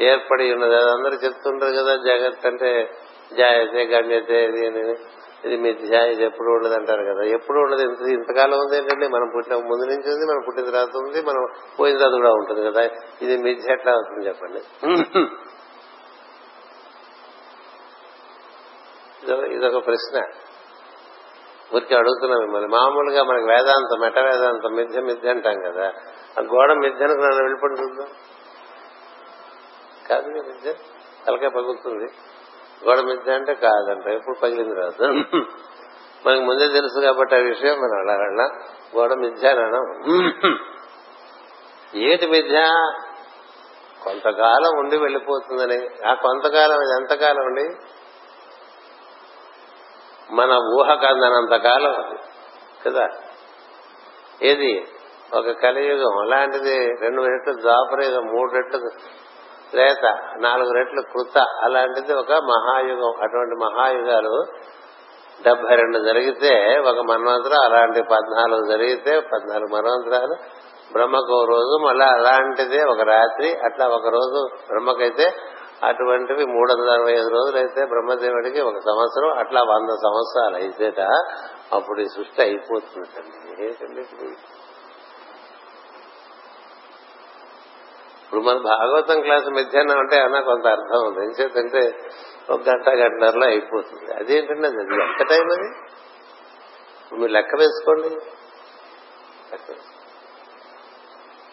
ఏర్పడి 0.00 0.54
ఉన్నది. 0.54 0.74
అది 0.74 0.90
అందరూ 0.90 1.16
చెప్తుంటారు 1.24 1.74
కదా 1.82 1.96
జగత్ 1.96 2.46
అంటే 2.46 2.70
జాయతే 3.38 3.82
గమ్యతే 3.82 4.44
ఇది 4.44 4.66
అని 4.66 4.82
ఇది 5.44 5.56
మిథ్య 5.56 6.12
ఇది 6.12 6.24
ఎప్పుడు 6.24 6.50
ఉండదు 6.50 6.74
అంటారు 6.74 7.02
కదా. 7.04 7.22
ఎప్పుడు 7.24 7.58
ఉండదు? 7.58 7.82
ఇంత 7.82 8.00
ఇంతకాలం 8.18 8.58
ఉంది 8.58 8.76
ఏంటంటే 8.76 9.08
మనం 9.08 9.28
పుట్టిన 9.34 9.56
ముందు 9.56 9.84
నుంచి 9.92 10.08
ఉంది 10.14 10.26
మనం 10.26 10.42
పుట్టిన 10.46 10.64
తర్వాత 10.70 10.96
ఉంది 10.96 11.20
మనం 11.22 11.42
పోయిన 11.80 11.96
తర్వాత 11.98 12.16
కూడా 12.20 12.32
ఉంటుంది 12.32 12.62
కదా. 12.70 12.82
ఇది 13.22 13.36
మిథ్య 13.36 13.72
ఎట్లా 13.72 13.92
అవుతుంది 13.92 14.28
చెప్పండి? 14.28 14.62
ఇదొక 19.54 19.86
ప్రశ్న. 19.86 20.22
ఊరికి 21.74 21.94
అడుగుతున్నాం 21.94 22.38
మిమ్మల్ని. 22.44 22.68
మామూలుగా 22.68 23.22
మనకి 23.30 23.46
వేదాంతం 23.52 23.98
మెట 24.00 24.18
వేదాంతం 24.28 24.72
మిథ్య 24.78 25.00
మిథ్య 25.08 25.30
అంటాం 25.30 25.56
కదా. 25.66 25.86
ఆ 26.38 26.42
గోడ 26.52 26.70
మిథ్యను 26.84 27.14
నన్ను 27.14 27.42
వెళ్ళిపడి 27.42 27.76
చూద్దాం 27.82 28.10
కాదు 30.08 30.28
మిథ్య. 30.28 30.72
తలకాయ 31.26 31.50
పగులుతుంది. 31.56 32.08
గోడ 32.84 32.98
మిథ్య 33.08 33.34
అంటే 33.38 33.54
కాదంట. 33.64 34.06
ఎప్పుడు 34.18 34.36
పగిలింది 34.42 34.74
రాదు 34.80 35.04
మనకు 36.26 36.44
ముందే 36.48 36.66
తెలుసు 36.68 36.98
కాబట్టి 37.00 37.34
ఆ 37.34 37.42
విషయం 37.50 37.76
మనం 37.82 37.98
అలా 38.02 38.46
గోడ 38.96 39.12
మిథ్య 39.22 39.48
అనడం 39.48 39.84
ఏటి 42.06 42.26
మిథ్య? 42.26 42.60
కొంతకాలం 44.04 44.72
ఉండి 44.78 44.96
వెళ్ళిపోతుందని. 44.96 45.78
ఆ 46.08 46.12
కొంతకాలం 46.24 46.78
ఇది 46.84 46.94
ఎంతకాలం 47.00 47.44
ఉండి 47.50 47.66
మన 50.30 50.52
ఊహ 50.52 50.94
కందనంతకాలం 50.94 51.90
అది 51.90 52.18
కదా? 52.86 53.08
ఏది? 54.42 54.86
ఒక 55.34 55.50
కలియుగం. 55.50 56.20
అలాంటిది 56.20 56.94
రెండు 57.00 57.22
రెట్లు 57.22 57.62
ద్వాపరయుగం 57.62 58.26
మూడు 58.26 58.52
రెట్లు 58.52 58.90
లేత 59.76 60.18
నాలుగు 60.40 60.72
రెట్లు 60.72 61.02
కృత. 61.02 61.38
అలాంటిది 61.38 62.14
ఒక 62.14 62.32
మహాయుగం. 62.32 63.14
అటువంటి 63.22 63.54
మహాయుగాలు 63.64 64.44
డెబ్బై 65.44 65.76
రెండు 65.76 65.98
జరిగితే 65.98 66.78
ఒక 66.78 66.98
మన్వంతరం 66.98 67.60
అలాంటి 67.64 68.02
పద్నాలుగు 68.02 68.70
జరిగితే 68.70 69.20
పద్నాలుగు 69.20 69.76
మన్వంతరాలు. 69.76 70.36
బ్రహ్మకు 70.92 71.44
రోజు 71.44 71.86
మళ్ళా 71.86 72.06
అలాంటిదే 72.06 72.84
ఒక 72.84 73.00
రాత్రి 73.00 73.58
అట్లా 73.64 73.86
ఒక 73.86 74.08
రోజు 74.08 74.48
బ్రహ్మకైతే 74.66 75.24
అటువంటివి 75.82 76.44
మూడు 76.44 76.72
వందల 76.72 76.90
అరవై 76.90 77.12
ఐదు 77.12 77.28
రోజులు 77.28 77.58
అయితే 77.58 77.84
బ్రహ్మదేవుడికి 77.84 78.60
ఒక 78.60 78.78
సంవత్సరం 78.78 79.38
అట్లా 79.38 79.62
వంద 79.62 79.88
సంవత్సరాలు 79.88 80.56
అయితేట 80.56 81.00
అప్పుడు 81.72 82.00
ఈ 82.00 82.04
సృష్టి 82.04 82.42
అయిపోతుందండి 82.42 83.64
ఏంటండి 83.64 84.00
ఇప్పుడు? 84.00 84.30
ఇప్పుడు 88.24 88.40
మన 88.40 88.56
భాగవతం 88.56 89.20
క్లాస్ 89.20 89.46
మధ్యాహ్నం 89.46 89.98
అంటే 89.98 90.20
అన్న 90.20 90.40
కొంత 90.40 90.66
అర్థం 90.66 91.06
ఉంది. 91.06 91.24
ఎందుకంటే 91.24 91.98
ఒక 92.50 92.60
గంట 92.68 92.88
గంటన్నరలో 92.88 93.46
అయిపోతుంది. 93.46 94.14
అదేంటండి 94.14 94.66
అది? 94.66 94.78
ఎంత 94.78 95.28
టైం 95.28 95.50
అది? 95.50 95.68
మీరు 97.16 97.32
లెక్క 97.32 97.56
వేసుకోండి. 97.56 98.16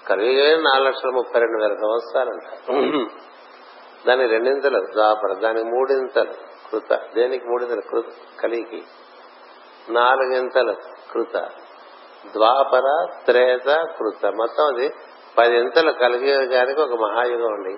కలిగే 0.05 0.57
నాలుగు 0.57 0.87
లక్షల 0.87 1.09
ముప్పై 1.09 1.39
రెండు 1.39 1.63
వేల 1.63 1.73
సంవత్సరాలు 1.73 2.29
అంటారు 2.29 3.09
దానికి 4.07 4.27
రెండింతలు 4.27 4.85
ద్వాపర 4.93 5.33
దానికి 5.33 5.65
మూడింతలు 5.65 6.33
కృత. 6.71 6.93
దేనికి 7.15 7.45
మూడింతలు? 7.45 7.81
కృత 7.81 8.05
కలికి. 8.41 8.83
నాలుగింతలు 9.89 10.75
కృత. 11.11 11.37
ద్వాపర 12.31 13.05
త్రేత 13.25 13.85
కృత. 13.99 14.25
మొత్తం 14.25 14.75
అది 14.75 14.93
పది 15.37 15.57
ఇంతలు 15.57 15.91
కలిగేదానికి 15.91 16.81
ఒక 16.81 16.91
మహాయుగం 17.01 17.53
ఉంది 17.53 17.77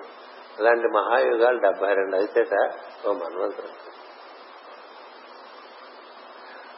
అలాంటి 0.58 0.88
మహాయుగాలు 0.88 1.58
డెబ్బై 1.58 1.94
రెండు 1.94 2.16
అయితేట 2.16 2.70
ఓ 3.08 3.12
మన్వంతరం. 3.12 3.68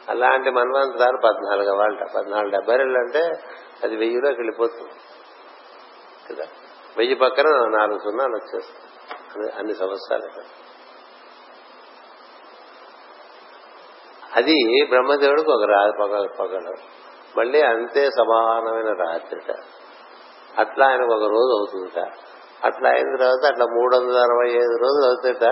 అలాంటి 0.09 0.49
మన్వంతరాలు 0.49 1.17
పద్నాలుగు 1.17 1.75
వాళ్ళ 1.75 2.05
పద్నాలుగు 2.15 2.51
డెబ్బై 2.51 2.75
రెండు 2.75 2.97
అంటే 2.99 3.43
అది 3.83 3.95
వెయ్యిలోకి 3.95 4.35
వెళ్ళిపోతుంది. 4.35 4.93
కదా? 6.29 6.45
వెయ్యి 6.97 7.15
పక్కన 7.15 7.43
నాలుగు 7.47 7.99
సున్నాలు 7.99 8.35
వచ్చేస్తాయి. 8.35 8.88
అన్ని 9.37 9.75
సంవత్సరాలు 9.75 10.41
అది 14.35 14.85
బ్రహ్మదేవుడికి 14.89 15.51
ఒక 15.51 15.63
రా 15.63 15.91
పగలు. 16.39 16.99
మళ్ళీ 17.39 17.61
అంతే 17.61 18.05
సమానమైన 18.05 18.87
రాత్రిట. 18.87 19.55
అట్లా 20.57 20.87
ఆయనకు 20.87 21.13
ఒక 21.13 21.21
రోజు 21.21 21.57
అవుతుందిట. 21.57 21.99
అట్లా 22.65 22.89
అయిన 22.89 23.15
తర్వాత 23.15 23.51
అట్లా 23.51 23.65
మూడు 23.65 23.97
వందల 23.97 24.17
అరవై 24.17 24.49
ఐదు 24.49 24.77
రోజులు 24.77 25.05
అవుతాట 25.05 25.43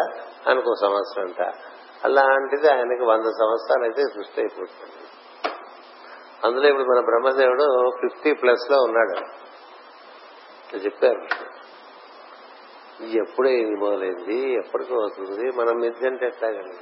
ఆయనకు 0.48 0.70
ఒక 0.70 0.76
సంవత్సరం 0.82 1.26
అంట 1.26 1.56
అలాంటిది 2.04 2.72
ఆయనకి 2.72 3.04
వంద 3.04 3.24
సంవత్సరాలు 3.24 3.84
అయితే 3.84 4.02
సృష్టి 4.04 4.42
అయిపోతుంది. 4.42 5.08
అందులో 6.44 6.70
ఇప్పుడు 6.70 6.88
మన 6.88 7.06
బ్రహ్మదేవుడు 7.06 7.92
ఫిఫ్టీ 8.02 8.34
ప్లస్లో 8.34 8.84
ఉన్నాడు. 8.84 9.48
చెప్పారు. 10.78 11.57
ఎప్పుడే 13.02 13.52
ఇది 13.52 13.76
మొదలైంది 13.76 14.54
ఎప్పటికీ 14.54 14.94
అవుతుంది 14.94 15.52
మనం 15.56 15.80
మిద్దంటే 15.80 16.08
అంటే 16.08 16.26
ఎట్లాగండి 16.26 16.76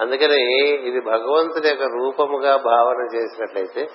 అందుకని 0.00 0.68
ఇది 0.68 1.00
భగవంతుడి 1.00 1.68
యొక్క 1.68 1.82
రూపముగా 1.82 2.56
భావన 2.56 3.16
చేసినట్లయితే 3.16 3.90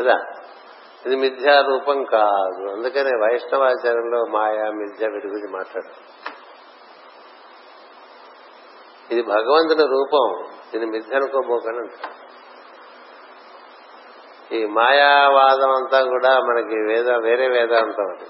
కదా? 0.00 0.18
ఇది 1.06 1.16
మిథ్యా 1.16 1.60
రూపం 1.60 2.04
కాదు. 2.04 2.70
అందుకనే 2.72 3.10
వైష్ణవాచారంలో 3.10 4.24
మాయా 4.24 4.70
మిథ్య 4.70 5.08
వీటి 5.08 5.26
గురించి 5.26 5.52
మాట్లాడు 5.52 5.88
ఇది 9.10 9.22
భగవంతుని 9.22 9.86
రూపం 9.86 10.44
ఇది 10.74 10.86
మిథ్య 10.86 11.16
అనుకోబోకండి 11.16 11.94
ఈ 14.56 14.66
మాయావాదం 14.66 15.70
అంతా 15.70 16.04
కూడా 16.04 16.40
మనకి 16.40 16.74
వేద 16.74 17.10
వేరే 17.10 17.48
వేదాంతం 17.48 18.08
అది. 18.10 18.26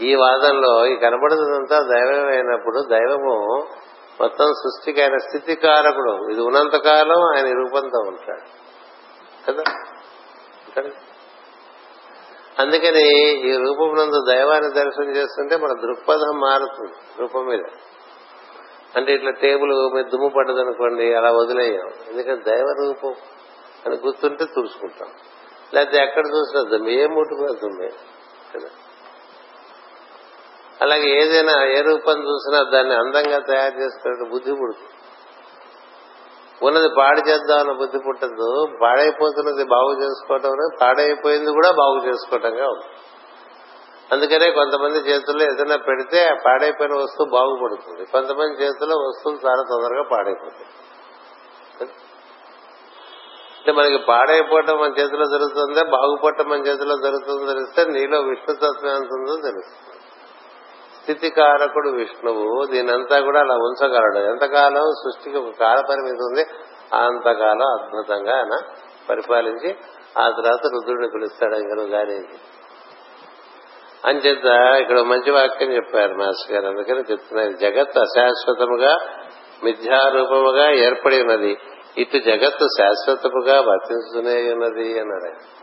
ఈ 0.00 0.14
వాదంలో 0.14 0.86
ఈ 0.86 0.96
కనబడుతుందంతా 0.96 1.78
దైవం 1.78 2.28
అయినప్పుడు 2.28 2.84
దైవము 2.90 3.66
మొత్తం 4.20 4.46
సృష్టికి 4.46 5.02
ఆయన 5.02 5.16
స్థితికారకుడు. 5.16 6.32
ఇది 6.32 6.40
ఉన్నంతకాలం 6.40 7.36
ఆయన 7.36 7.52
రూపంతో 7.52 7.98
ఉంటాడు. 7.98 8.66
కదా? 9.50 9.62
అందుకని 12.58 13.08
ఈ 13.48 13.56
రూపమునందు 13.56 14.24
దైవాన్ని 14.28 14.72
దర్శనం 14.72 15.16
చేస్తుంటే 15.16 15.56
మన 15.56 15.72
దృక్పథం 15.72 16.40
మారుతుంది 16.40 16.92
రూపం 17.20 17.46
మీద. 17.46 17.60
అంటే 18.96 19.14
ఇట్లా 19.14 19.30
టేబుల్ 19.30 19.94
మీద 19.94 20.04
దుమ్ము 20.04 20.28
పడ్డది 20.28 20.60
అనుకోండి 20.60 21.14
అలా 21.14 21.32
వదిలేయం. 21.32 21.88
ఎందుకంటే 22.08 22.50
దైవ 22.50 22.74
రూపం 22.84 23.14
అని 23.86 23.96
గుర్తుంటే 23.96 24.44
తుడుచుకుంటాం. 24.44 25.08
లేకపోతే 25.74 26.02
ఎక్కడ 26.02 26.26
చూసినా 26.26 26.62
దుమ్ము 26.62 26.88
ఏ 26.88 27.06
ముట్టుకున్నా 27.06 27.52
దుమ్మే. 27.52 27.88
కదా? 28.54 28.68
అలాగే 30.82 31.08
ఏదైనా 31.20 31.64
ఏ 31.66 31.80
రూపం 31.80 32.18
చూసినా 32.18 32.70
దాన్ని 32.70 32.94
అందంగా 32.94 33.38
తయారు 33.38 33.76
చేసుకునే 33.80 34.30
బుద్ధి 34.30 34.52
పుడుతుంది. 34.52 34.92
ఉన్నది 36.62 36.88
పాడు 36.88 37.28
చేద్దామన్న 37.28 37.72
బుద్ధి 37.72 37.98
పుట్టదు 37.98 38.68
పాడైపోతున్నది 38.82 39.64
బాగు 39.64 39.92
చేసుకోవటం 40.02 40.52
అనేది 40.52 40.76
పాడైపోయింది 40.80 41.50
కూడా 41.52 41.70
బాగు 41.70 42.06
చేసుకోవటంగా 42.06 42.66
ఉంది. 42.68 42.88
అందుకనే 44.12 44.50
కొంతమంది 44.50 44.98
చేతుల్లో 44.98 45.44
ఏదైనా 45.44 45.76
పెడితే 45.76 46.36
పాడైపోయిన 46.46 46.94
వస్తువు 46.94 47.30
బాగుపడుతుంది. 47.30 48.04
కొంతమంది 48.04 48.64
చేతుల్లో 48.64 48.96
వస్తువులు 48.96 49.48
చాలా 49.48 49.62
తొందరగా 49.62 50.02
పాడైపోతాయి. 50.02 50.70
అంటే 53.58 53.72
మనకి 53.72 53.98
పాడైపోవటం 53.98 54.78
మన 54.78 54.90
చేతిలో 54.90 55.24
జరుగుతుందే 55.24 55.82
బాగుపడటం 55.82 56.48
మన 56.48 56.58
చేతిలో 56.58 56.96
జరుగుతుందో 56.96 57.52
తెలిస్తే 57.52 57.84
నీలో 57.84 58.20
విష్ణుతత్వం 58.20 58.90
ఎంత 58.90 59.12
ఉందో 59.12 59.36
తెలుస్తుంది. 59.36 59.95
స్థితికారకుడు 61.06 61.88
విష్ణువు. 61.88 62.66
దీనంతా 62.66 63.20
కూడా 63.20 63.40
అలా 63.40 63.54
ఉంచగలడు. 63.54 64.18
ఎంతకాలం 64.18 64.82
సృష్టికి 64.92 65.36
ఒక 65.38 65.54
కాల 65.60 65.80
పరిమితి 65.90 66.24
ఉంది 66.24 66.44
అంతకాలం 66.94 67.66
అద్భుతంగా 67.66 68.36
ఆయన 68.36 68.54
పరిపాలించి 69.10 69.76
ఆ 70.18 70.28
తర్వాత 70.30 70.66
రుద్రుడిని 70.72 71.08
పిలుస్తాడు 71.14 71.54
ఇంకను 71.54 71.84
కానీ 71.88 72.18
అంచేత 74.04 74.44
ఇక్కడ 74.80 75.00
మంచి 75.00 75.30
వాక్యం 75.30 75.72
చెప్పారు 75.72 76.14
మాస్టర్ 76.14 76.52
గారు. 76.52 76.66
అందుకని 76.66 77.04
చెప్తున్నారు 77.10 77.52
జగత్ 77.52 77.98
అశాశ్వతముగా 77.98 78.98
మిథ్యారూపముగా 79.64 80.70
ఏర్పడి 80.70 81.20
ఉన్నది. 81.22 81.56
ఇటు 81.98 82.18
జగత్తు 82.18 82.66
శాశ్వతముగా 82.78 83.60
వర్తించుతూనే 83.60 84.52
ఉన్నది 84.52 85.00
అన్నాడు 85.00 85.24
ఆయన. 85.24 85.55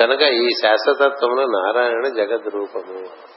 కనుక 0.00 0.20
ఈ 0.20 0.48
శాశ్వతత్వమును 0.62 1.42
నారాయణ 1.46 2.08
జగద్ 2.08 2.50
రూపము 2.54 3.30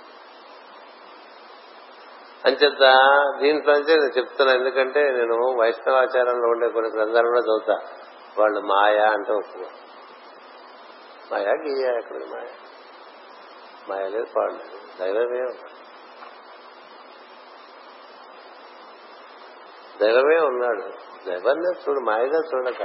అంచేత 2.45 2.95
దీంట్లోంచే 3.39 3.95
నేను 3.95 4.17
చెప్తున్నా 4.17 4.53
ఎందుకంటే 4.53 5.11
నేను 5.11 5.59
వైష్ణవాచారంలో 5.59 6.49
ఉండే 6.49 6.69
కొన్ని 6.69 6.91
గ్రంథాలు 6.91 7.27
కూడా 7.27 7.39
చదువుతా. 7.39 7.79
వాళ్ళు 8.39 8.59
మాయా 8.59 9.09
అంటే 9.09 9.33
ఒప్పుకోరు 9.33 9.93
మాయా 11.31 11.51
గీయా 11.51 11.97
ఎక్కడ 11.97 12.15
మాయ? 12.15 12.45
మాయ 13.89 14.09
లేదు 14.09 14.25
పాడు 14.37 14.53
లేదు. 14.53 14.79
దైవమే 14.99 15.45
దైవమే 20.01 20.37
ఉన్నాడు? 20.37 20.81
దైవాన్ని 21.29 21.89
చూడు 21.89 21.99
మాయగా 21.99 22.39
చూడక. 22.53 22.83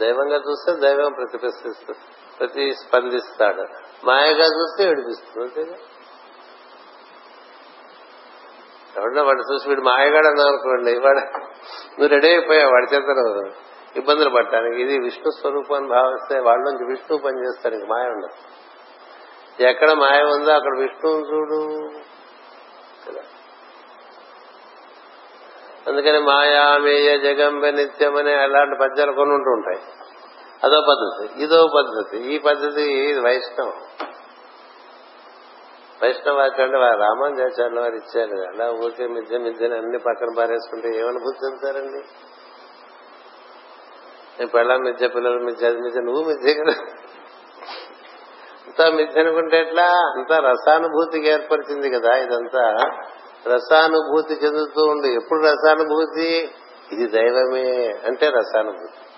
దైవంగా 0.00 0.36
చూస్తే 0.36 0.72
దైవం 0.74 1.12
ప్రతిపిస్తు 1.12 2.19
ప్రతిస్పందిస్తాడు 2.40 3.64
మాయగా 4.04 4.44
చూస్తే 4.44 4.84
ఏడిపిస్తుంది 4.84 5.42
అంతేగా 5.42 5.76
ఎవడన్నా 8.96 9.22
వాడు 9.22 9.54
చూసి 9.54 9.68
వీడు 9.68 9.80
మాయగాడు 9.80 10.26
అనుకోండి 10.26 10.98
వాడు 10.98 11.18
నువ్వు 11.18 12.06
రెడీ 12.06 12.28
అయిపోయావు 12.28 12.72
వాడి 12.72 12.94
చేత 12.94 13.52
ఇబ్బందులు 13.96 14.30
పడటానికి. 14.30 14.82
ఇది 14.82 14.98
విష్ణు 14.98 15.30
స్వరూపాన్ని 15.30 15.88
భావిస్తే 15.88 16.40
వాళ్ళ 16.40 16.62
నుంచి 16.62 16.86
విష్ణువు 16.90 17.22
పనిచేస్తాడు 17.22 17.74
ఇంక 17.74 17.84
మాయ 17.84 18.06
ఉండదు. 18.06 18.60
ఎక్కడ 19.62 19.92
మాయ 19.92 20.22
ఉందో 20.22 20.52
అక్కడ 20.52 20.78
విష్ణువుని 20.78 21.34
చూడు. 21.34 21.90
కదా? 23.08 23.22
అందుకని 25.88 26.18
మాయామేయ 26.18 27.18
జగంబ 27.18 27.66
నిత్యం 27.66 28.16
అనే 28.16 28.34
అలాంటి 28.34 28.78
పద్యాలు 28.80 29.12
కొనుంటూ 29.12 29.50
ఉంటాయి. 29.50 29.99
అదో 30.64 30.80
పద్ధతి 30.80 31.42
ఇదో 31.42 31.66
పద్ధతి. 31.76 32.34
ఈ 32.34 32.38
పద్ధతి 32.38 33.14
వైష్ణవం. 33.20 33.72
వైష్ణవాక్యం 36.02 36.80
వారు 36.80 36.98
రామానుజాచార్యుల 36.98 37.80
వారు 37.80 37.94
ఇచ్చారు. 37.94 38.46
అలా 38.48 38.72
ఊరికే 38.72 39.06
మిద్య 39.06 39.38
మిద్యని 39.38 39.78
అన్ని 39.78 39.98
పక్కన 39.98 40.26
పారేసుకుంటే 40.38 40.88
ఏమనుభూతి 40.98 41.46
చెందుతారండి? 41.46 41.98
నేను 44.38 44.46
పెళ్ళ 44.46 44.76
మిద్య 44.76 45.08
పిల్లలు 45.08 45.44
మిద్య 45.44 45.66
అది 45.66 45.78
మిద్య 45.78 46.00
నువ్వు 46.00 46.24
మిద్య 46.24 46.54
కదా. 46.54 46.72
అంతా 48.66 48.90
మిద్య 48.90 49.20
అనుకుంటే 49.20 49.60
ఎట్లా? 49.60 49.92
అంతా 50.16 50.36
రసానుభూతికి 50.38 51.28
ఏర్పరిచింది 51.28 51.90
కదా 51.90 52.16
ఇదంతా. 52.16 52.76
రసానుభూతి 53.46 54.34
చెందుతూ 54.34 54.84
ఉండి 54.84 55.08
ఎప్పుడు 55.08 55.40
రసానుభూతి? 55.40 56.54
ఇది 56.92 57.06
దైవమే 57.06 57.94
అంటే 58.06 58.28
రసానుభూతి. 58.28 59.09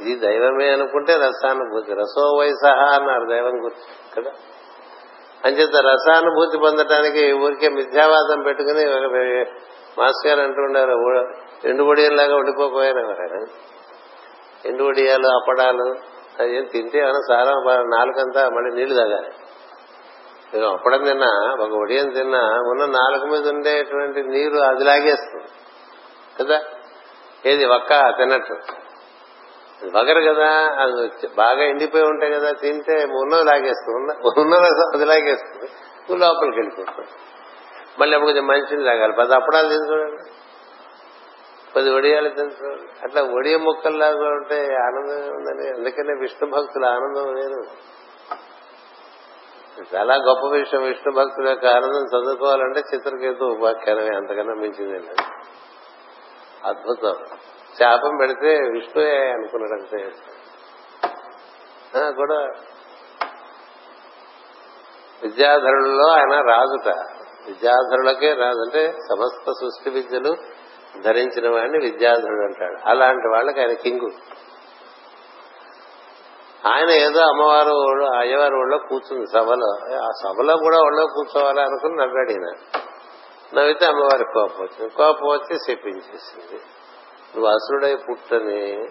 ఇది 0.00 0.14
దైవమే 0.14 0.72
అనుకుంటే 0.72 1.16
రసానుభూతి. 1.16 1.94
రసో 1.94 2.36
వయసహ 2.38 2.78
అన్నారు 2.94 3.26
దైవం 3.30 3.64
గురించి 3.64 4.12
కదా? 4.16 4.30
అంచేత 5.44 5.76
రసానుభూతి 5.76 6.58
పొందటానికి 6.58 7.32
ఊరికే 7.32 7.68
మిథ్యావాదం 7.68 8.42
పెట్టుకుని 8.42 8.86
మాస్టర్ 9.98 10.26
గారు 10.26 10.40
అంటుండారు 10.40 10.92
ఎండు 11.68 11.82
వడియల్లాగా 11.82 12.36
ఉండిపోకపోయారు 12.36 13.46
ఎండు 14.68 14.84
వడియాలు 14.84 15.26
అప్పడాలు 15.26 15.94
అది 16.40 16.62
తింటే 16.62 16.98
ఏమైనా 16.98 17.20
సారా 17.28 17.52
నాలుగంతా 17.82 18.48
మళ్ళీ 18.48 18.70
నీళ్ళు 18.74 18.94
తాగాలి. 18.94 19.28
నేను 20.54 20.66
అప్పడం 20.66 21.04
తిన్నా 21.04 21.56
ఒక 21.60 21.70
ఒడియం 21.72 22.08
తిన్నా 22.08 22.40
ఉన్న 22.40 22.84
నాలుగు 22.84 23.26
మీద 23.26 23.48
ఉండేటువంటి 23.48 24.22
నీరు 24.22 24.56
అది 24.56 24.84
లాగేస్తుంది 24.84 25.48
కదా? 26.40 26.62
ఏది 27.46 27.64
ఒక్క 27.64 27.98
తిన్నట్టు 28.10 28.83
వగరు 29.82 30.20
కదా 30.32 30.50
అది 30.82 31.26
బాగా 31.26 31.62
ఎండిపోయి 31.62 32.04
ఉంటాయి 32.04 32.32
కదా 32.32 32.50
తింటే 32.52 33.04
ఉన్నది 33.04 33.44
లాగేస్తుంది 33.44 34.40
ఉన్న 34.40 34.54
రసం 34.54 34.90
అది 34.94 35.04
లాగేస్తుంది. 35.04 35.66
నువ్వు 36.08 36.16
లోపలికి 36.16 36.56
వెళ్ళిపోతుంది 36.56 37.08
మళ్ళీ 38.00 38.16
అప్పుడు 38.16 38.30
కొంచెం 38.30 38.46
మంచిని 38.46 38.82
లాగాలి. 38.84 39.12
పది 39.12 39.34
అప్పడాలు 39.34 39.68
తిని 39.68 39.90
చూడండి 39.90 40.30
పది 41.76 41.90
ఒడియాలు 41.90 42.28
తిని 42.28 42.52
చూడండి 42.62 42.86
అట్లా 43.04 43.22
ఒడియ 43.22 43.56
ముక్కల్లాగా 43.56 44.26
ఉంటే 44.28 44.58
ఆనందమే 44.74 45.28
ఉందని 45.30 45.68
అందుకనే 45.68 46.12
విష్ణు 46.20 46.50
భక్తుల 46.50 46.84
ఆనందం 46.86 47.34
లేదు 47.34 47.60
చాలా 49.94 50.14
గొప్ప 50.14 50.46
విషయం. 50.46 50.82
విష్ణు 50.82 51.12
భక్తుల 51.12 51.48
యొక్క 51.48 51.66
ఆనందం 51.66 52.04
చదువుకోవాలంటే 52.14 52.80
చిత్రకేతు 52.94 53.44
ఉపాఖ్యానమే. 53.44 54.16
అంతకన్నా 54.16 54.54
మించింది 54.54 54.98
అద్భుతం. 56.64 57.16
శాపం 57.80 58.16
పెడితే 58.20 58.48
విష్ణువే 58.48 59.30
అనుకున్నాడు 59.30 59.80
అంతే. 59.80 60.10
కూడా 62.10 62.48
విద్యాధరులలో 65.22 66.08
ఆయన 66.08 66.40
రాజుట. 66.40 66.94
విద్యాధరులకే 67.46 68.34
రాజు 68.34 68.58
అంటే 68.58 68.92
సమస్త 68.92 69.50
సృష్టి 69.50 69.90
విద్యలు 69.90 70.36
ధరించిన 71.00 71.54
వాడిని 71.54 71.78
విద్యాధరుడు 71.78 72.44
అంటాడు. 72.44 72.88
అలాంటి 72.88 73.28
వాళ్ళకి 73.28 73.60
ఆయన 73.60 73.72
కింగు. 73.72 74.10
ఆయన 76.68 76.90
ఏదో 76.90 77.20
అమ్మవారు 77.20 78.04
అయ్యవారి 78.18 78.54
ఒళ్ళో 78.54 78.78
కూర్చుంది 78.78 79.26
సభలో. 79.26 79.96
ఆ 79.96 80.10
సభలో 80.22 80.56
కూడా 80.56 80.78
ఒళ్ళో 80.78 81.06
కూర్చోవాలి 81.06 81.60
అనుకుని 81.60 81.96
నవ్వాడు 81.96 82.30
ఈయన. 82.30 82.52
నవ్వితే 83.54 83.86
అమ్మవారి 83.86 84.24
కోపం 84.24 84.64
వచ్చింది. 84.64 84.94
కోపం 84.94 85.26
వచ్చి 85.26 85.58
చెప్పించేసింది 85.70 86.62
నువ్వు 87.36 87.46
అసురుడై 87.46 87.96
పుట్టని 87.96 88.88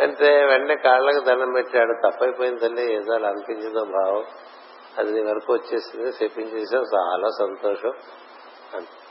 అంటే 0.00 0.44
వెంటనే 0.44 0.76
కాళ్ళకు 0.76 1.24
దండం 1.24 1.52
పెట్టాడు 1.52 2.10
తప్పైపోయింది 2.10 2.60
తల్లి 2.60 2.94
ఏదో 2.94 3.14
అనిపించిందో 3.14 3.84
భావం. 3.84 4.24
అది 4.98 5.12
నీ 5.12 5.30
వరకు 5.30 5.52
వచ్చేసింది 5.52 6.08
చెప్పించేసావు 6.08 6.84
చాలా 6.96 7.28
సంతోషం. 7.38 7.92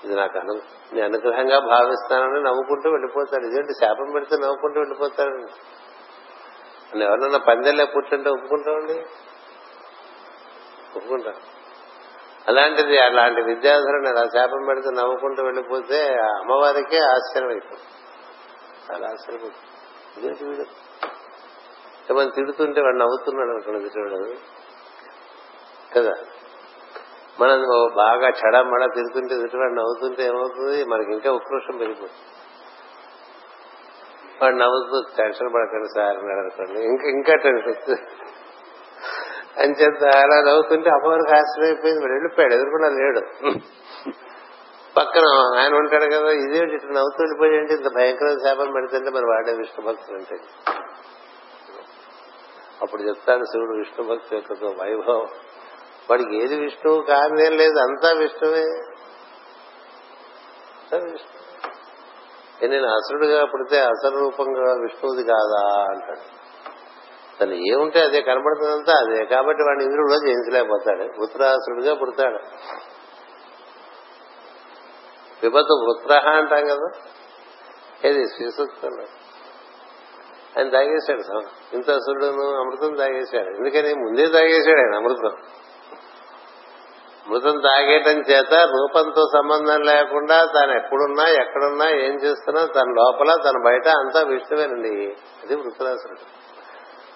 ఇది 0.04 0.16
నాకు 0.16 0.40
అను 0.40 0.54
నేను 0.94 1.06
అనుగ్రహంగా 1.06 1.60
భావిస్తానని 1.60 2.44
నవ్వుకుంటూ 2.44 2.90
వెళ్ళిపోతాడు. 2.90 3.46
ఇదేంటి 3.46 3.74
శాపం 3.74 4.12
పెడితే 4.14 4.38
నవ్వుకుంటూ 4.38 4.80
వెళ్ళిపోతాడు? 4.80 5.36
అని 6.94 7.06
ఎవరన్నా 7.06 7.38
పందెల్లే 7.38 7.86
పుట్టింటే 7.86 8.30
ఒప్పుకుంటామండి 8.30 9.00
ఒప్పుకుంటా. 10.96 11.34
అలాంటిది 12.48 13.00
అలాంటి 13.00 13.42
విద్యాధరుని 13.42 14.10
అలా 14.10 14.24
శాపం 14.24 14.66
పెడితే 14.68 14.90
నవ్వుకుంటూ 14.92 15.44
వెళ్ళిపోతే 15.44 16.14
అమ్మవారికే 16.14 16.98
ఆశ్చర్యం 16.98 17.50
అయిపోతుంది 17.50 17.97
చాలా 18.92 19.08
ఆశ్చర్యపోతుంది 19.08 19.78
ఇదేంటి 20.18 20.46
వీడు 20.46 20.88
మనం 22.14 22.30
తిడుతుంటే 22.30 22.82
వాడు 22.82 22.96
నవ్వుతున్నాడు 22.96 23.50
అనుకోండి 23.50 24.00
చూడదు 24.00 24.36
కదా? 25.96 26.14
మనం 27.42 27.66
బాగా 27.96 28.62
మడ 28.62 28.86
తిరుగుతుంటే 28.96 29.36
ఎదుటివాడు 29.36 29.74
నవ్వుతుంటే 29.74 30.24
ఏమవుతుంది? 30.24 30.84
మనకి 30.84 31.12
ఇంకా 31.12 31.32
ఉక్రోషం 31.32 31.78
పెరిగిపోతుంది. 31.78 32.12
వాడు 34.42 34.56
నవ్వుతూ 34.56 35.10
టెన్షన్ 35.18 35.54
పడకండి 35.54 35.88
సార్ 35.88 36.18
అన్నాడు 36.18 36.40
అనుకోండి. 36.40 36.84
ఇంకా 36.84 37.08
ఇంకా 37.08 37.36
టెన్షన్ 37.36 37.70
వస్తుంది. 37.70 38.02
అని 39.62 39.72
చెప్తే 39.72 40.20
అలా 40.20 40.42
నవ్వుతుంటే 40.42 40.90
అమ్మవారికి 40.90 41.36
ఆశ్చర్యమైపోయింది 41.36 42.02
వాడు 42.02 42.14
వెళ్ళిపోయాడు. 42.14 42.54
ఎదురుకుండా 42.54 42.90
లేడు. 42.90 43.50
పక్కన 44.98 45.26
ఆయన 45.60 45.76
ఉంటాడు 45.76 46.06
కదా 46.06 46.30
ఇదేంటి 46.30 46.76
ఇట్లా 46.76 46.92
నవ్వుతూ 46.92 47.24
వెళ్ళిపోయాడు 47.24 47.74
ఇంత 47.74 47.96
భయంకరమైన 47.96 48.38
శాపం 48.48 48.72
పెడుతుంటే 48.72 49.10
మరి 49.10 49.26
వాడే 49.26 49.54
విష్ణు 49.54 49.86
భక్తులు 49.86 50.18
అంటే. 50.18 50.36
అప్పుడు 52.82 53.02
చెప్తాడు 53.02 53.44
శివుడు 53.44 53.78
విష్ణు 53.78 54.08
భక్తి 54.08 54.36
యొక్క 54.36 54.54
వైభవం. 54.64 55.28
వాడికి 56.10 56.44
ఏది 56.44 56.60
విష్ణువు 56.60 57.02
కారణం 57.02 57.58
లేదు 57.58 57.80
అంతా 57.80 58.12
విష్ణువే. 58.12 58.66
నేను 62.68 62.88
అసురుడుగా 62.88 63.46
పుడితే 63.46 63.80
అసలు 63.80 64.20
రూపంగా 64.20 64.74
విష్ణువుది 64.74 65.24
కాదా 65.24 65.82
అంటాడు. 65.82 66.48
తను 67.40 67.54
ఏముంటే 67.54 68.02
అదే 68.02 68.22
కనబడుతుందంతా 68.22 68.94
అదే. 69.00 69.26
కాబట్టి 69.26 69.64
వాడిని 69.64 69.86
ఇంద్రుడిలో 69.86 70.20
జయించలేకపోతాడు. 70.20 71.22
ఉత్తరాసురుడుగా 71.22 71.94
పుడతాడు. 71.94 72.40
విపత్తు 75.44 75.74
వృత్రహ 75.74 76.36
అంటాం 76.36 76.66
కదా? 76.68 76.90
ఏది? 78.06 78.26
శ్రీసూక్తం 78.26 78.90
ఆయన 80.58 80.70
తాగేశాడు 80.70 81.42
ఇంత 81.74 81.90
అసురుడును 81.90 82.56
అమృతం 82.56 82.96
తాగేశాడు 82.96 83.56
ఎందుకని? 83.56 83.94
ముందే 83.94 84.28
తాగేశాడు 84.28 84.78
ఆయన 84.78 84.96
అమృతం. 84.96 85.32
మృతం 87.30 87.60
తాగేయటం 87.60 88.22
చేత 88.32 88.54
రూపంతో 88.54 89.22
సంబంధం 89.34 89.82
లేకుండా 89.82 90.46
తాను 90.46 90.72
ఎక్కడున్నా 90.72 91.28
ఎక్కడున్నా 91.28 91.90
ఏం 91.90 92.14
చేస్తున్నా 92.14 92.66
తన 92.66 92.86
లోపల 92.88 93.36
తన 93.46 93.64
బయట 93.66 93.88
అంతా 93.88 94.22
విష్ణువేనండి. 94.22 95.16
అది 95.44 95.56
వృత్తురాసురుడు 95.56 96.20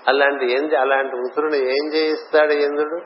అలాంటి 0.07 0.51
ఏం 0.51 0.69
అలాంటి 0.79 1.15
వృత్రుని 1.15 1.57
ఏం 1.57 1.93
చేయిస్తాడు 1.93 2.51
ఇంద్రుడు? 2.51 3.01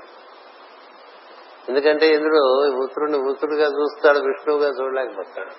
ఎందుకంటే 1.70 2.07
ఇంద్రుడు 2.07 2.41
వృత్రుడిని 2.78 3.18
వృత్రుడిగా 3.18 3.68
చూస్తాడు 3.68 4.20
విష్ణువుగా 4.20 4.70
చూడలేకపోతాడు. 4.70 5.53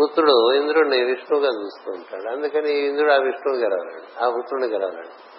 వృత్రుడు 0.00 0.52
ఇంద్రుడిని 0.52 1.04
విష్ణువుగా 1.04 1.48
చూస్తూ 1.48 1.92
ఉంటాడు. 1.92 2.32
అందుకని 2.32 2.72
ఇంద్రుడు 2.86 3.12
ఆ 3.12 3.16
విష్ణువు 3.16 3.58
గెలవలేడు 3.58 4.24
ఆ 4.24 4.28
వృత్రుడిని 4.28 4.68
గెలవలేడు. 4.68 5.34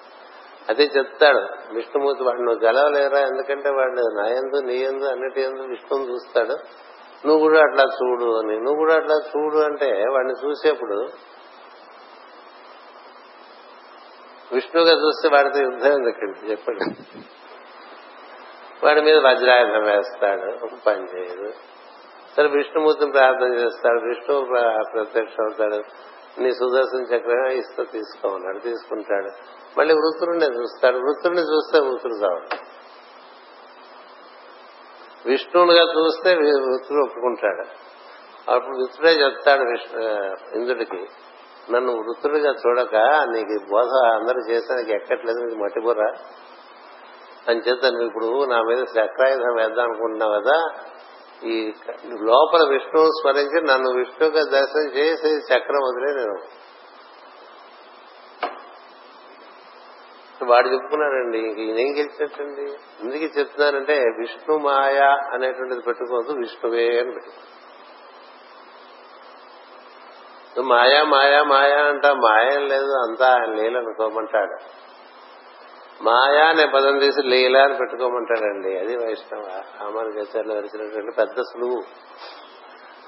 అదే 0.70 0.84
చెప్తాడు 0.98 1.74
విష్ణుమూర్తి 1.74 2.24
వాడు 2.24 2.42
నువ్వు 2.42 2.66
గెలవలేరా? 2.66 3.20
ఎందుకంటే 3.20 3.70
వాడు 3.70 4.22
నా 4.22 4.28
ఎందు 4.28 4.66
నీ 4.66 4.76
ఎందు 4.76 5.06
అన్నిటి 5.06 5.42
ఎందు 5.42 5.62
విష్ణువుని 5.62 6.12
చూస్తాడు. 6.12 6.58
నువ్వు 7.28 7.40
కూడా 7.40 7.60
అట్లా 7.60 7.84
చూడు 7.84 8.40
అని 8.40 8.56
నువ్వు 8.56 8.76
కూడా 8.76 8.96
అట్లా 8.96 9.16
చూడు 9.16 9.58
అంటే 9.58 9.86
వాడిని 9.86 10.34
చూసేప్పుడు 10.46 11.08
విష్ణువుగా 14.54 14.94
చూస్తే 14.94 15.30
వాడితో 15.30 15.60
యుద్ధం 15.60 15.92
ఎందుకండి 15.92 16.52
చెప్పండి? 16.52 16.86
వాడి 18.86 19.02
మీద 19.02 19.18
వజ్రాయుధం 19.18 19.86
వేస్తాడు 19.86 20.76
పని 20.86 21.04
చేయదు 21.04 21.54
సరే 22.38 22.48
విష్ణుమూర్తిని 22.48 23.12
ప్రార్థన 23.12 23.54
చేస్తాడు 23.54 24.00
విష్ణువు 24.00 24.46
ప్రత్యక్షం 24.94 25.44
అవుతాడు 25.44 25.84
నీ 26.42 26.52
సుదర్శన 26.52 27.16
చక్రం 27.16 27.48
ఇస్తూ 27.48 27.84
తీసుకోమన్నాడు 27.84 28.60
తీసుకుంటాడు. 28.60 29.30
మళ్ళీ 29.80 29.94
వృత్తుడిని 29.94 30.62
చూస్తాడు. 30.62 30.98
వృత్తుడిని 30.98 31.42
చూస్తే 31.42 31.80
వృత్తుడు 31.80 32.14
చావడు 32.14 32.76
విష్ణువునిగా 35.30 35.84
చూస్తే 35.84 36.36
వృత్తుడు 36.36 37.00
ఒప్పుకుంటాడు. 37.04 37.68
అప్పుడు 38.52 38.76
వృత్తుడే 38.76 39.12
చెప్తాడు 39.12 39.62
విష్ణు 39.62 40.02
ఇంద్రుడికి 40.58 41.06
నన్ను 41.72 41.92
వృత్తుడిగా 41.92 42.52
చూడక 42.52 42.96
నీకు 43.32 43.66
బోధ 43.72 43.92
అందరూ 44.06 44.52
చేసేందుకు 44.52 44.90
ఎక్కట్లేదు 44.90 45.38
నీకు 45.38 45.60
మట్టిబుర్ర 45.64 46.14
అని 47.50 47.60
చేత 47.60 47.86
నువ్వు 47.86 48.08
ఇప్పుడు 48.08 48.46
నా 48.46 48.62
మీద 48.62 48.80
చక్రాయుధం 48.80 49.56
వేద్దాం 49.56 49.86
అనుకుంటున్నావు 49.86 50.42
కదా 50.42 50.58
ఈ 51.44 51.74
లోపల 52.22 52.68
విష్ణువు 52.70 53.08
స్మరించి 53.08 53.62
నన్ను 53.62 53.90
విష్ణువుగా 53.92 54.44
దర్శనం 54.44 54.92
చేసి 54.96 55.28
చక్రం 55.28 55.84
వదిలే 55.84 56.14
నేను. 56.20 56.38
వాడు 60.46 60.68
చెప్పుకున్నారండి 60.68 61.38
ఇంక 61.38 61.58
ఈయనేం 61.58 61.88
గెలిచినట్టండి? 61.98 62.66
ఎందుకు 63.02 63.40
చెప్తున్నానంటే 63.40 63.94
విష్ణు 63.94 64.58
మాయ 64.58 64.98
అనేటువంటిది 65.34 65.82
పెట్టుకోవద్దు 65.82 66.34
విష్ణువే 66.34 67.00
అని 67.00 67.12
పెట్టుకో. 67.12 67.42
మాయా 70.62 71.04
మాయా 71.04 71.44
మాయా 71.44 71.86
అంటా 71.86 72.14
మాయం 72.14 72.68
లేదు 72.68 72.92
అంతా 73.08 73.28
ఆయన 73.28 73.54
లీల 73.54 73.78
అనుకోమంటాడు 73.78 74.85
మాయా 76.02 76.46
అనే 76.46 76.66
పదం 76.66 76.98
తీసి 76.98 77.24
లీల 77.24 77.58
అని 77.58 77.78
పెట్టుకోమంటాడండి 77.78 78.80
అది 78.80 78.98
వైష్ణవ 78.98 79.42
రామానుజాచార్యులు 79.82 80.54
వరిచినటువంటి 80.54 81.16
పెద్ద 81.18 81.42
సులువు. 81.42 81.84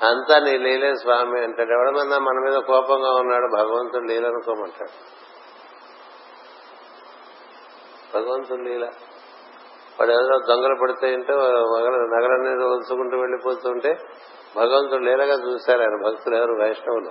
అంతా 0.05 0.39
నీ 0.39 0.57
లీలే 0.57 0.95
స్వామి 0.95 1.43
అంటాడు. 1.43 1.71
ఎవడమన్నా 1.71 2.17
మన 2.17 2.49
మీద 2.49 2.59
కోపంగా 2.59 3.13
ఉన్నాడు 3.13 3.57
భగవంతుడు 3.57 4.03
లీల 4.03 4.25
అనుకోమంటాడు. 4.25 4.91
భగవంతుడు 8.17 8.61
లీల. 8.61 8.85
వాడు 9.99 10.11
ఏదో 10.11 10.39
దొంగలు 10.47 10.75
పడితే 10.81 11.15
ఉంటే 11.15 11.33
నగలన్నీ 11.93 12.49
ఉంచుకుంటూ 12.49 13.17
వెళ్ళిపోతుంటే 13.17 13.97
భగవంతుడు 14.55 15.03
లీలగా 15.03 15.33
చూశారు. 15.33 15.81
ఆయన 15.81 16.09
భక్తులు 16.09 16.35
ఎవరు? 16.35 16.53
వైష్ణవులు. 16.53 17.09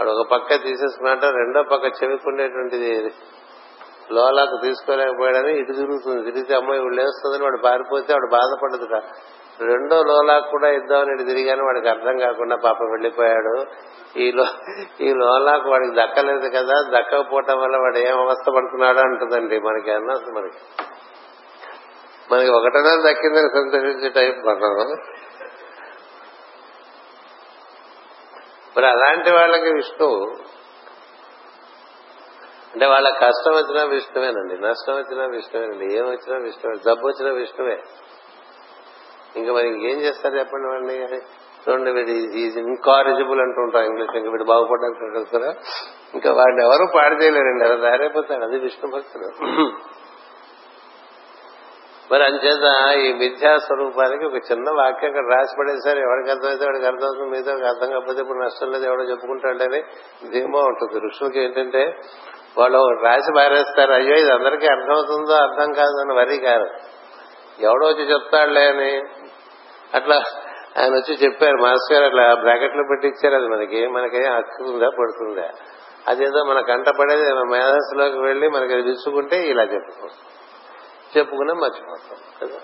వాడు 0.00 0.10
ఒక 0.10 0.26
పక్క 0.28 0.48
తీసేసుకున్నట్ట 0.48 1.24
రెండో 1.24 1.62
పక్క 1.62 2.02
చెవికుండేటువంటిది 2.02 3.10
లోలాకు 4.12 4.58
తీసుకోలేకపోయాడని 4.62 5.58
ఇటు 5.58 5.72
తిరుగుతుంది. 5.72 6.24
తిరిగితే 6.24 6.54
అమ్మాయి 6.54 6.80
ఇప్పుడు 6.80 6.94
లేస్తుందని 6.94 7.42
వాడు 7.42 7.58
పారిపోతే 7.64 8.12
వాడు 8.12 8.30
బాధపడదుట. 8.30 9.02
రెండో 9.60 10.02
లోలాకు 10.02 10.50
కూడా 10.50 10.68
ఇద్దామని 10.68 11.14
ఇటు 11.14 11.22
తిరిగాను 11.22 11.64
వాడికి 11.64 11.88
అర్థం 11.88 12.18
కాకుండా 12.18 12.56
పాప 12.56 12.82
వెళ్ళిపోయాడు 12.82 13.66
ఈ 14.16 14.32
లో 14.32 14.44
ఈ 15.00 15.14
లోలాకు 15.14 15.70
వాడికి 15.70 15.94
దక్కలేదు 16.00 16.48
కదా 16.48 17.00
దక్కకపోవటం 17.00 17.60
వల్ల 17.60 17.76
వాడు 17.76 17.98
ఏం 17.98 18.20
అవస్థ 18.20 18.50
పడుతున్నాడో 18.56 19.00
అంటుందండి 19.00 19.58
మనకి 19.58 19.90
అన్న 19.90 20.12
మనకి. 20.12 20.58
మనకి 22.32 22.50
ఒకటనే 22.50 23.12
దక్కిందని 23.12 23.48
సంతోషించే 23.48 24.08
టైప్ 24.08 24.38
మనం. 24.46 24.96
మరి 28.76 28.86
అలాంటి 28.86 29.30
వాళ్ళకి 29.30 29.72
విష్ణు 29.72 30.36
అంటే 32.72 32.86
వాళ్ళ 32.86 33.08
కష్టం 33.20 33.52
వచ్చినా 33.56 33.82
విష్ణువేనండి 33.92 34.56
నష్టం 34.64 34.94
వచ్చినా 34.96 35.24
విష్ణువేనండి 35.32 35.86
ఏం 35.96 36.06
వచ్చినా 36.10 36.36
విష్ణువే 36.44 36.76
జబ్బు 36.84 37.06
వచ్చినా 37.08 37.30
విష్ణువే 37.38 37.76
ఇంకా 39.36 39.50
మరి 39.52 39.68
ఏం 39.90 39.98
చేస్తారు 40.00 40.34
చెప్పండి 40.38 40.68
వాడిని 40.68 40.96
చూడండి 41.64 41.90
వీడు 41.96 42.12
ఈజ్ 42.40 42.56
ఇన్కారిజిబుల్ 42.62 43.40
అంటూ 43.40 43.60
ఉంటాం 43.64 43.82
ఇంగ్లీష్ 43.84 44.14
ఇంకా 44.16 44.30
వీడు 44.30 44.46
బాగుపడడానికి 44.50 45.24
కదా. 45.32 45.50
ఇంకా 46.14 46.30
వాడిని 46.38 46.62
ఎవరు 46.64 46.84
పాడు 46.94 47.16
చేయలేరండి 47.22 47.64
అలా 47.64 47.76
దారైపోతాడు 47.84 48.44
అది 48.44 48.58
విష్ణు 48.64 48.88
భక్తుడు 48.94 49.28
మరి 52.10 52.22
అంచేత 52.24 52.68
ఈ 53.00 53.08
విద్యా 53.18 53.50
స్వరూపానికి 53.64 54.24
ఒక 54.26 54.38
చిన్న 54.46 54.68
వాక్యం 54.78 55.10
అక్కడ 55.10 55.26
రాసి 55.32 55.52
పడేసారు 55.58 56.00
ఎవరికి 56.06 56.30
అర్థమైతే 56.30 56.64
వాడికి 56.64 56.86
అర్థమవుతుంది 56.86 57.30
మిగతా 57.34 57.52
అర్థం 57.68 57.90
కాకపోతే 57.92 58.20
ఇప్పుడు 58.20 58.40
నష్టం 58.42 58.70
లేదు 58.72 58.86
ఎవడో 58.86 59.04
చెప్పుకుంటాడని 59.10 59.80
ధీమా 60.32 60.62
ఉంటుంది. 60.70 60.98
ఋషులకి 61.06 61.40
ఏంటంటే 61.44 61.82
వాళ్ళు 62.58 63.00
రాసి 63.02 63.32
పారేస్తారు 63.36 63.92
అయ్యో 63.92 64.16
ఇది 64.16 64.32
అందరికీ 64.32 64.66
అర్థమవుతుందో 64.66 65.32
అర్థం 65.32 65.72
కాదని 65.72 66.14
వరి 66.14 66.38
కాదు. 66.38 66.66
ఎవడో 67.60 67.86
వచ్చి 67.86 68.12
చెప్తాడులే 68.12 68.68
అని. 68.68 69.02
అట్లా 69.94 70.16
ఆయన 70.78 70.94
వచ్చి 70.94 71.14
చెప్పారు 71.14 71.56
మాస్టర్ 71.56 71.92
గారు 71.92 72.04
అట్లా 72.04 72.34
బ్రాకెట్లు 72.34 72.84
పెట్టించారు 72.88 73.34
అది 73.34 73.48
మనకి 73.48 73.86
మనకి 73.86 74.26
హక్కుందా 74.26 74.88
పడుతుందా? 74.88 75.50
అదేదో 76.08 76.44
మన 76.44 76.60
కంట 76.60 76.88
పడేది 76.88 77.34
మేధస్సులోకి 77.34 78.18
వెళ్ళి 78.18 78.48
మనకి 78.48 78.72
అది 78.72 78.82
విసుకుంటే 78.82 79.42
ఇలా 79.42 79.62
చెప్పుకో 79.62 80.08
చెప్పుకునే 81.16 81.52
మర్చిపోతాం 81.52 82.18
కదా. 82.42 82.60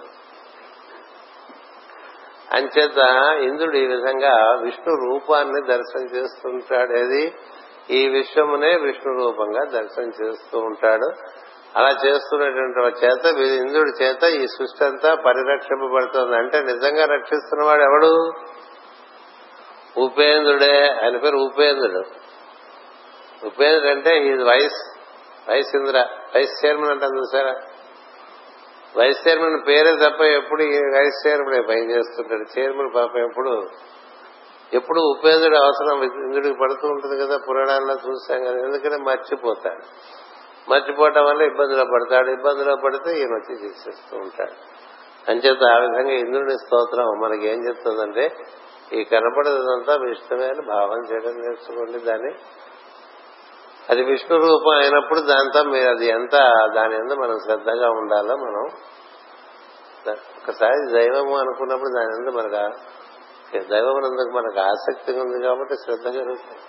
అంచేత 2.53 2.99
ఇంద్రుడు 3.43 3.77
ఈ 3.77 3.87
విధంగా 3.87 4.59
విష్ణు 4.63 4.95
రూపాన్ని 4.95 5.67
దర్శనం 5.69 6.17
చేస్తుంటాడేది 6.17 7.35
ఈ 7.91 8.09
విశ్వమునే 8.09 8.77
విష్ణు 8.77 9.25
రూపంగా 9.25 9.65
దర్శనం 9.65 10.13
చేస్తూ 10.25 10.59
ఉంటాడు. 10.59 11.13
అలా 11.77 11.91
చేస్తున్నటువంటి 12.07 13.07
చేత 13.07 13.39
ఇంద్రుడి 13.39 14.05
చేత 14.05 14.23
ఈ 14.23 14.47
సృష్టి 14.47 14.85
అంతా 14.85 15.15
పరిరక్షింపబడుతుంది. 15.15 16.37
అంటే 16.37 16.61
నిజంగా 16.61 17.05
రక్షిస్తున్నవాడు 17.05 17.83
ఎవడు? 17.83 18.33
ఉపేంద్రుడే 20.01 20.89
ఆయన 20.89 21.17
పేరు 21.17 21.37
ఉపేంద్రుడు. 21.37 22.03
ఉపేంద్రుడు 23.47 23.91
అంటే 23.91 24.27
ఈ 24.27 24.33
vice 24.33 24.97
vice 25.51 25.77
Indra 25.77 26.07
vice 26.37 26.67
chairman 26.67 26.91
అంటాం 26.91 27.19
చూసారా? 27.19 27.55
వైస్ 28.97 29.29
చైర్మన్ 29.29 29.67
పేరే 29.69 29.97
తప్ప 29.97 30.21
ఎప్పుడు 30.21 30.63
ఈ 30.63 30.79
వైస్ 30.79 31.29
చైర్మన్ 31.29 31.69
పని 31.69 31.91
చేస్తుంటాడు 31.91 32.61
చైర్మన్ 32.61 32.95
పాప 32.95 33.17
ఎప్పుడు 33.17 33.69
ఎప్పుడు 34.75 35.01
ఉపేంద్రుడు 35.01 35.57
అవసరం 35.57 36.03
ఇంద్రుడికి 36.03 36.55
పడుతూ 36.61 36.89
ఉంటుంది 36.89 37.27
కదా 37.27 37.39
పురాణాల్లో 37.49 37.95
చూస్తాం 37.95 38.45
కదా 38.45 38.59
ఎందుకంటే 38.59 38.97
మర్చిపోతాడు. 38.97 39.85
మర్చిపోవటం 40.71 41.25
వల్ల 41.25 41.43
ఇబ్బందిలో 41.43 41.85
పడతాడు. 41.85 42.31
ఇబ్బందిలో 42.31 42.77
పడితే 42.77 43.19
ఈయన 43.19 43.29
వచ్చి 43.29 43.65
చేసేస్తూ 43.65 44.17
ఉంటాడు. 44.17 44.53
అంచేత 45.31 45.65
ఆ 45.65 45.79
విధంగా 45.79 46.13
ఇంద్రుని 46.13 46.59
స్తోత్రం 46.59 47.07
మనకి 47.07 47.49
ఏం 47.49 47.69
చెప్తుందంటే 47.69 48.37
ఈ 48.93 49.05
కనపడేదంతా 49.05 49.97
విష్ణువే 49.97 50.47
అని 50.47 50.63
భావం 50.67 51.13
చేయడం 51.13 51.41
నేర్చుకోండి 51.41 51.99
దాన్ని. 51.99 52.35
అది 53.91 54.03
విష్ణు 54.03 54.39
రూపం 54.39 54.77
అయినప్పుడు 54.77 55.21
దాంతో 55.21 55.63
మీరు 55.63 55.91
అది 55.91 56.07
ఎంత 56.07 56.33
దాని 56.77 56.95
ఎంత 56.95 57.13
మనం 57.13 57.39
శ్రద్ధగా 57.45 57.91
ఉండాలో 57.91 58.37
మనం 58.37 58.65
ఒకసారి 60.13 60.93
దైవము 60.93 61.39
అనుకున్నప్పుడు 61.39 61.89
దాని 61.99 62.11
ఎంత 62.17 62.35
మనకు 62.37 62.96
దైవమునందుకు 63.55 64.31
మనకు 64.31 64.61
ఆసక్తి 64.61 65.13
ఉంది 65.13 65.47
కాబట్టి 65.47 65.75
శ్రద్ధ 65.75 66.09
జరుగుతుంది. 66.09 66.61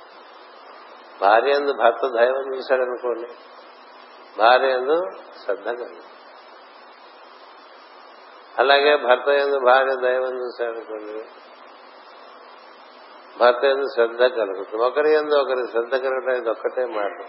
భార్య 1.22 1.52
ఎందు 1.52 1.74
భర్త 1.74 2.08
దైవం 2.08 2.56
చూశాడు 2.56 2.82
అనుకోండి 2.82 3.28
భార్య 4.38 4.68
ఎందు 4.68 5.02
శ్రద్ధ 5.46 5.66
కలుగుతుంది 5.66 6.04
అలాగే 8.60 8.96
భర్త 8.96 9.28
ఎందు 9.28 9.60
భార్య 9.60 9.96
దైవం 9.96 10.46
చూశాడనుకోండి 10.46 11.26
భర్త 13.40 13.66
ఎందు 13.66 13.86
శ్రద్ధ 13.94 14.22
కలుగుతుంది. 14.22 14.84
ఒకరి 14.84 15.14
ఎందు 15.14 15.36
ఒకరి 15.36 15.72
శ్రద్ధ 15.72 15.96
కలగడం 15.96 16.36
ఇది 16.36 16.50
ఒక్కటే 16.50 16.86
మాట. 16.86 17.26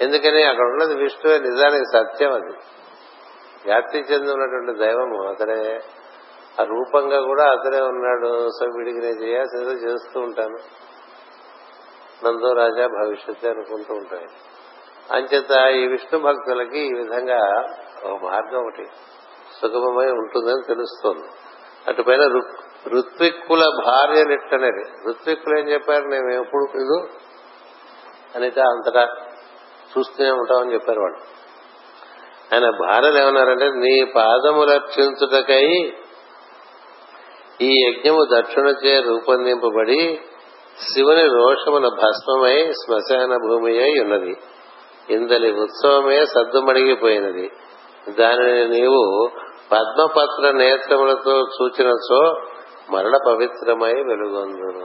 ఎందుకని 0.00 0.42
అక్కడ 0.42 0.64
ఉన్నది 0.64 0.94
విష్ణువే 0.94 1.38
నిజానికి 1.38 1.84
సత్యం 1.84 2.32
అది. 2.32 2.56
వ్యాప్తి 3.64 3.98
చెంది 3.98 4.32
ఉన్నటువంటి 4.32 4.78
దైవము 4.78 5.28
అతడే. 5.28 5.80
ఆ 6.60 6.64
రూపంగా 6.64 7.20
కూడా 7.20 7.50
అతనే 7.50 7.80
ఉన్నాడు. 7.80 8.48
సో 8.48 8.66
వీడికి 8.76 8.98
నేను 8.98 9.22
చేయాల్సిందో 9.22 9.72
చేస్తూ 9.72 10.20
ఉంటాను. 10.20 10.56
నందో 12.26 12.52
రాజా 12.52 12.86
భవిష్యత్తు 12.86 13.46
అనుకుంటూ 13.46 13.94
ఉంటాయి 13.94 14.26
అంచేత 15.12 15.70
ఈ 15.70 15.86
విష్ణు 15.86 16.20
భక్తులకి 16.20 16.78
ఈ 16.78 16.92
విధంగా 16.92 17.66
ఒక 18.04 18.24
మార్గం 18.24 18.60
ఒకటి 18.60 18.84
సుగమమై 19.60 20.06
ఉంటుందని 20.06 20.66
తెలుస్తోంది. 20.66 21.28
అటుపైన 21.88 22.20
ఋత్విక్కుల 22.88 23.62
భార్య 23.86 24.24
నిట్టనేది 24.24 25.10
ఋత్విక్కులు 25.10 25.58
ఏం 25.58 25.68
చెప్పారు? 25.68 26.04
నేను 26.04 26.42
ఎప్పుడు 26.42 26.78
ఇది 26.78 26.98
అనిత 28.36 28.58
అంతటా 28.58 29.08
చూస్తూనే 29.98 30.30
ఉంటామని 30.30 30.74
చెప్పారు 30.74 31.00
వాళ్ళు. 31.00 31.18
ఆయన 32.52 32.70
భార్యలు 32.70 33.18
ఏమన్నారంటే 33.18 33.70
నీ 33.70 34.04
పాదము 34.04 34.64
రక్షించుటకై 34.64 35.92
ఈ 37.62 37.70
యజ్ఞము 37.86 38.22
దక్షిణచే 38.34 39.00
రూపొందింపబడి 39.00 40.20
శివుని 40.82 41.24
రోషమున 41.26 41.88
భస్మమై 41.88 42.72
శ్మశాన 42.72 43.36
భూమి 43.36 43.82
అయి 43.82 44.00
ఉన్నది. 44.00 44.34
ఇందలి 45.10 45.50
ఉత్సవమే 45.52 46.26
సద్దుమడిగిపోయినది 46.26 47.50
దానిని 48.18 48.68
నీవు 48.68 49.30
పద్మపత్ర 49.72 50.50
నేత్రములతో 50.50 51.34
చూచినచో 51.40 52.20
మరణ 52.90 53.16
పవిత్రమై 53.26 53.92
వెలుగొందును. 53.92 54.84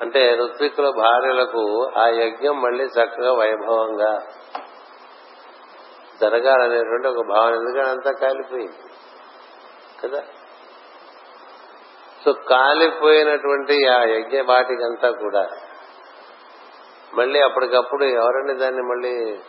అంటే 0.00 0.38
ఋత్వికుల 0.42 0.88
భార్యలకు 0.96 1.90
ఆ 1.98 2.06
యజ్ఞం 2.08 2.62
మళ్ళీ 2.62 2.84
చక్కగా 2.84 3.32
వైభవంగా 3.32 4.12
జరగాలనేటువంటి 6.20 7.08
ఒక 7.08 7.26
భావన. 7.28 7.54
ఎందుకంటే 7.54 7.90
అంతా 7.90 8.12
కాలిపోయింది? 8.20 8.91
కదా? 10.04 10.22
సో 12.24 12.32
కాలిపోయినటువంటి 12.32 13.88
ఆ 13.88 14.02
యజ్ఞ 14.02 14.40
వాటికంతా 14.40 15.10
కూడా 15.10 15.48
మళ్ళీ 17.14 17.40
అప్పటికప్పుడు 17.40 18.04
ఎవరండి 18.04 18.54
దాన్ని 18.54 18.82
మళ్ళీ 18.82 19.40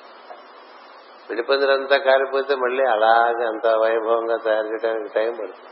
విడిపందిరంతా 1.30 1.98
కాలిపోతే 1.98 2.56
మళ్ళీ 2.56 2.84
అలాగే 2.84 3.46
అంత 3.46 3.68
వైభవంగా 3.68 4.38
తయారు 4.38 4.68
చేయడానికి 4.68 5.14
టైం 5.14 5.32
పడుతుంది. 5.32 5.70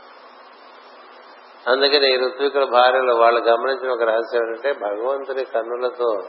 అందుకని 1.66 2.14
ఈ 2.14 2.16
ఋత్వికుల 2.16 2.64
భార్యలు 2.64 3.12
వాళ్ళు 3.12 3.40
గమనించిన 3.40 3.90
ఒక 3.90 4.02
రహస్యం 4.02 4.46
ఏంటంటే 4.46 4.72
భగవంతుని 4.72 5.44
కన్నులతో 5.44 6.22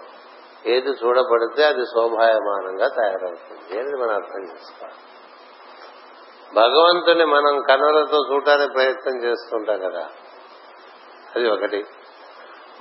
ఏది 0.65 0.89
చూడబడితే 0.89 1.65
అది 1.65 1.81
శోభాయమానంగా 1.81 2.87
తయారవుతుంది. 2.87 3.79
ఏది 3.79 3.95
మనం 4.01 4.15
అర్థం 4.15 4.43
చేసుకోవాలి? 4.43 5.12
భగవంతుని 6.55 7.25
మనం 7.25 7.61
కన్నులతో 7.61 8.17
చూడటానికి 8.31 8.73
ప్రయత్నం 8.73 9.23
చేస్తుంటాం 9.23 9.79
కదా. 9.79 10.09
అది 11.35 11.49
ఒకటి. 11.49 11.85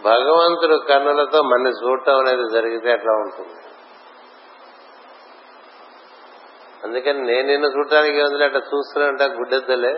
భగవంతుడు 0.02 0.76
కన్నులతో 0.76 1.42
మన 1.42 1.66
చూడటం 1.66 2.18
అనేది 2.18 2.50
జరిగితే 2.52 2.90
ఎట్లా 2.90 3.12
ఉంటుంది? 3.12 3.54
అందుకని 6.84 7.20
నేను 7.22 7.48
నిన్ను 7.48 7.68
చూడటానికి 7.68 8.18
ఏముంది 8.18 8.44
అట్లా 8.44 8.60
చూస్తున్నా 8.60 9.24
గుడ్డెద్దలే. 9.24 9.92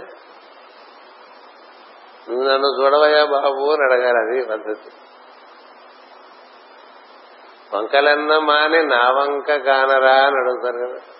నువ్వు 2.28 2.48
నన్ను 2.48 2.82
చూడవయ్యా 2.82 3.24
బాబు 3.24 3.72
అని 3.72 3.94
అడగాలి 3.94 4.18
అది 4.18 4.44
పద్ధతి. 4.44 4.90
వంకలన్న 7.76 8.38
మాని 8.38 8.86
నా 8.86 9.10
వంక 9.10 9.46
కానరా 9.46 10.12
అని 10.12 10.36
అడుగుతారు 10.36 10.86
కదా. 10.86 11.13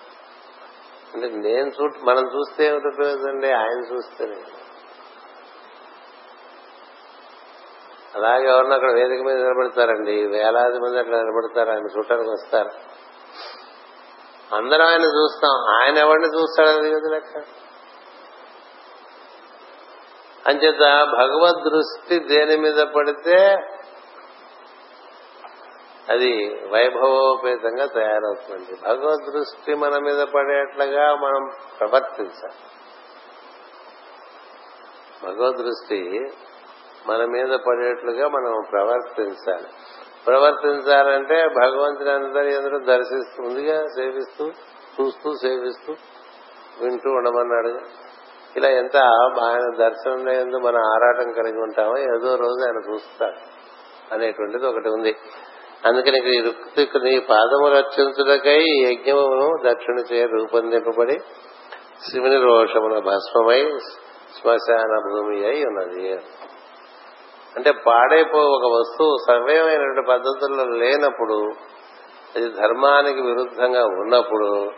అంటే 1.15 1.49
నేను 1.49 1.67
చూ 1.67 1.89
మనం 2.03 2.39
చూస్తే 2.39 2.65
ఏమిటి 2.65 2.87
ఉపయోగండి 2.87 3.51
ఆయన 3.51 3.95
చూస్తేనే. 3.95 4.35
అలాగే 8.15 8.49
ఎవరన్నా 8.49 8.75
అక్కడ 8.75 8.91
వేదిక 8.91 9.21
మీద 9.21 9.35
నిలబడతారండి. 9.35 10.27
వేలాది 10.27 10.79
మంది 10.79 10.99
అట్లా 10.99 11.17
నిలబడతారు. 11.17 11.69
ఆయన 11.69 11.85
చూడటానికి 11.97 12.29
వస్తారు. 12.29 12.71
అందరం 14.55 14.85
ఆయన 14.85 15.01
చూస్తాం. 15.01 15.51
ఆయన 15.51 15.97
ఎవరిని 15.97 16.27
చూస్తాడని 16.27 16.89
కదా 16.89 17.09
లెక్క. 17.09 17.37
అంచేత 20.47 20.79
భగవద్ 21.03 21.69
దృష్టి 21.69 22.19
దేని 22.19 22.57
మీద 22.57 22.75
పడితే 22.75 23.55
అది 26.09 26.61
వైభవోపేతంగా 26.71 27.85
తయారవుతుంది 27.85 28.81
భగవద్ 28.81 29.33
దృష్టి 29.33 29.75
మన 29.75 29.97
మీద 29.97 30.23
పడేట్లుగా 30.23 31.15
మనం 31.15 31.51
ప్రవర్తించాలి. 31.79 32.59
భగవద్ 35.23 35.57
దృష్టి 35.57 36.31
మన 37.07 37.25
మీద 37.25 37.59
పడేట్లుగా 37.59 38.27
మనం 38.27 38.63
ప్రవర్తించాలి. 38.71 39.67
ప్రవర్తించాలంటే 40.27 41.47
భగవంతుని 41.47 42.11
అందరి 42.11 42.53
ఎందుకు 42.53 42.83
దర్శిస్తూ 42.83 43.43
ముందుగా 43.43 43.85
సేవిస్తూ 43.85 44.45
చూస్తూ 44.95 45.33
సేవిస్తూ 45.33 45.93
వింటూ 46.81 47.09
ఉండమన్నాడు. 47.09 47.79
ఇలా 48.57 48.69
ఎంత 48.69 48.97
ఆయన 49.43 49.75
దర్శనం 49.77 50.29
ఎందు 50.29 50.57
మనం 50.57 50.81
ఆరాటం 50.93 51.31
కలిగి 51.31 51.61
ఉంటామో 51.61 51.97
ఏదో 51.97 52.35
రోజు 52.35 52.65
ఆయన 52.65 52.93
చూస్తాడు 52.93 53.39
అనేటువంటిది 54.13 54.65
ఒకటి 54.65 54.89
ఉంది. 54.89 55.17
అందుకని 55.85 56.37
ఈ 56.37 56.41
రుక్తికి 56.41 56.99
నీ 56.99 57.19
పాదము 57.19 57.77
రక్షించుటకై 57.77 58.63
యజ్ఞమును 58.63 59.51
దక్షిణ 59.65 60.15
చే 60.15 60.25
రూపొందింపబడి 60.25 61.19
శివుని 62.11 62.41
రోషమున 62.41 62.99
భస్మమై 62.99 63.79
శ్మశాన 64.41 64.99
భూమి 65.11 65.45
అయి 65.45 65.63
ఉన్నది. 65.65 66.13
అంటే 67.55 67.71
పాడైపో 67.71 68.37
ఒక 68.37 68.71
వస్తువు 68.73 69.17
సవ్యమైనటువంటి 69.27 70.09
పద్ధతుల్లో 70.09 70.63
లేనప్పుడు 70.63 71.51
అది 72.35 72.51
ధర్మానికి 72.51 73.21
విరుద్ధంగా 73.21 73.83
ఉన్నప్పుడు 73.85 74.71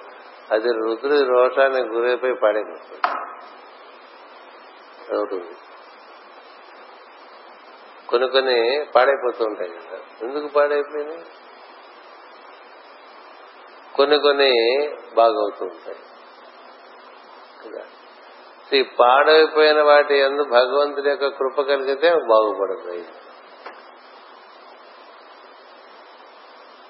అది 0.51 0.68
రుద్రుడి 0.68 1.24
రోషానికి 1.24 1.89
గురైపోయి 1.89 2.34
పాడైపోతుంది. 2.43 3.01
అవుతుంది. 5.16 5.55
కొన్ని 8.10 8.30
కొన్ని 8.30 8.86
పాడైపోతూ 8.95 9.45
ఉంటాయి 9.45 9.70
కదా. 9.70 9.96
ఎందుకు 10.24 10.47
పాడైపోయింది? 10.47 11.26
కొన్ని 13.95 14.20
కొన్ని 14.20 14.51
బాగవుతూ 15.15 15.65
ఉంటాయి. 15.65 15.97
ఈ 18.80 18.84
పాడైపోయిన 18.84 19.82
వాటి 19.82 20.15
ఎందు 20.15 20.43
భగవంతుడి 20.43 21.09
యొక్క 21.09 21.28
కృప 21.28 21.61
కలిగితే 21.61 22.09
బాగుపడతాయి. 22.09 23.05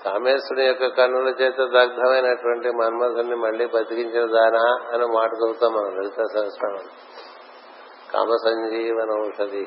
కామేశ్వరుని 0.06 0.66
యొక్క 0.66 0.88
కన్నుల 0.88 1.28
చేత 1.28 1.58
దగ్ధమైనటువంటి 1.58 2.70
మన్మథుని 2.70 3.36
మళ్ళీ 3.36 3.66
బతికించిన 3.66 4.26
దానా 4.26 4.94
అని 4.94 5.06
మాట 5.06 5.30
చదువుతాం 5.30 5.74
మనం 5.74 5.98
లలిత 5.98 6.16
సహస్రం 6.16 6.78
కామ 8.14 8.30
సంజీవన 8.46 9.28
ఔషధి 9.28 9.66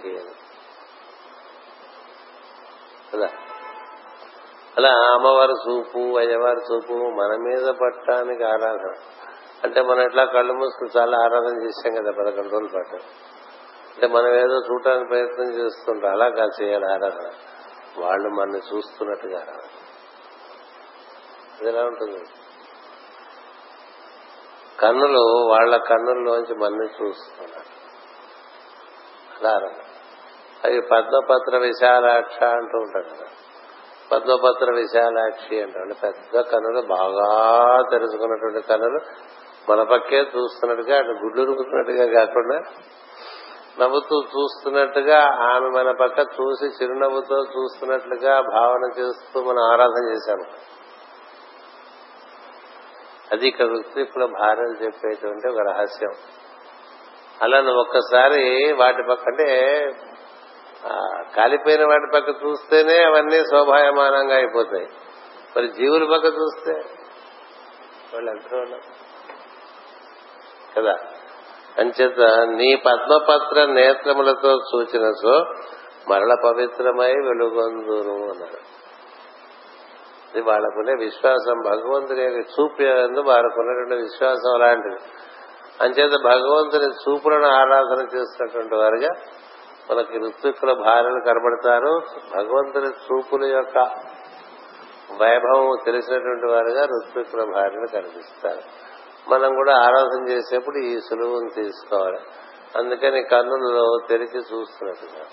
కదా? 3.15 3.29
అలా 4.81 5.14
అమ్మవారి 5.14 5.53
చూపు 5.53 6.18
అయ్యవారి 6.18 6.74
చూపు 6.74 6.93
మన 6.93 7.37
మీద 7.37 7.74
పట్టడానికి 7.74 8.45
ఆరాధన. 8.45 8.95
అంటే 9.64 9.83
మనం 9.83 10.01
ఎట్లా 10.01 10.24
కళ్ళు 10.24 10.53
మూసుకుని 10.53 11.01
చాలా 11.01 11.18
ఆరాధన 11.18 11.64
చేశాం 11.64 11.95
కదా 11.95 12.12
పదకొండు 12.12 12.49
రోజుల 12.49 12.68
పాటు. 12.76 12.95
అంటే 13.95 14.07
మనం 14.07 14.26
ఏదో 14.26 14.57
చూడటానికి 14.57 15.09
ప్రయత్నం 15.09 15.53
చేస్తుంటాం 15.53 16.11
అలా 16.11 16.28
కాదు 16.28 16.62
చేయాలి 16.62 16.85
ఆరాధన. 16.85 17.31
వాళ్ళు 17.99 18.28
మనని 18.28 18.76
చూస్తున్నట్టుగా 18.76 19.41
ఆరాధన. 19.41 19.68
ఎలా 21.68 21.85
ఉంటుంది? 21.85 22.24
కన్నులు 24.81 25.49
వాళ్ళ 25.51 25.76
కన్నుల్లోంచి 25.76 26.55
మనని 26.55 27.07
చూస్తున్నారు. 27.07 27.81
అలా 29.41 29.68
అది 30.64 30.81
పద్మపత్ర 30.81 31.57
విశాలాక్ష 31.57 32.43
అంటూ 32.43 32.78
ఉంటారు 32.78 33.14
కదా. 33.14 33.26
పద్మపత్ర 34.13 34.73
విశాలాక్షి 34.73 35.63
అంటే 35.63 35.95
పెద్ద 36.03 36.41
కనులు 36.41 36.81
బాగా 36.81 37.29
తెరుచుకున్నటువంటి 37.91 38.69
కనులు 38.69 39.01
మన 39.71 39.83
పక్కే 39.83 40.19
చూస్తున్నట్టుగా 40.19 40.99
అటు 40.99 41.09
గుడ్లురుకుతున్నట్టుగా 41.09 42.25
కాకుండా 42.25 42.63
నవ్వుతూ 43.81 44.23
చూస్తున్నట్టుగా 44.23 45.19
ఆమె 45.23 45.69
మన 45.69 45.91
పక్క 45.91 46.19
చూసి 46.19 46.67
చిరునవ్వుతో 46.67 47.37
చూస్తున్నట్లుగా 47.37 48.41
భావన 48.41 49.01
చేస్తూ 49.01 49.43
మనం 49.43 49.63
ఆరాధన 49.63 50.13
చేశాము. 50.13 50.45
అది 53.33 53.49
ఇక్కడ 53.49 53.67
వృత్తికుల 53.67 54.25
భార్యలు 54.25 54.85
చెప్పేటువంటి 54.85 55.49
ఒక 55.49 55.59
రహస్యం. 55.59 56.11
అలా 57.43 57.61
నువ్వు 57.61 57.81
ఒక్కసారి 57.81 58.73
వాటి 58.73 59.03
పక్క 59.11 59.23
అంటే 59.27 59.81
కాలిపోయిన 61.37 61.87
వాటి 61.87 62.07
పక్క 62.14 62.45
చూస్తేనే 62.45 63.05
అవన్నీ 63.05 63.41
శోభాయమానంగా 63.41 64.37
అయిపోతాయి. 64.37 64.87
మరి 65.57 65.68
జీవుల 65.68 66.05
పక్క 66.05 66.24
చూస్తే 66.24 66.72
వాళ్ళు 68.14 68.31
ఎంత 68.31 68.81
కదా? 70.76 70.99
అంచేత 71.78 72.20
నీ 72.49 72.76
పద్మపత్ర 72.76 73.64
నేత్రములతో 73.64 74.59
సూచిన 74.72 75.12
సో 75.22 75.45
మరల 76.09 76.37
పవిత్రమై 76.45 77.12
వెలుగొందును 77.12 78.31
అన్నారు. 78.31 78.81
ఇది 80.35 80.41
వాళ్ళకునే 80.41 81.05
విశ్వాసం. 81.05 81.55
భగవంతుని 81.64 82.22
యొక్క 82.22 82.39
చూపు 82.39 82.83
ఎందు 82.83 83.20
వారికున్నటువంటి 83.20 84.03
విశ్వాసం 84.03 84.55
అలాంటిది 84.55 84.97
అంచేత 85.81 86.12
భగవంతుని 86.24 86.85
చూపులను 86.85 87.47
ఆరాధన 87.47 88.16
చేస్తున్నటువంటి 88.16 88.74
వారుగా 88.74 89.09
మనకి 89.91 90.18
ఋత్విక్కుల 90.18 90.72
భార్యలు 90.72 91.20
కనబడతారు. 91.26 92.03
భగవంతుని 92.36 92.88
చూపుల 92.88 93.45
యొక్క 93.45 93.78
వైభవం 95.20 95.78
తెలిసినటువంటి 95.84 96.53
వారుగా 96.53 96.84
ఋత్విక్కుల 96.84 97.53
భార్యలు 97.55 97.86
కనిపిస్తారు. 97.93 98.61
మనం 99.30 99.55
కూడా 99.55 99.76
ఆరాధన 99.76 100.28
చేసేప్పుడు 100.28 100.76
ఈ 100.76 101.01
సులువును 101.01 101.51
తీసుకోవాలి. 101.62 102.18
అందుకని 102.78 103.22
కన్నులలో 103.22 103.99
తెరిచి 104.09 104.38
చూస్తున్నట్టుగా. 104.38 105.24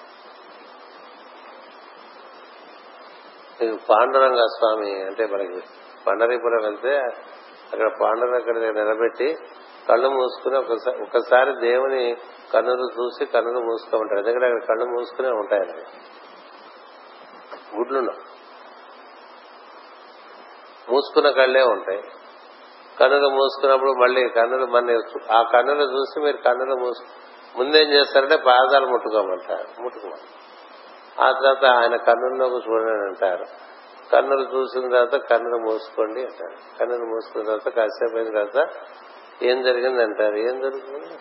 పాండురంగ 3.90 4.38
స్వామి 4.38 5.04
అంటే 5.04 5.26
మనకి 5.26 5.62
పండరీపురం 6.08 6.64
వెళ్తే 6.64 6.98
అక్కడ 7.74 7.90
పాండురంగ 8.04 8.72
నిలబెట్టి 8.72 9.36
కళ్ళు 9.90 10.10
మూసుకుని 10.10 10.58
ఒకసారి 10.58 10.98
ఒకసారి 11.02 11.56
దేవుని 11.62 12.16
కన్నులు 12.54 12.90
చూసి 13.00 13.26
కన్నులు 13.26 13.60
మూసుకోమంటారు. 13.60 14.20
ఎందుకంటే 14.20 14.46
అక్కడ 14.46 14.68
కళ్ళు 14.68 14.86
మూసుకునే 14.86 15.30
ఉంటాయండి 15.30 15.84
గుడ్లు 17.78 18.02
మూసుకున్న 20.92 21.30
కళ్ళే 21.30 21.64
ఉంటాయి. 21.64 22.02
కన్నులు 23.00 23.28
మూసుకున్నప్పుడు 23.28 23.92
మళ్ళీ 23.92 24.30
కన్నులు 24.30 24.66
మన 24.66 25.02
ఆ 25.32 25.42
కన్నులు 25.42 25.84
చూసి 25.84 26.20
మీరు 26.20 26.38
కన్నులు 26.38 26.76
మూసు 26.76 27.04
ముందేం 27.58 27.92
చేస్తారంటే 27.92 28.38
పాదాలు 28.38 28.88
ముట్టుకోమంటారు. 28.88 29.82
ముట్టుకోమంటారు. 29.82 30.48
ఆ 31.22 31.32
తర్వాత 31.32 31.66
ఆయన 31.66 31.96
కన్నుల్లోకి 31.96 32.70
చూడండి 32.70 32.92
అంటారు. 32.92 33.46
కన్నులు 34.12 34.58
చూసిన 34.58 34.82
తర్వాత 34.82 35.16
కన్నులు 35.16 35.58
మూసుకోండి 35.58 36.22
అంటారు. 36.22 36.80
కన్నులు 36.80 37.06
మూసుకున్న 37.06 37.46
తర్వాత 37.46 37.70
కాసేపు 37.70 38.18
అయిన 38.18 38.28
తర్వాత 38.28 38.70
ఏం 39.42 39.62
జరిగింది 39.62 40.04
అంటారు 40.04 40.36
ఏం 40.36 40.62
జరుగుతుంది? 40.62 41.20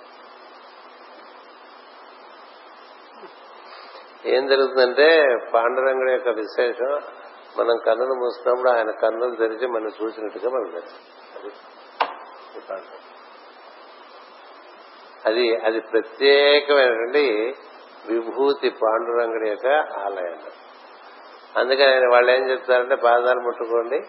ఏం 4.27 4.47
జరుగుతుందంటే 4.47 5.37
పాండురంగుడి 5.55 6.12
యొక్క 6.12 6.29
విశేషం 6.29 7.01
మనం 7.59 7.79
కన్నులు 7.87 8.14
మూసుకున్నప్పుడు 8.14 8.70
ఆయన 8.70 8.91
కన్నులు 8.91 9.35
తెరిచి 9.35 9.66
మనం 9.66 9.89
చూసినట్టుగా 10.03 10.51
మనం 10.51 10.70
తెలుసు 10.70 11.16
అది 15.27 15.57
అది 15.57 15.81
ప్రత్యేకమైనటువంటి 15.81 17.55
విభూతి 18.09 18.70
పాండురంగుడి 18.70 19.49
యొక్క 19.51 19.66
ఆలయం. 19.99 20.39
అందుకని 21.57 21.87
ఆయన 21.87 22.09
వాళ్ళు 22.12 22.31
ఏం 22.31 22.51
చెప్తారంటే 22.51 22.95
పాదాలు 22.95 23.41
ముట్టుకోండి 23.41 24.01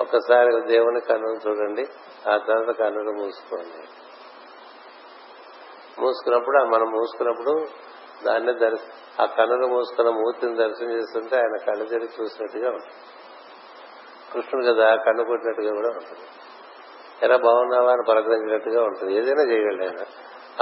ఒక్కసారి 0.00 0.60
దేవుని 0.66 1.00
కన్నులు 1.00 1.48
చూడండి 1.48 1.82
ఆ 2.28 2.36
తర్వాత 2.36 2.76
కన్నులు 2.76 3.10
మూసుకోండి. 3.10 3.88
మూసుకున్నప్పుడు 6.00 6.64
మనం 6.64 6.90
మూసుకున్నప్పుడు 6.92 7.66
దాన్ని 8.24 8.52
దర్శనం 8.54 9.01
ఆ 9.20 9.24
కన్నులు 9.24 9.66
మూసుకున్న 9.66 10.10
మూర్తిని 10.10 10.56
దర్శనం 10.56 10.92
చేస్తుంటే 10.92 11.36
ఆయన 11.36 11.56
కళ్ళు 11.66 11.84
తెరిచి 11.84 12.22
చూసినట్టుగా 12.22 12.70
ఉంటుంది. 12.70 12.94
కృష్ణుడు 14.32 14.66
కదా 14.66 14.96
కన్ను 14.96 15.24
కొట్టినట్టుగా 15.24 15.70
కూడా 15.70 15.88
ఉంటుంది. 15.88 16.28
ఎలా 17.22 17.36
బాగున్నావా 17.36 17.92
అని 17.92 18.02
పలకరించినట్టుగా 18.08 18.82
ఉంటుంది. 18.82 19.14
ఏదైనా 19.14 19.42
చేయగలడు 19.42 19.84
ఆయన. 19.84 20.06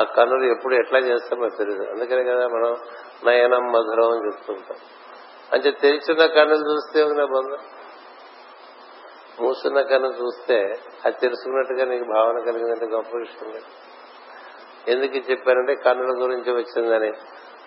ఆ 0.01 0.03
కన్నులు 0.03 0.45
ఎప్పుడు 0.45 0.75
ఎట్లా 0.75 0.99
చేస్తామో 0.99 1.49
తెలియదు 1.59 1.83
అందుకనే 1.83 2.25
కదా 2.25 2.47
మనం 2.47 2.77
నయనం 3.27 3.73
మధురం 3.73 4.11
అని 4.11 4.27
చెప్తుంటాం. 4.27 4.77
అంటే 5.53 5.70
తెరిచిన 5.70 6.27
కన్నులు 6.27 6.70
చూస్తే 6.70 7.03
ఉంది 7.03 7.27
బంధం 7.27 7.59
మూసున్న 9.41 9.81
కన్ను 9.81 10.09
చూస్తే 10.09 10.75
అది 11.05 11.16
తెలుసుకున్నట్టుగా 11.20 11.85
నీకు 11.85 12.05
భావన 12.05 12.39
కలిగిందంటే 12.39 12.87
గొప్ప 12.87 13.16
విషయం 13.16 13.51
లేదు. 13.51 13.65
ఎందుకు 14.91 15.31
చెప్పారంటే 15.31 15.75
కన్నుల 15.75 16.23
గురించి 16.23 16.53
వచ్చిందని. 16.53 17.12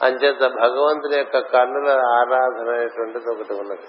అంచేత 0.04 0.40
భగవంతుని 0.56 1.18
యొక్క 1.18 1.40
కన్నుల 1.40 1.90
ఆరాధన 2.14 2.70
అనేటువంటిది 2.70 3.30
ఒకటి 3.32 3.54
ఉన్నది. 3.54 3.88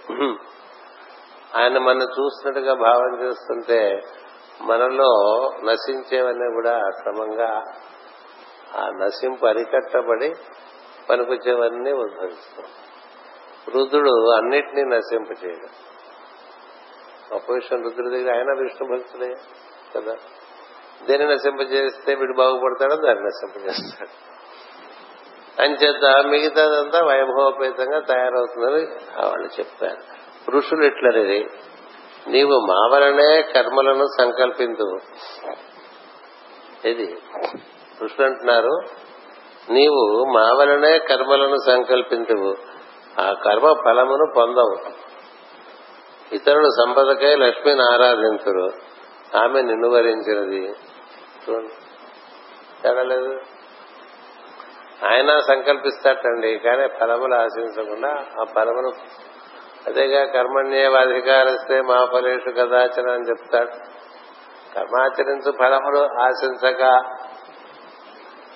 ఆయన 1.56 1.78
మన 1.78 2.02
చూస్తున్నట్టుగా 2.16 2.74
భావన 2.74 3.22
చేస్తుంటే 3.22 3.78
మనలో 4.60 5.10
నశించేవన్నీ 5.64 6.48
కూడా 6.54 6.74
క్రమంగా 6.90 7.50
ఆ 8.74 8.84
నశింపు 9.00 9.46
అరికట్టబడి 9.46 10.28
పనికొచ్చేవన్నీ 11.08 11.92
ఉద్భవిస్తాం 11.92 12.68
రుద్రుడు 13.74 14.30
అన్నిటినీ 14.30 14.82
నశింప 14.84 15.44
చేయడం 15.44 15.72
గొప్ప 17.32 17.52
విషయం 17.52 17.82
రుద్రుడి 17.82 18.10
దగ్గర 18.10 18.30
ఆయన 18.36 18.52
విష్ణు 18.60 18.86
భక్తుడే 18.86 19.28
కదా. 19.94 20.14
దేన్ని 21.06 21.26
నశింపజేస్తే 21.34 22.14
వీడు 22.14 22.34
బాగుపడతాడో 22.38 22.96
దాన్ని 22.96 23.24
నశింపజేస్తాడు. 23.24 24.14
అంచేత 25.60 26.26
మిగతాదంతా 26.26 27.06
వైభవపేతంగా 27.06 28.00
తయారవుతుందని 28.00 28.86
వాళ్ళు 29.26 29.46
చెప్పారు. 29.46 30.24
ఋషులు 30.50 30.84
ఇట్లనేది 30.84 31.46
నీవు 32.28 32.50
మా 32.50 32.88
వలనే 32.92 33.42
కర్మలను 33.42 34.06
సంకల్పించు. 34.20 34.98
ఇది 36.88 37.18
ఋషులు 38.02 38.26
అంటున్నారు 38.26 38.78
నీవు 39.70 40.34
మా 40.34 40.40
వలనే 40.40 40.98
కర్మలను 40.98 41.56
సంకల్పించవు. 41.66 42.56
ఆ 43.20 43.32
కర్మ 43.32 43.72
ఫలమును 43.72 44.32
పొందవు. 44.36 44.76
ఇతరులు 46.34 46.64
సంపదకై 46.64 47.36
లక్ష్మిని 47.36 47.82
ఆరాధించరు. 47.82 48.72
ఆమె 49.36 49.62
నిన్ను 49.62 49.88
వరించినది. 49.88 50.74
చూడండి. 51.50 53.53
ఆయన 55.06 55.40
సంకల్పిస్తాటండి 55.40 56.58
కానీ 56.58 56.88
ఫలములు 56.88 57.34
ఆశించకుండా 57.34 58.10
ఆ 58.40 58.44
ఫలమును 58.44 58.92
అదేగా 59.86 60.24
కర్మణ్యేవాధికారిస్తే 60.24 61.80
మా 61.80 62.04
ఫలేషు 62.04 62.50
కదాచన 62.50 63.10
అని 63.10 63.28
చెప్తాడు. 63.28 63.70
కర్మాచరించు 64.74 65.52
ఫలములు 65.58 66.22
ఆశించక 66.22 66.82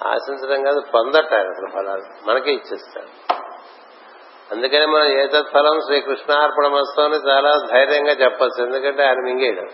ఆశించడం 0.06 0.64
కాదు 0.64 0.80
పొందట 0.94 1.34
అసలు 1.34 1.70
ఫలాలు 1.74 2.30
మనకే 2.30 2.50
ఇచ్చేస్తాడు. 2.50 3.34
అందుకని 4.54 4.86
మనం 4.86 5.04
ఏ 5.04 5.26
తత్ఫలం 5.26 5.80
శ్రీకృష్ణార్పణమస్తు 5.80 7.28
చాలా 7.28 7.66
ధైర్యంగా 7.72 8.12
చెప్పచ్చు 8.12 8.64
ఎందుకంటే 8.64 9.02
ఆయన 9.02 9.20
మింగేయడం. 9.24 9.66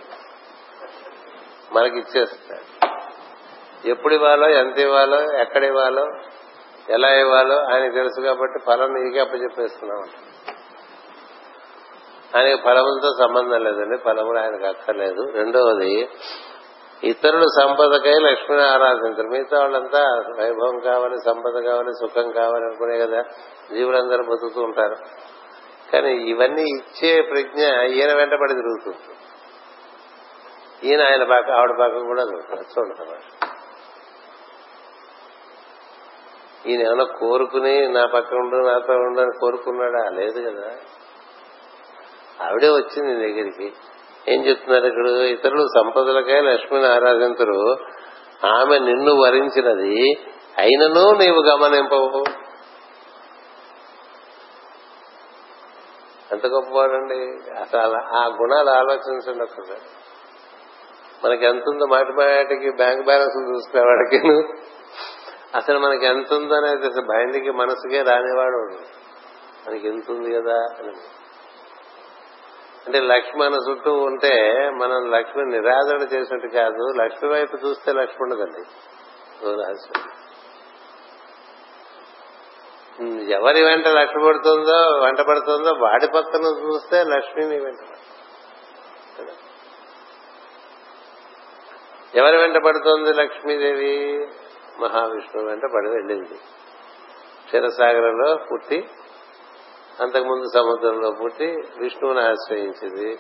మనకి 1.72 1.98
ఇచ్చేస్తాడు 1.98 2.74
ఎప్పుడు 3.88 4.14
ఇవ్వాలో 4.14 4.48
ఎంత 4.48 4.78
ఇవ్వాలో 4.78 5.38
ఎక్కడ 5.38 5.64
ఇవ్వాలో 5.64 6.06
ఎలా 6.90 7.15
ఇవ్వాలో 7.15 7.56
ఆయనకు 7.73 7.94
తెలుసు 7.94 8.20
కాబట్టి 8.20 8.59
ఫలం 8.66 8.94
నీకే 8.94 9.20
అప్పచెప్పేస్తున్నాం 9.20 10.02
ఆయనకి 12.36 12.62
ఫలములతో 12.62 13.11
సంబంధం 13.24 13.65
లేదండి 13.65 13.97
ఫలములు 13.97 14.39
ఆయనకు 14.39 14.66
అక్కర్లేదు. 14.66 15.31
రెండవది 15.32 16.09
ఇతరులు 17.05 17.47
సంపదకై 17.61 18.12
లక్ష్మిని 18.12 18.62
ఆరాధించరు. 18.62 19.28
మిగతా 19.28 19.61
వాళ్ళంతా 19.61 20.24
వైభవం 20.39 20.81
కావాలి 20.81 21.16
సంపద 21.24 21.62
కావాలి 21.62 21.93
సుఖం 21.93 22.31
కావాలి 22.31 22.65
అనుకునే 22.65 22.98
కదా 22.98 23.23
జీవులందరూ 23.74 24.23
బతుకుతూ 24.23 24.62
ఉంటారు. 24.62 24.97
కానీ 25.93 26.15
ఇవన్నీ 26.15 26.62
ఇచ్చే 26.62 27.23
ప్రజ్ఞ 27.23 27.82
ఈయన 27.85 28.15
వెంటబడి 28.15 28.55
తిరుగుతుంది 28.55 29.16
ఈయన 30.89 31.02
ఆయన 31.02 31.24
పాక 31.24 31.51
ఆవిడ 31.51 31.70
పక్క 31.70 31.98
కూడా 31.98 32.23
చూడండి 32.23 33.53
ఈయన 36.66 36.86
ఏమైనా 36.86 37.05
కోరుకుని 37.05 37.89
నా 37.89 38.07
పక్కన 38.07 38.36
ఉండు 38.36 38.57
నాతో 38.57 38.93
ఉండు 38.93 39.20
అని 39.20 39.32
కోరుకున్నాడా? 39.41 40.09
లేదు 40.09 40.51
కదా. 40.51 40.70
ఆవిడే 42.47 42.69
వచ్చింది 42.69 43.15
దగ్గరికి. 43.15 43.73
ఏం 44.28 44.47
చెప్తున్నారు 44.47 44.86
ఇక్కడ? 44.86 45.07
ఇతరులు 45.07 45.66
సంపదలకై 45.78 46.41
లక్ష్మిని 46.41 46.86
ఆరాధించరు. 46.86 47.77
ఆమె 48.47 48.78
నిన్ను 48.78 49.15
వరించినది 49.15 50.11
అయినను 50.59 51.11
నీవు 51.11 51.43
గమనింపవు. 51.43 52.24
ఎంత 56.32 56.47
గొప్పవాడండి. 56.47 57.19
అసలు 57.61 58.16
ఆ 58.16 58.27
గుణాలు 58.27 58.70
ఆలోచించండి 58.70 59.43
ఒకసారి 59.43 59.81
మనకి 61.24 61.47
ఎంత 61.47 61.62
ఉందో 61.69 61.86
మాటి 61.86 62.12
మాటికి 62.12 62.70
బ్యాంక్ 62.70 63.05
బ్యాలెన్స్ 63.05 63.53
చూసుకునేవాడికి 63.53 64.19
అసలు 65.55 65.78
మనకి 65.78 66.06
ఎంత 66.06 66.32
ఉందో 66.32 66.55
అనేది 66.55 66.86
అసలు 66.86 67.02
బయటికి 67.02 67.51
మనసుకే 67.51 68.02
రానివాడు 68.02 68.78
మనకి 69.68 69.89
ఎంత 69.89 70.10
ఉంది 70.10 70.35
కదా 70.35 70.56
అని. 70.78 70.93
అంటే 72.86 73.01
లక్ష్మి 73.01 73.43
మన 73.43 73.55
చుట్టూ 73.70 73.93
ఉంటే 73.93 74.55
మనం 74.74 75.10
లక్ష్మి 75.10 75.47
నిరాదరణ 75.47 76.01
చేసినట్టు 76.01 76.48
కాదు 76.48 76.93
లక్ష్మి 76.97 77.31
వైపు 77.31 77.56
చూస్తే 77.56 77.93
లక్ష్మి 77.93 78.22
ఉండదండి. 78.22 78.62
రహస్యం. 79.62 80.09
ఎవరి 83.28 83.64
వెంట 83.64 83.86
లక్ష్మి 83.86 84.24
పడుతుందో 84.24 84.76
వెంట 85.05 85.20
పడుతుందో 85.20 85.70
వాడి 85.70 86.06
పక్కన 86.06 86.44
చూస్తే 86.44 87.05
లక్ష్మిని 87.05 87.64
వెంట 87.64 87.78
ఎవరి 92.14 92.36
వెంట 92.36 92.56
పడుతుంది 92.56 93.12
లక్ష్మీదేవి? 93.12 94.28
మహావిష్ణువు 94.80 95.48
వెంట 95.48 95.62
పడి 95.62 95.88
వెళ్ళింది. 95.88 96.38
క్షీరసాగరంలో 97.44 98.38
పుట్టి 98.52 98.88
అంతకుముందు 100.01 100.44
సముద్రంలో 100.55 101.10
పుట్టి 101.10 101.56
విష్ణువుని 101.78 102.20
ఆశ్రయించింది. 102.20 103.18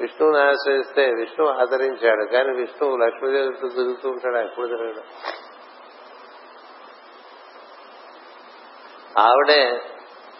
విష్ణువుని 0.00 0.40
ఆశ్రయిస్తే 0.40 1.12
విష్ణువు 1.12 1.50
ఆదరించాడు 1.50 2.24
కానీ 2.24 2.56
విష్ణువు 2.56 2.96
లక్ష్మీదేవితో 2.96 3.68
తిరుగుతూ 3.68 4.08
ఉంటాడు 4.08 4.36
ఎప్పుడు 4.36 4.66
తిరగడం. 4.66 5.02
ఆవిడే 9.18 9.82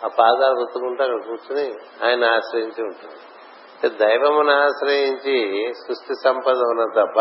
ఆ 0.04 0.08
పాదాలు 0.08 0.54
గుర్తుకుంటూ 0.58 1.04
అక్కడ 1.04 1.28
కూర్చుని 1.28 1.74
ఆయన 2.06 2.24
ఆశ్రయించి 2.24 2.84
ఉంటుంది 2.84 3.14
దైవమును 3.88 4.52
ఆశ్రయించి 4.52 5.72
సృష్టి 5.74 6.14
సంపద 6.24 6.52
ఉన్న 6.52 6.84
తప్ప 7.02 7.20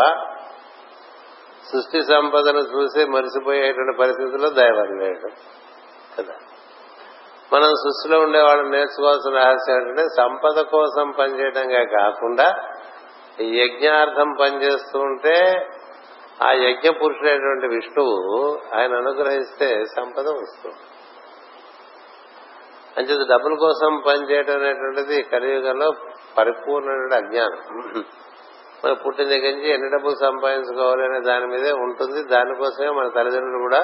సృష్టి 1.72 2.02
సంపదను 2.02 2.58
చూసి 2.58 3.04
మరిసిపోయేటువంటి 3.04 3.98
పరిస్థితుల్లో 3.98 4.50
దైవం 4.50 4.98
లేడు. 4.98 5.30
కదా? 6.18 6.34
మనం 7.52 7.68
సృష్టిలో 7.68 8.20
ఉండే 8.20 8.42
వాళ్ళు 8.42 8.68
నేర్చుకోవాల్సిన 8.68 9.36
రహస్యం 9.36 9.76
ఏంటంటే 9.76 10.02
సంపద 10.02 10.60
కోసం 10.60 11.10
పనిచేయడంగా 11.10 11.84
కాకుండా 11.84 12.54
యజ్ఞార్థం 13.40 14.34
పనిచేస్తూ 14.40 14.98
ఉంటే 14.98 15.68
ఆ 16.42 16.52
యజ్ఞ 16.52 16.90
పురుషుడైనటువంటి 16.90 17.66
విష్ణువు 17.74 18.58
ఆయన 18.74 18.96
అనుగ్రహిస్తే 18.96 19.84
సంపద 19.84 20.28
వస్తుంది. 20.28 20.76
అంచేత 22.96 23.28
డబ్బుల 23.30 23.54
కోసం 23.54 24.02
పనిచేయడం 24.06 24.56
అనేటువంటిది 24.56 25.22
కలియుగంలో 25.22 25.92
పరిపూర్ణమైన 26.38 27.24
అజ్ఞానం. 27.24 28.04
మన 28.84 28.92
పుట్టిన 28.92 29.28
దగ్గర 29.28 29.50
నుంచి 29.54 29.70
ఎన్ని 29.70 29.90
డబ్బులు 29.90 30.14
సంపాదించుకోవాలి 30.14 31.04
అనే 31.04 31.20
దాని 31.20 31.46
మీదే 31.46 31.72
ఉంటుంది. 31.72 32.22
దానికోసమే 32.22 32.88
మన 32.90 33.08
తల్లిదండ్రులు 33.08 33.58
కూడా 33.58 33.80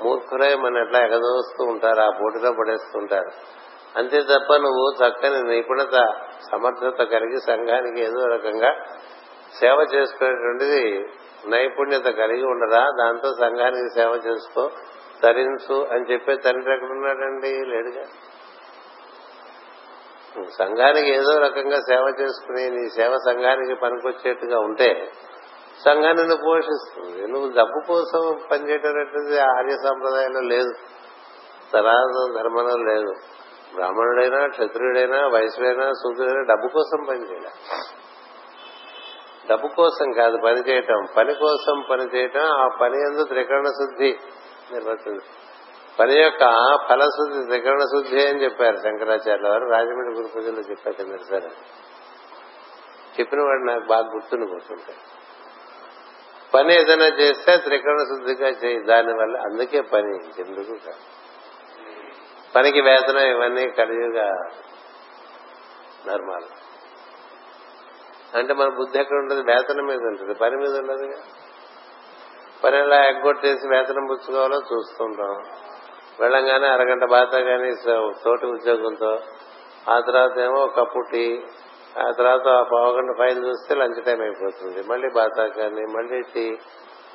మూర్ఖులై 0.00 0.54
మన 0.54 0.76
ఎట్లా 0.76 0.98
ఎగదోస్తూ 0.98 1.64
ఉంటారు 1.64 2.00
ఆ 2.00 2.10
పోటీలో 2.10 2.52
పడేస్తుంటారు. 2.52 3.30
అంతే 3.96 4.22
తప్ప 4.22 4.56
నువ్వు 4.56 4.84
చక్కని 5.02 5.42
నిపుణత 5.42 6.14
సమర్థత 6.52 7.02
కలిగి 7.02 7.40
సంఘానికి 7.40 8.00
ఏదో 8.00 8.26
రకంగా 8.26 8.86
సేవ 9.60 9.86
చేసుకునేటువంటిది 9.94 11.08
నైపుణ్యత 11.48 12.04
కలిగి 12.04 12.44
ఉండరా? 12.44 12.90
దాంతో 12.98 13.34
సంఘానికి 13.34 13.94
సేవ 13.94 14.20
చేసుకో 14.26 14.70
తరించు 15.22 15.86
అని 15.92 16.12
చెప్పే 16.12 16.36
తండ్రి 16.36 16.72
ఎక్కడున్నాడండి? 16.74 17.52
లేడుగా? 17.64 18.04
సంఘానికి 20.44 21.14
ఏదో 21.14 21.38
రకంగా 21.38 21.76
సేవ 21.76 22.14
చేసుకుని 22.20 22.70
నీ 22.70 22.88
సేవ 22.88 23.16
సంఘానికి 23.16 23.80
పనికొచ్చేట్టుగా 23.80 24.58
ఉంటే 24.58 25.10
సంఘాన్ని 25.84 26.22
నువ్వు 26.22 26.44
పోషిస్తుంది. 26.44 27.26
నువ్వు 27.26 27.48
డబ్బు 27.48 27.86
కోసం 27.88 28.40
పనిచేయటం 28.50 28.88
ఆర్య 29.56 29.70
సాంప్రదాయంలో 29.70 30.40
లేదు. 30.40 30.72
సనాతన 31.72 32.42
ధర్మంలో 32.42 32.76
లేదు. 32.76 33.12
బ్రాహ్మణుడైనా 33.74 34.46
క్షత్రియుడైనా 34.46 35.26
వయసుడైనా 35.26 35.90
శూద్రుడైనా 35.90 36.42
డబ్బు 36.42 36.68
కోసం 36.68 37.04
పనిచేయాలి. 37.08 37.48
డబ్బు 39.50 39.68
కోసం 39.68 40.12
కాదు 40.12 40.36
పని 40.44 40.58
చేయటం 40.70 41.06
పని 41.16 41.34
కోసం 41.34 41.84
పని 41.90 42.16
చేయటం 42.16 42.40
ఆ 42.40 42.68
పని 42.68 42.96
ఎందు 42.96 43.24
త్రికరణ 43.24 43.64
శుద్ధి 43.66 44.18
నిర్వర్తించు 44.72 45.37
పని 46.00 46.14
యొక్క 46.14 46.44
ఫలశుద్ధి 46.88 47.44
త్రికరణ 47.44 47.78
శుద్ధి 47.78 48.28
అని 48.28 48.44
చెప్పారు 48.44 48.76
శంకరాచార్య 48.76 49.48
వారు. 49.48 49.64
రాజమండ్రి 49.70 50.14
గురు 50.14 50.28
పూజలో 50.28 50.60
చెప్పారు 50.60 50.96
కింద 50.96 51.18
సరే. 51.18 51.50
చెప్పిన 53.20 53.40
వాడు 53.40 53.64
నాకు 53.64 53.86
బాగా 53.86 54.06
గుర్తుని 54.12 54.46
పోతుంటాయి 54.46 54.98
పని 56.54 56.80
ఏదైనా 56.80 57.04
చేస్తే 57.04 57.56
త్రికరణ 57.56 57.96
శుద్ధిగా 57.98 58.48
చేయి. 58.48 58.82
దానివల్ల 58.84 59.36
అందుకే 59.36 59.80
పని 59.80 60.16
ఎందుకు 60.16 60.92
పనికి 62.56 62.80
వేతనం 62.80 63.18
ఇవన్నీ 63.18 63.68
కలియుగా 63.68 64.48
ధర్మాలు. 66.06 66.68
అంటే 68.38 68.54
మన 68.54 68.68
బుద్ధి 68.68 68.98
ఎక్కడ 68.98 69.16
ఉంటుంది? 69.16 69.52
వేతనం 69.52 69.86
మీద 69.86 69.98
ఉంటుంది. 69.98 70.34
పని 70.34 70.56
మీద 70.56 70.76
ఉండదు 70.78 71.12
పని 72.64 72.76
ఎలా 72.76 73.04
ఎగ్గొట్టేసి 73.04 73.68
వేతనం 73.68 74.06
పుచ్చుకోవాలో 74.06 74.56
చూస్తుంటాం. 74.56 75.67
వెళ్ళంగానే 76.20 76.68
అరగంట 76.68 77.04
బాధ 77.04 77.32
కానీ 77.40 77.70
తోటి 78.24 78.46
ఉద్యోగంతో. 78.46 79.12
ఆ 79.90 80.00
తర్వాత 80.00 80.38
ఏమో 80.38 80.66
కప్పు 80.66 81.00
టీ 81.12 81.42
ఆ 81.98 82.10
తర్వాత 82.10 82.48
ఆ 82.48 82.62
పావుగంట 82.62 83.18
ఫైల్ 83.18 83.46
చూస్తే 83.46 83.74
లంచ్ 83.74 84.04
టైం 84.04 84.20
అయిపోతుంది. 84.22 84.88
మళ్ళీ 84.88 85.08
బాతా 85.14 85.46
కానీ 85.46 85.84
మళ్ళీ 85.86 86.22
టీ 86.34 86.58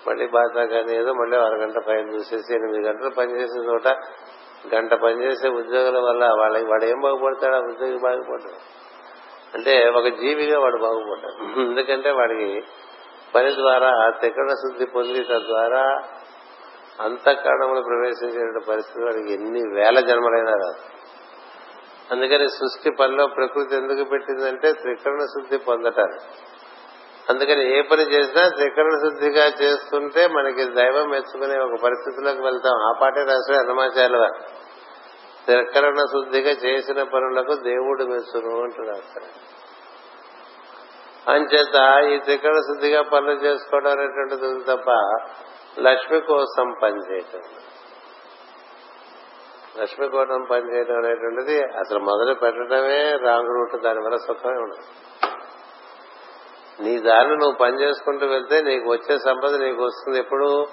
మళ్ళీ 0.07 0.27
బాతా 0.27 0.65
కానీ 0.65 0.97
ఏదో 0.97 1.13
మళ్ళీ 1.13 1.37
అరగంట 1.37 1.79
ఫైల్ 1.85 2.15
చూసేసి 2.15 2.55
ఎనిమిది 2.55 2.87
గంటలు 2.87 3.09
పనిచేసే 3.09 3.59
చోట 3.69 3.87
గంట 4.75 4.93
పనిచేసే 4.93 5.47
ఉద్యోగుల 5.49 5.97
వల్ల 5.99 6.25
వాళ్ళకి 6.39 6.65
వాడు 6.65 6.85
ఏం 6.85 6.99
బాగుపడతాడు? 7.01 7.55
ఆ 7.55 7.59
ఉద్యోగి 7.59 7.97
బాగుపడ్డాడు 7.97 8.59
అంటే 9.53 9.89
ఒక 9.89 10.07
జీవిగా 10.07 10.59
వాడు 10.59 10.77
బాగుపడ్డాడు. 10.77 11.37
ఎందుకంటే 11.69 12.11
వాడికి 12.11 12.63
పని 13.35 13.51
ద్వారా 13.55 14.11
తెక్కడ 14.21 14.49
శుద్ధి 14.53 14.85
పొంది 14.85 15.23
తద్వారా 15.23 15.83
అంతఃకరణములు 17.01 17.81
ప్రవేశించే 17.81 18.59
పరిస్థితి 18.69 19.03
వాడికి 19.03 19.33
ఎన్ని 19.33 19.75
వేల 19.75 19.99
జన్మలైనా 19.99 20.51
రాదు. 20.51 20.93
అందుకని 22.11 22.49
సృష్టి 22.49 22.89
పనిలో 22.99 23.27
ప్రకృతి 23.27 23.75
ఎందుకు 23.75 24.09
పెట్టిందంటే 24.09 24.73
త్రికరణ 24.73 25.19
శుద్ధి 25.19 25.57
పొందటారు 25.57 26.17
అందుకని 27.29 27.77
ఏ 27.77 27.81
పని 27.81 28.01
చేసినా 28.01 28.49
త్రికరణ 28.49 28.89
శుద్ధిగా 28.89 29.45
చేస్తుంటే 29.61 30.27
మనకి 30.27 30.63
దైవం 30.63 31.09
మెచ్చుకునే 31.09 31.59
ఒక 31.59 31.81
పరిస్థితిలోకి 31.83 32.41
వెళ్తాం. 32.41 32.87
ఆ 32.87 32.91
పాటే 33.01 33.23
రాసిన 33.23 33.59
అన్నమాచార్య 33.59 34.17
వారు. 34.17 34.63
త్రికరణ 35.45 35.95
శుద్ధిగా 35.95 36.51
చేసిన 36.51 37.03
పనులకు 37.03 37.53
దేవుడు 37.53 38.03
మెచ్చును 38.03 38.63
అంటూ 38.63 38.83
రాస్తారు 38.83 39.53
అంచేత 41.31 42.03
ఈ 42.13 42.19
త్రికరణ 42.19 42.55
శుద్ధిగా 42.55 43.01
పనులు 43.01 43.31
చేసుకోవడం 43.31 43.91
అనేటువంటిది 43.91 44.63
తప్ప 44.63 44.89
లక్ష్మి 45.79 46.21
కోసం 46.21 46.73
పనిచేయటం. 46.83 47.39
లక్ష్మీకోటం 49.81 50.45
పనిచేయడం 50.51 50.97
అనేటువంటిది 50.97 51.63
అసలు 51.63 51.99
మొదలు 51.99 52.33
పెట్టడమే 52.33 53.17
రాంగ్ 53.17 53.47
రూట్ 53.47 53.83
దానివల్ల 53.83 54.17
సుఖమే 54.17 54.51
ఉండదు. 54.51 54.83
నీ 56.83 56.99
దారిని 56.99 57.35
నువ్వు 57.35 57.57
పని 57.57 57.81
చేసుకుంటూ 57.81 58.25
వెళ్తే 58.25 58.61
నీకు 58.61 58.89
వచ్చే 58.89 59.19
సంపద 59.19 59.55
నీకు 59.55 59.83
వస్తుంది 59.83 60.19
ఎప్పుడు? 60.19 60.67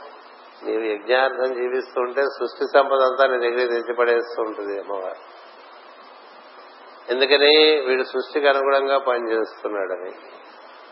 నీవు 0.63 0.83
యజ్ఞార్థం 0.83 1.55
జీవిస్తుంటే 1.55 2.23
సృష్టి 2.23 2.65
సంపద 2.75 3.03
అంతా 3.03 3.27
నీ 3.27 3.39
దగ్గర 3.39 3.69
తెచ్చిపడేస్తూ 3.69 4.43
ఉంటుంది 4.43 4.81
అమ్మవారు. 4.81 5.51
ఎందుకని? 7.13 7.81
వీడు 7.81 8.03
సృష్టికి 8.03 8.49
అనుగుణంగా 8.49 8.99
పనిచేస్తున్నాడని 8.99 10.40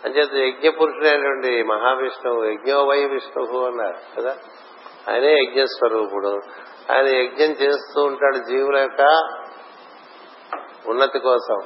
అంచేత 0.05 0.35
యజ్ఞ 0.35 0.69
పురుషుడైనటువంటి 0.69 1.63
మహావిష్ణువు 1.63 2.45
యజ్ఞోవై 2.45 3.05
విష్ణువు 3.05 3.65
అన్నారు 3.65 4.21
కదా. 4.21 4.37
ఆయనే 5.11 5.43
యజ్ఞ 5.43 5.65
స్వరూపుడు 5.65 6.41
ఆయన 6.93 7.07
యజ్ఞం 7.07 7.51
చేస్తూ 7.51 8.03
ఉంటాడు 8.03 8.37
జీవుల 8.37 8.77
యొక్క 8.79 9.01
ఉన్నతి 10.89 11.19
కోసం. 11.19 11.59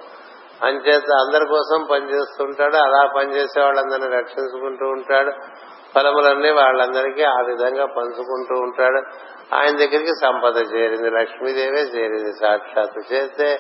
అంచేత 0.65 1.03
అందరి 1.03 1.47
కోసం 1.47 1.87
పనిచేస్తుంటాడు 1.91 2.77
అలా 2.77 3.13
పనిచేసే 3.17 3.61
వాళ్ళందరినీ 3.61 4.17
రక్షించుకుంటూ 4.17 4.87
ఉంటాడు. 4.87 5.33
ఫలములన్నీ 5.95 6.51
వాళ్ళందరికీ 6.51 7.23
ఆ 7.23 7.41
విధంగా 7.41 7.87
పంచుకుంటూ 7.87 8.55
ఉంటాడు. 8.55 9.03
ఆయన 9.55 9.71
దగ్గరికి 9.71 10.15
సంపద 10.23 10.57
చేరింది. 10.57 11.11
లక్ష్మీదేవే 11.11 11.81
చేరింది. 11.81 12.33
సాక్షాత్తు 12.33 13.15
చేస్తే 13.15 13.59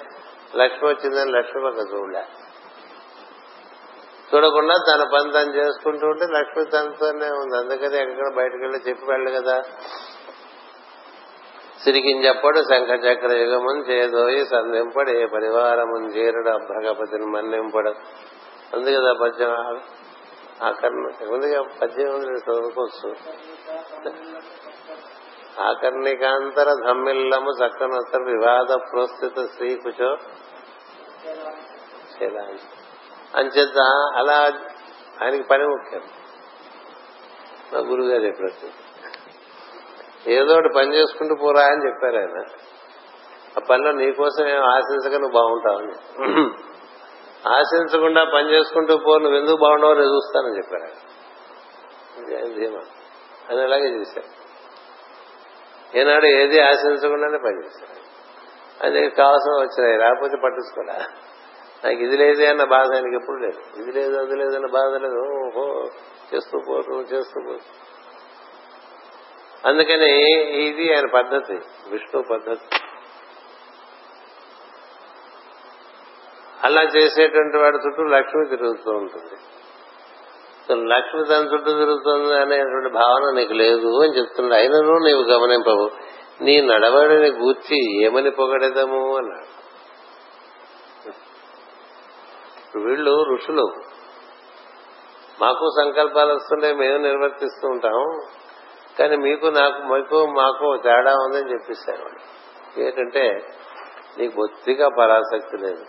లక్ష్మి 0.56 0.90
వచ్చిందని 0.90 1.30
లక్ష్మి 1.30 1.68
ఒక 1.68 1.78
చూడలే. 1.94 2.24
చూడకుండా 4.34 4.74
తన 4.76 5.08
పని 5.14 5.32
తను 5.32 5.54
చేసుకుంటూ 5.54 6.06
ఉంటే 6.06 6.26
లక్ష్మి 6.26 6.64
తనతోనే 6.64 7.26
ఉంది. 7.26 7.56
అందుకని 7.56 8.10
ఎక్కడ 8.10 8.34
బయటకు 8.36 8.56
వెళ్ళి 8.56 8.78
చెప్పి 8.88 9.04
వెళ్ళి 9.08 9.32
కదా. 9.32 9.62
సిరిగింజప్పడు 11.84 12.60
శంఖ 12.60 12.88
చక్ర 12.88 13.32
యుగమున్ 13.32 13.90
చేదోయి 13.90 14.46
సంధింపడు 14.46 15.10
ఏ 15.10 15.26
పరివారమున్ 15.26 16.16
చేరుడు 16.16 16.48
అభ్రగపతిని 16.48 17.26
మన్నింపడు. 17.26 17.94
ఉంది 18.74 18.94
కదా 18.94 19.12
పద్యం? 19.12 19.80
ఆకర్ణ 20.62 21.10
ఉంది 21.30 21.62
పద్యం 21.82 22.14
ఉంది 22.14 22.26
చదువుకోవచ్చు 22.26 23.14
ఆకర్ణికాంతర 25.62 26.70
ధమ్మిల్లము 26.86 27.50
చక్కనొత్త 27.50 28.16
వివాద 28.16 28.74
ప్రోస్థిత 28.74 29.46
శ్రీకుచో 29.56 30.16
అంచేత 33.36 33.78
అలా 34.16 34.52
ఆయనకి 35.24 35.42
పని 35.42 35.66
ముఖ్యం. 35.66 36.02
మా 37.72 37.78
గురుగారు 37.78 38.22
చెప్పినట్టు 38.22 38.92
ఏదో 40.30 40.52
ఒకటి 40.52 40.68
పని 40.76 40.94
చేసుకుంటూ 40.94 41.34
పోరా 41.34 41.66
అని 41.66 41.86
చెప్పారు 41.86 42.16
ఆయన. 42.16 42.44
ఆ 43.56 43.60
పనిలో 43.70 43.92
నీకోసం 43.92 44.48
ఏం 44.48 44.62
ఆశించక 44.62 45.12
నువ్వు 45.14 45.32
బాగుంటావని 45.32 45.92
ఆశించకుండా 47.48 48.24
పని 48.24 48.52
చేసుకుంటూ 48.52 48.96
పో 48.96 49.18
నువ్వు 49.18 49.38
ఎందుకు 49.38 49.56
బాగుండవు 49.56 49.94
నేను 49.94 50.14
చూస్తానని 50.14 50.56
చెప్పారు 50.56 50.82
ఆయన. 50.82 52.58
ధీమా. 52.58 52.80
అని 53.50 53.62
అలాగే 53.62 53.98
చేశారు. 53.98 54.42
ఏనాడు 55.98 56.26
ఏది 56.26 56.60
ఆశించకుండానే 56.60 57.38
పనిచేశారు 57.38 58.02
అది 58.86 59.10
కావాల్సిన 59.10 59.52
వచ్చినాయి 59.52 59.96
రాకపోతే 59.96 60.36
పట్టించుకోలే. 60.44 61.04
నాకు 61.84 61.96
ఇది 61.96 62.16
లేదే 62.16 62.46
అన్న 62.46 62.64
బాధ 62.64 62.94
ఆయనకి 62.94 63.16
ఎప్పుడు 63.16 63.36
లేదు. 63.36 63.80
ఇది 63.80 63.92
లేదు 63.92 64.16
అది 64.16 64.36
లేదన్న 64.36 64.66
బాధ 64.66 64.92
లేదు. 64.94 65.18
ఓహో 65.18 65.90
చేస్తూ 66.34 66.58
పోతూ 66.68 67.00
చేస్తూ 67.00 67.40
పోతూ 67.40 67.70
అందుకని 69.68 70.10
ఇది 70.62 70.94
ఆయన 70.94 71.06
పద్ధతి 71.06 71.56
విష్ణు 71.90 72.22
పద్ధతి. 72.22 72.68
అలా 76.64 76.82
చేసేటువంటి 76.82 77.56
వాడి 77.56 77.76
చుట్టూ 77.76 78.02
లక్ష్మి 78.02 78.48
తిరుగుతూ 78.48 78.90
ఉంటుంది. 78.90 79.36
లక్ష్మి 80.88 81.22
తన 81.24 81.48
చుట్టూ 81.52 81.70
తిరుగుతుంది 81.78 82.34
అనేటువంటి 82.34 82.90
భావన 82.94 83.34
నీకు 83.36 83.52
లేదు 83.52 84.02
అని 84.02 84.18
చెప్తున్నాడు. 84.18 84.60
అయినను 84.60 84.98
నీవు 84.98 85.22
గమనింపవు. 85.22 85.90
నీ 86.44 86.60
నడవడిని 86.60 87.30
గూర్చి 87.30 88.04
ఏమని 88.04 88.30
పొగడేదము 88.30 89.16
అన్నాడు. 89.16 89.61
వీళ్ళు 92.78 93.24
ఋషులు. 93.34 93.74
మాకు 95.40 95.70
సంకల్పాలు 95.76 96.34
వస్తుంటే 96.34 96.72
మేము 96.72 96.98
నిర్వర్తిస్తూ 96.98 97.68
ఉంటాం 97.68 98.20
కానీ 98.98 99.16
మీకు 99.16 99.46
నాకు 99.46 99.82
మీకు 99.82 100.26
మాకు 100.26 100.76
తేడా 100.82 101.14
ఉందని 101.14 101.52
చెప్పిస్తాను 101.52 102.06
ఏంటంటే 102.80 103.46
నీకు 104.18 104.36
బొత్తిగా 104.36 104.88
పరాసక్తి 104.88 105.58
లేదు. 105.58 105.84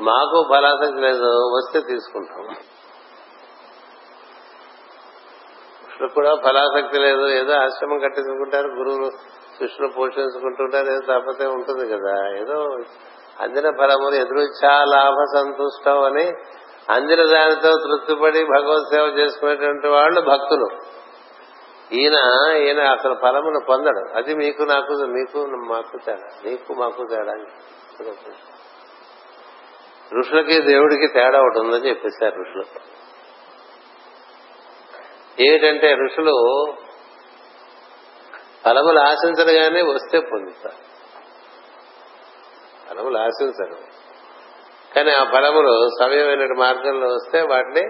మాకు 0.00 0.44
ఫలాసక్తి 0.48 1.00
లేదు 1.00 1.26
వస్తే 1.26 1.80
తీసుకుంటాం. 1.80 2.56
కృష్ణుడు 5.86 6.12
కూడా 6.12 6.34
ఫలాసక్తి 6.34 6.98
లేదు 6.98 7.28
ఏదో 7.28 7.52
ఆశ్రమం 7.52 7.98
కట్టించుకుంటారు 7.98 8.66
గురువులు 8.66 9.10
శిష్యులు 9.58 9.92
పోషించుకుంటుంటారు 9.92 10.86
ఏదో 10.86 11.00
తప్పతే 11.00 11.46
ఉంటుంది 11.46 11.88
కదా 11.88 12.36
ఏదో 12.36 12.76
అందిన 13.40 13.70
ఫలములు 13.70 14.14
ఎదురుచ్చా? 14.14 14.84
లాభ 14.84 15.14
సంతుష్టం 15.38 16.02
అని 16.02 16.32
అందిన 16.90 17.26
దానితో 17.26 17.72
తృప్తిపడి 17.72 18.44
భగవత్ 18.44 18.94
సేవ 18.94 19.04
చేసుకునేటువంటి 19.06 19.88
వాళ్ళు 19.88 20.20
భక్తులు. 20.20 20.68
ఈయన 21.92 22.16
ఈయన 22.56 22.80
అసలు 22.82 23.14
ఫలమును 23.22 23.60
పొందడు. 23.68 24.16
అది 24.16 24.34
మీకు 24.34 24.62
నాకు 24.62 24.92
మీకు 24.92 25.46
మాకు 25.46 25.98
తేడా. 26.06 26.50
మీకు 26.50 26.74
మాకు 26.74 27.06
తేడా 27.10 27.32
ఋషులకి 30.18 30.60
దేవుడికి 30.60 31.06
తేడా 31.06 31.38
ఒకటి 31.38 31.58
ఉందని 31.58 31.88
చెప్పేశారు 31.88 32.34
ఋషులు. 32.34 32.64
ఏమిటంటే 35.48 35.94
ఋషులు 35.94 36.66
ఫలములు 38.64 38.98
ఆశించరు 39.00 39.62
కానీ 39.62 39.82
వస్తే 39.82 40.20
పొందుతారు. 40.20 40.93
ఫలములు 42.94 43.18
ఆశించరు 43.18 43.78
కానీ 44.94 45.10
ఆ 45.10 45.24
ఫలములు 45.24 45.88
సమయమైన 46.00 46.52
మార్గంలో 46.58 47.06
వస్తే 47.06 47.40
వాటిని 47.42 47.84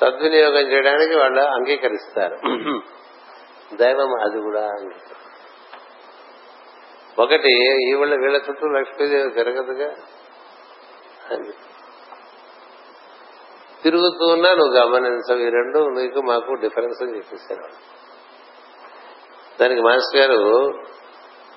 సద్వినియోగం 0.00 0.66
చేయడానికి 0.72 1.14
వాళ్ళు 1.16 1.40
అంగీకరిస్తారు. 1.40 2.36
దైవం 3.76 4.12
అది 4.20 4.38
కూడా 4.40 4.64
ఒకటి 7.22 7.50
ఈ 7.90 7.94
వీళ్ళ 7.94 8.14
వీళ్ళ 8.14 8.36
చుట్టూ 8.36 8.66
లక్ష్మీదేవి 8.66 9.30
తిరగదుగా? 9.30 9.88
తిరుగుతున్నా 13.82 14.50
నువ్వు 14.54 14.74
గమనించవు. 14.78 15.38
ఈ 15.38 15.50
రెండు 15.50 15.78
నీకు 16.00 16.20
మాకు 16.22 16.54
డిఫరెన్స్ 16.54 17.02
అని 17.02 17.16
చెప్పేశారు 17.16 17.66
దానికి 19.60 19.82
మాస్టర్ 19.82 20.20
గారు 20.20 20.40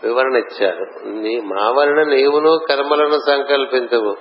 వివరణ 0.04 0.36
ఇచ్చారు. 0.36 0.86
నీ 1.06 1.40
మా 1.40 1.70
వలన 1.70 2.04
నీవును 2.04 2.60
కర్మలను 2.70 3.18
సంకల్పించవు 3.28 4.18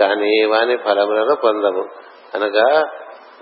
కానీ 0.00 0.44
వాని 0.44 0.76
ఫలములను 0.76 1.34
పొందవు 1.34 1.86
అనగా 2.34 2.84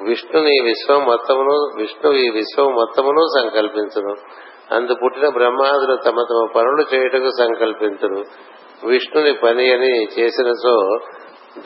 విష్ణు 0.03 0.43
నీ 0.43 0.61
విశ్వం 0.61 1.05
మొత్తమును 1.05 1.57
విష్ణు 1.77 2.13
ఈ 2.13 2.31
విశ్వం 2.31 2.75
మొత్తమును 2.75 3.23
సంకల్పించును. 3.41 4.15
అందు 4.75 4.95
పుట్టిన 4.95 5.29
బ్రహ్మాదులు 5.29 5.97
తమ 5.97 6.17
తమ 6.21 6.53
పనులు 6.57 6.95
చేయుటకు 6.95 7.31
సంకల్పించును. 7.39 8.25
విష్ణుని 8.87 9.33
పని 9.33 9.73
అని 9.73 10.05
చేసినచో 10.05 10.99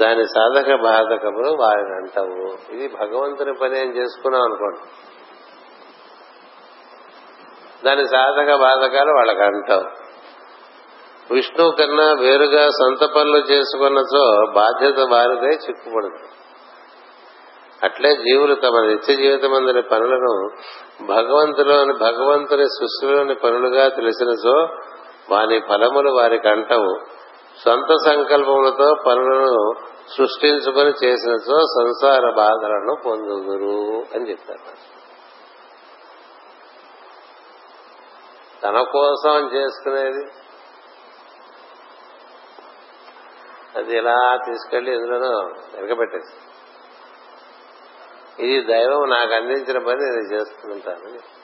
దాని 0.00 0.24
సాధక 0.24 0.74
బాధకములు 0.82 1.56
వారిని 1.60 1.94
అంటావు 1.96 2.74
ఇది 2.74 2.96
భగవంతుని 2.96 3.52
పని 3.52 3.78
అని 3.78 3.96
చేసుకున్నాం 3.96 4.42
అనుకోండి. 4.42 4.80
దాని 7.84 8.04
సాధక 8.04 8.54
బాధకాలు 8.56 9.10
వాళ్ళకి 9.10 9.42
అంటావు 9.42 10.07
విష్ణు 11.30 11.70
కన్నా 11.70 12.12
వేరుగా 12.12 12.68
సొంత 12.68 13.04
పనులు 13.04 13.36
చేసుకున్నచో 13.36 14.52
బాధ్యత 14.52 14.98
వారిదే 14.98 15.48
చిక్కుపడదు 15.48 16.28
అట్లే 17.84 18.14
జీవులు 18.14 18.54
తమ 18.54 18.80
నిత్య 18.80 19.14
జీవితం 19.14 19.40
జీవితమందుని 19.40 19.82
పనులను 19.82 20.50
భగవంతులోని 21.06 21.92
భగవంతుని 21.92 22.64
సృష్టిలోని 22.64 23.34
పనులుగా 23.34 23.88
తెలిసినచో 23.88 24.68
వాని 25.30 25.60
ఫలములు 25.68 26.10
వారికి 26.10 26.48
అంటవు. 26.48 26.98
సొంత 27.64 27.94
సంకల్పములతో 28.06 28.94
పనులను 29.06 29.74
సృష్టించుకొని 30.16 30.92
చేసినచో 31.04 31.60
సంసార 31.60 32.30
బాధలను 32.36 32.94
పొందుదురు 33.06 34.04
అని 34.14 34.30
చెప్పారు. 34.30 34.76
తన 38.62 38.82
కోసం 38.92 39.50
చేసుకునేది 39.54 40.24
అది 43.78 43.96
ఇలా 43.96 44.38
తీసుకెళ్ళి 44.46 44.94
ఎందులోనో 44.94 45.30
వెనకబెట్టేసి. 45.74 46.34
ఇది 48.44 48.66
దైవం 48.66 49.10
నాకు 49.10 49.34
అందించిన 49.34 49.78
పని 49.78 50.00
నేను 50.00 50.34
చేస్తుంటాను 50.34 51.38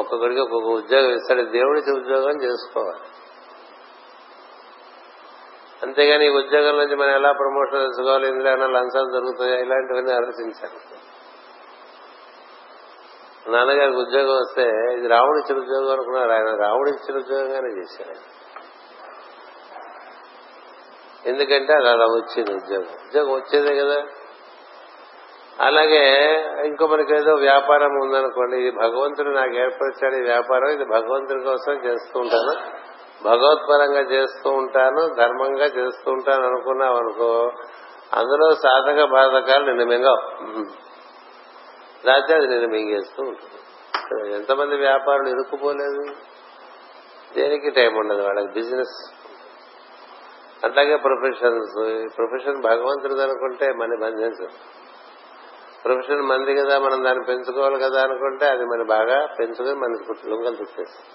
ఒక్కొక్కడికి 0.00 0.40
ఒక్కొక్క 0.40 0.68
ఉద్యోగం 0.68 1.10
ఇస్తాడు. 1.10 1.42
దేవుడికి 1.42 1.90
ఉద్యోగం 1.90 2.42
చేసుకోవాలి. 2.42 3.00
అంతేగాని 5.82 6.26
ఈ 6.26 6.28
ఉద్యోగం 6.28 6.78
నుంచి 6.78 6.96
మనం 6.96 7.10
ఎలా 7.10 7.32
ప్రమోషన్ 7.32 7.80
తెచ్చుకోవాలి? 7.80 8.28
ఇందులో 8.28 8.50
ఏమైనా 8.50 8.66
లంచాలు 8.66 9.12
దొరుకుతాయా? 9.12 9.58
ఇలాంటివన్నీ 9.58 10.12
ఆలోచించాలి. 10.12 10.98
నాన్నగారికి 13.50 13.96
ఉద్యోగం 13.96 14.36
వస్తే 14.36 14.62
ఇది 14.98 15.08
రావుడు 15.08 15.38
ఇచ్చిన 15.38 15.58
ఉద్యోగం 15.58 15.92
అనుకున్నారు. 15.92 16.30
ఆయన 16.30 16.54
రావుడు 16.54 16.88
ఇచ్చిన 16.88 17.18
ఉద్యోగంగానే 17.18 17.80
చేశారు 17.80 18.08
ఆయన. 18.08 18.37
ఎందుకంటే 21.28 21.72
అది 21.72 21.88
అలా 21.88 22.04
వచ్చింది 22.04 22.52
ఉద్యోగం. 22.54 22.86
ఉద్యోగం 22.86 23.32
వచ్చేదే 23.32 23.84
కదా. 23.84 24.02
అలాగే 25.60 26.04
ఇంకో 26.64 26.86
మనకి 26.86 27.14
ఏదో 27.14 27.34
వ్యాపారం 27.34 28.00
ఉందనుకోండి 28.00 28.56
ఇది 28.56 28.70
భగవంతుడు 28.70 29.28
నాకు 29.28 29.56
ఏర్పరిచాడు 29.56 30.16
ఈ 30.16 30.22
వ్యాపారం 30.22 30.68
ఇది 30.68 30.84
భగవంతుడి 30.84 31.44
కోసం 31.44 31.72
చేస్తూ 31.72 32.20
ఉంటాను. 32.20 32.78
భగవత్పరంగా 33.24 34.00
చేస్తూ 34.00 34.50
ఉంటాను 34.50 35.14
ధర్మంగా 35.14 35.64
చేస్తూ 35.64 36.12
ఉంటాను 36.12 36.46
అనుకున్నావు 36.46 36.96
అనుకో 36.96 37.50
అందులో 38.14 38.54
సాధక 38.54 39.04
బాధకాలు 39.04 39.64
నిన్ను 39.64 39.84
మింగవు 39.84 40.38
రాత్రి 42.06 42.36
అది 42.36 42.46
నిన్ను 42.46 42.68
మింగేస్తూ 42.68 43.22
ఉంటుంది. 43.22 44.34
ఎంతమంది 44.34 44.76
వ్యాపారులు 44.76 45.28
ఇరుక్కుపోలేదు? 45.28 46.14
దేనికి 47.34 47.70
టైం 47.70 47.94
ఉండదు 47.96 48.22
వాళ్ళకి 48.22 48.52
బిజినెస్ 48.52 49.14
అట్లాగే 50.64 50.96
ప్రొఫెషన్స్. 50.96 51.74
ప్రొఫెషన్ 52.16 52.62
భగవంతుడు 52.62 53.14
అనుకుంటే 53.14 53.66
మన 53.72 53.92
బంధించదు 54.02 54.48
ప్రొఫెషన్ 55.84 56.22
మంది 56.22 56.54
కదా 56.54 56.78
మనం 56.78 57.04
దాన్ని 57.04 57.24
పెంచుకోవాలి 57.28 57.78
కదా 57.80 58.02
అనుకుంటే 58.02 58.46
అది 58.46 58.64
మన 58.64 58.82
బాగా 58.88 59.18
పెంచుకొని 59.38 59.74
మనకి 59.74 60.28
లుంగలు 60.28 60.56
చుట్టేస్తుంది 60.60 61.08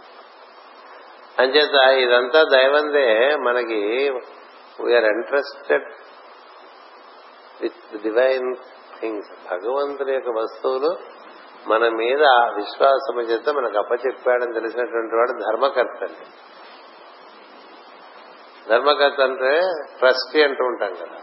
అంచేత 1.40 1.76
ఇదంతా 2.04 2.44
దైవందే. 2.44 3.36
మనకి 3.36 4.10
we're 4.84 5.06
interested 5.06 5.88
with 7.62 8.02
divine 8.02 8.56
things. 9.02 9.32
భగవంతుని 9.52 10.14
యొక్క 10.14 10.30
వస్తువులు 10.30 10.92
మన 11.68 11.90
మీద 11.90 12.24
విశ్వాసము 12.56 13.22
చేత 13.22 13.50
మనకు 13.50 13.78
అప్పచెప్పాడని 13.78 14.54
తెలిసినటువంటి 14.54 15.16
వాడు 15.16 15.34
ధర్మకర్త 15.40 16.04
అండి. 16.04 16.26
ధర్మకర్త 18.70 19.22
అంటే 19.22 19.60
ట్రస్టీ 20.00 20.44
అంటూ 20.44 20.66
ఉంటాం 20.66 20.94
కదా. 20.94 21.18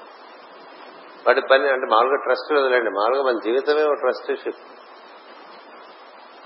వాటి 1.27 1.41
పని 1.41 1.69
అంటే 1.69 1.87
మామూలుగా 1.87 2.17
ట్రస్ట్ 2.17 2.53
వదిలేండి 2.53 2.91
మామూలుగా 2.91 3.23
మన 3.23 3.39
జీవితమే 3.45 3.83
ఒక 3.83 3.95
ట్రస్టీషిప్. 3.95 4.57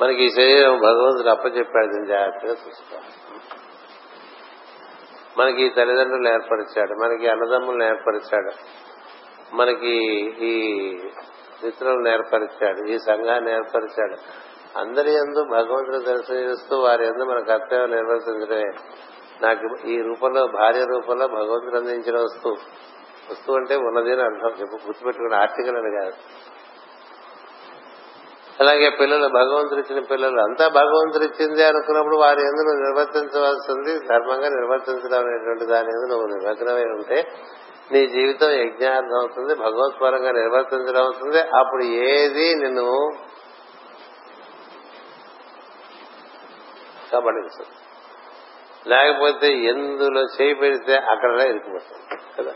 మనకి 0.02 0.24
ఈ 0.24 0.30
శరీరం 0.30 0.80
భగవంతుడు 0.80 1.28
అప్పచెప్పాడు 1.28 1.86
దీన్ని 1.86 2.08
జాగ్రత్తగా 2.08 2.50
చూసుకోవాలి. 2.50 3.40
మనకి 5.38 5.62
ఈ 5.62 5.68
తల్లిదండ్రులు 5.68 6.28
ఏర్పరిచాడు 6.28 7.04
మనకి 7.04 7.28
అన్నదమ్ములను 7.28 7.84
ఏర్పరిచాడు 7.84 8.50
మనకి 9.54 9.92
ఈ 10.40 10.54
మిత్రులను 11.64 12.08
ఏర్పరిచాడు 12.08 12.90
ఈ 12.90 12.98
సంఘాన్ని 12.98 13.52
ఏర్పరిచాడు. 13.52 14.16
అందరి 14.78 15.12
ఎందు 15.12 15.44
భగవంతుని 15.50 16.04
దర్శనం 16.04 16.38
చేస్తూ 16.38 16.76
వారి 16.76 17.06
ఎందు 17.06 17.24
మన 17.24 17.38
కర్తవ్యం 17.38 17.90
నిర్వర్తించడమే. 17.90 18.72
నాకు 19.42 19.88
ఈ 19.88 20.02
రూపంలో 20.02 20.46
భార్య 20.46 20.84
రూపంలో 20.84 21.26
భగవంతుడు 21.26 21.76
అందించిన 21.76 22.16
వస్తువు. 22.16 22.56
వస్తువు 23.30 23.56
అంటే 23.56 23.76
ఉన్నది 23.76 24.12
అని 24.12 24.22
అర్థం. 24.22 24.48
చెప్పు 24.48 24.86
గుర్తుపెట్టుకుని 24.86 25.36
ఆర్టికల్ 25.36 25.76
అని 25.76 26.02
కాదు. 26.02 26.16
అలాగే 28.60 28.90
పిల్లలు 28.90 29.28
భగవంతుడు 29.28 29.80
ఇచ్చిన 29.80 30.04
పిల్లలు 30.04 30.40
అంతా 30.40 30.68
భగవంతుడు 30.68 31.24
ఇచ్చింది 31.24 31.64
అనుకున్నప్పుడు 31.64 32.16
వారి 32.16 32.40
ఎందు 32.40 32.62
నువ్వు 32.62 32.82
నిర్వర్తించవలసింది? 32.82 33.98
ధర్మంగా 33.98 34.48
నిర్వర్తించడం 34.48 35.18
అనేటువంటి 35.18 35.64
దాని 35.64 35.88
ఎందుకు 35.88 36.10
నువ్వు 36.10 36.26
నిమగ్నమై 36.26 36.84
ఉంటే 36.84 37.32
నీ 37.92 38.06
జీవితం 38.06 38.50
యజ్ఞార్థం 38.50 39.18
అవుతుంది 39.18 39.54
భగవత్పరంగా 39.54 40.30
నిర్వర్తించడం 40.30 41.02
అవుతుంది. 41.02 41.40
అప్పుడు 41.40 41.82
ఏది 41.82 42.54
నిన్ను 42.54 43.10
కబడిస్తుంది 47.12 47.83
లేకపోతే 48.86 49.52
ఎందులో 49.52 50.20
చేయి 50.20 50.54
పెడితే 50.54 50.94
అక్కడనే 50.96 51.48
ఇరుకుపోతుంది 51.48 52.16
కదా? 52.38 52.54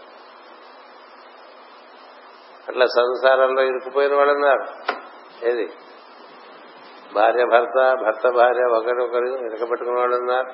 అట్లా 2.68 2.86
సంసారంలో 2.86 3.62
ఇరుకుపోయిన 3.62 4.14
వాళ్ళు 4.14 4.34
ఉన్నారు 4.34 4.64
ఏది? 5.48 5.66
భార్య 7.14 7.44
భర్త 7.44 7.94
భర్త 8.04 8.28
భార్య 8.28 8.64
ఒకరికొకరు 8.78 9.26
ఇరకబెట్టుకున్న 9.26 9.98
వాళ్ళు 9.98 10.16
ఉన్నారు 10.16 10.50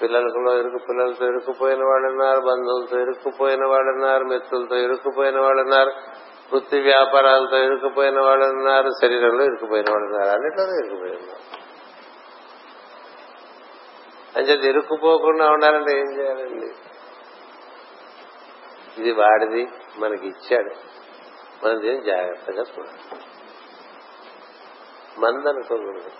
పిల్లలకులో 0.00 0.58
ఇరుకు 0.58 0.78
పిల్లలతో 0.78 1.26
ఇరుక్కుపోయిన 1.26 1.84
వాళ్ళు 1.84 2.08
ఉన్నారు 2.08 2.40
బంధువులతో 2.40 3.00
ఇరుక్కుపోయిన 3.00 3.64
వాళ్ళు 3.64 3.90
ఉన్నారు 3.92 4.24
మిత్రులతో 4.24 4.76
ఇరుక్కుపోయిన 4.76 5.40
వాళ్ళు 5.40 5.62
ఉన్నారు 5.62 5.92
వృత్తి 6.52 6.80
వ్యాపారాలతో 6.80 7.56
ఇరుక్కుపోయిన 7.56 8.20
వాళ్ళు 8.20 8.44
ఉన్నారు 8.44 8.88
శరీరంలో 9.02 9.44
ఇరుక్కుపోయిన 9.44 9.90
వాళ్ళు 9.90 10.06
ఉన్నారు 10.06 10.30
అన్నిట్లోనే 10.30 10.74
ఇరుక్కుపోయి 10.78 11.12
ఉన్నారు. 11.12 11.61
అంటే 14.36 14.52
ఇరుక్కుపోకుండా 14.52 15.48
ఉండాలంటే 15.50 15.98
ఏం 15.98 16.20
చేయాలండి? 16.20 16.74
ఇది 18.98 19.12
వాడిది 19.12 19.68
మనకి 19.96 20.26
ఇచ్చాడు. 20.26 20.70
మనం 21.64 21.82
దీన్ని 21.82 22.04
జాగ్రత్తగా 22.04 22.62
చూడాలి. 22.62 23.22
మందనుకోకూడదు 25.18 26.10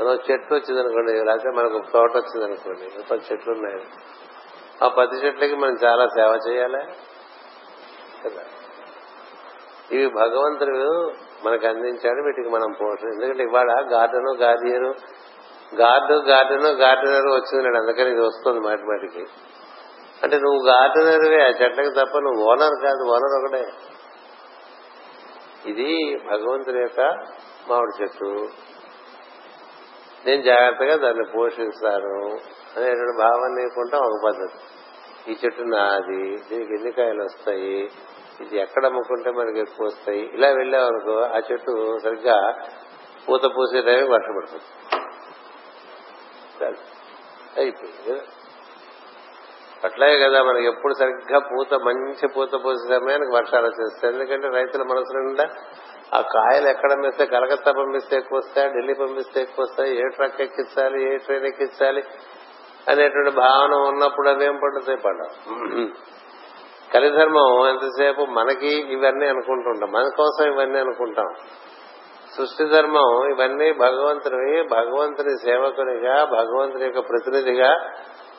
మనం 0.00 0.18
చెట్టు 0.30 0.54
వచ్చింది 0.54 0.80
అనుకోండి 0.80 1.12
లేకపోతే 1.12 1.50
మనకు 1.50 1.92
తోట 1.92 2.16
వచ్చిందనుకోండి 2.16 3.02
పది 3.10 3.20
చెట్లు 3.32 3.52
ఉన్నాయి. 3.52 3.86
ఆ 4.84 4.88
పది 4.88 5.16
చెట్లకి 5.16 5.54
మనం 5.56 5.76
చాలా 5.84 6.06
సేవ 6.06 6.38
చేయాలి? 6.48 6.94
కదా. 8.24 8.42
ఇవి 9.92 10.06
భగవంతుడు 10.06 11.12
మనకు 11.44 11.66
అందించాడు 11.66 12.22
వీటికి 12.24 12.48
మనం 12.48 12.72
పోషణ 12.80 13.08
ఎందుకంటే 13.08 13.42
ఇవాళ 13.42 13.92
గార్డెను 13.92 14.34
గార్డియరు 14.34 14.94
గార్డు 15.74 16.14
గార్డెను 16.14 16.68
గార్డెనర్ 16.68 17.26
వచ్చింది 17.26 17.78
అందుకని 17.78 18.10
ఇది 18.10 18.20
వస్తుంది 18.20 18.60
మాటి 18.60 18.82
మాటికి. 18.82 19.24
అంటే 20.22 20.36
నువ్వు 20.38 20.66
గార్డెనర్వే 20.66 21.42
ఆ 21.42 21.48
చెట్లకు 21.48 21.90
తప్ప 21.90 22.18
నువ్వు 22.18 22.44
ఓనర్ 22.44 22.82
కాదు 22.82 23.04
ఓనర్ 23.08 23.36
ఒకటే 23.38 23.72
ఇది 25.66 26.16
భగవంతుని 26.30 26.80
యొక్క 26.80 27.00
మామిడి 27.68 28.02
చెట్టు. 28.02 28.48
నేను 30.26 30.42
జాగ్రత్తగా 30.42 30.96
దాన్ని 30.96 31.24
పోషిస్తాను 31.24 32.30
అనేటువంటి 32.76 33.18
భావన 33.18 33.60
లేకుండా 33.60 33.98
ఒక 33.98 34.16
పద్ధతి. 34.24 34.58
ఈ 35.32 35.36
చెట్టు 35.44 35.62
నాది 35.62 36.36
దీనికి 36.36 36.74
ఎన్ని 36.74 36.92
కాయలు 36.92 37.22
వస్తాయి 37.22 37.90
ఇది 38.40 38.56
ఎక్కడ 38.56 38.86
అమ్ముకుంటే 38.86 39.30
మనకి 39.30 39.58
ఎక్కువ 39.60 39.86
వస్తాయి. 39.86 40.30
ఇలా 40.34 40.48
వెళ్ళామనుకో 40.48 41.20
ఆ 41.20 41.40
చెట్టు 41.52 41.98
సరిగ్గా 42.02 42.58
పూత 43.28 43.42
పూసే 43.56 43.82
టైం 43.82 44.10
వర్షం 44.10 44.34
పడుతుంది. 44.36 44.87
అయిపోయింది. 46.64 48.12
కదా 48.12 48.20
అట్లాగే 49.84 50.28
కదా 50.28 50.42
మనకి 50.42 50.66
ఎప్పుడు 50.66 50.94
సరిగ్గా 50.94 51.38
పూత 51.38 51.74
మంచి 51.74 52.28
పూత 52.28 52.52
పోసే 52.64 52.94
సమయానికి 52.94 53.32
వర్షాలు 53.36 53.66
వచ్చేస్తాయి. 53.66 54.14
ఎందుకంటే 54.14 54.48
రైతుల 54.48 54.82
మనసు 54.82 55.16
నిండా 55.16 55.44
ఆ 56.14 56.20
కాయలు 56.20 56.68
ఎక్కడ 56.68 56.92
పంపిస్తే 56.92 57.26
కలకత్తా 57.26 57.72
పంపిస్తే 57.72 58.16
ఎక్కువ 58.16 58.38
వస్తాయి 58.38 58.68
ఢిల్లీ 58.68 58.94
పంపిస్తే 58.94 59.40
ఎక్కువ 59.40 59.64
వస్తాయి 59.64 59.98
ఏ 59.98 60.08
ట్రక్ 60.08 60.40
ఎక్కించాలి? 60.40 61.14
ఏ 61.14 61.16
ట్రైన్ 61.16 61.44
ఎక్కించాలి? 61.44 62.02
అనేటువంటి 62.88 63.30
భావన 63.30 63.74
ఉన్నప్పుడు 63.74 64.28
అవేం 64.28 64.56
పండుతాయి 64.56 64.98
పండవు 64.98 65.88
కలిధర్మం 66.94 67.68
ఎంతసేపు? 67.68 68.20
మనకి 68.20 68.70
ఇవన్నీ 68.92 69.26
అనుకుంటుంటాం. 69.26 69.92
మన 69.92 70.08
కోసం 70.16 70.52
ఇవన్నీ 70.52 70.78
అనుకుంటాం. 70.78 71.26
సృష్టి 72.38 72.64
ధర్మం 72.64 73.30
ఇవన్నీ 73.30 73.72
భగవంతుని 73.72 74.68
భగవంతుని 74.68 75.38
సేవకునిగా 75.38 76.24
భగవంతుని 76.24 76.84
యొక్క 76.84 76.98
ప్రతినిధిగా 76.98 77.90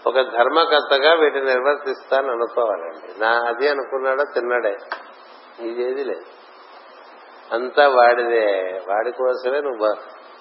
ఒక 0.08 0.16
ధర్మకర్తగా 0.16 1.14
వీటిని 1.14 1.46
నిర్వర్తిస్తాను 1.46 2.32
అనుకోవాలండి. 2.32 3.20
నా 3.20 3.30
అది 3.48 3.70
అనుకున్నాడో 3.70 4.24
తిన్నాడే. 4.34 4.78
ఇదేది 5.62 6.04
లేదు. 6.04 6.22
అంతా 7.54 7.88
వాడిదే. 7.88 8.82
వాడి 8.90 9.12
కోసమే 9.12 9.62
నువ్వు 9.62 9.86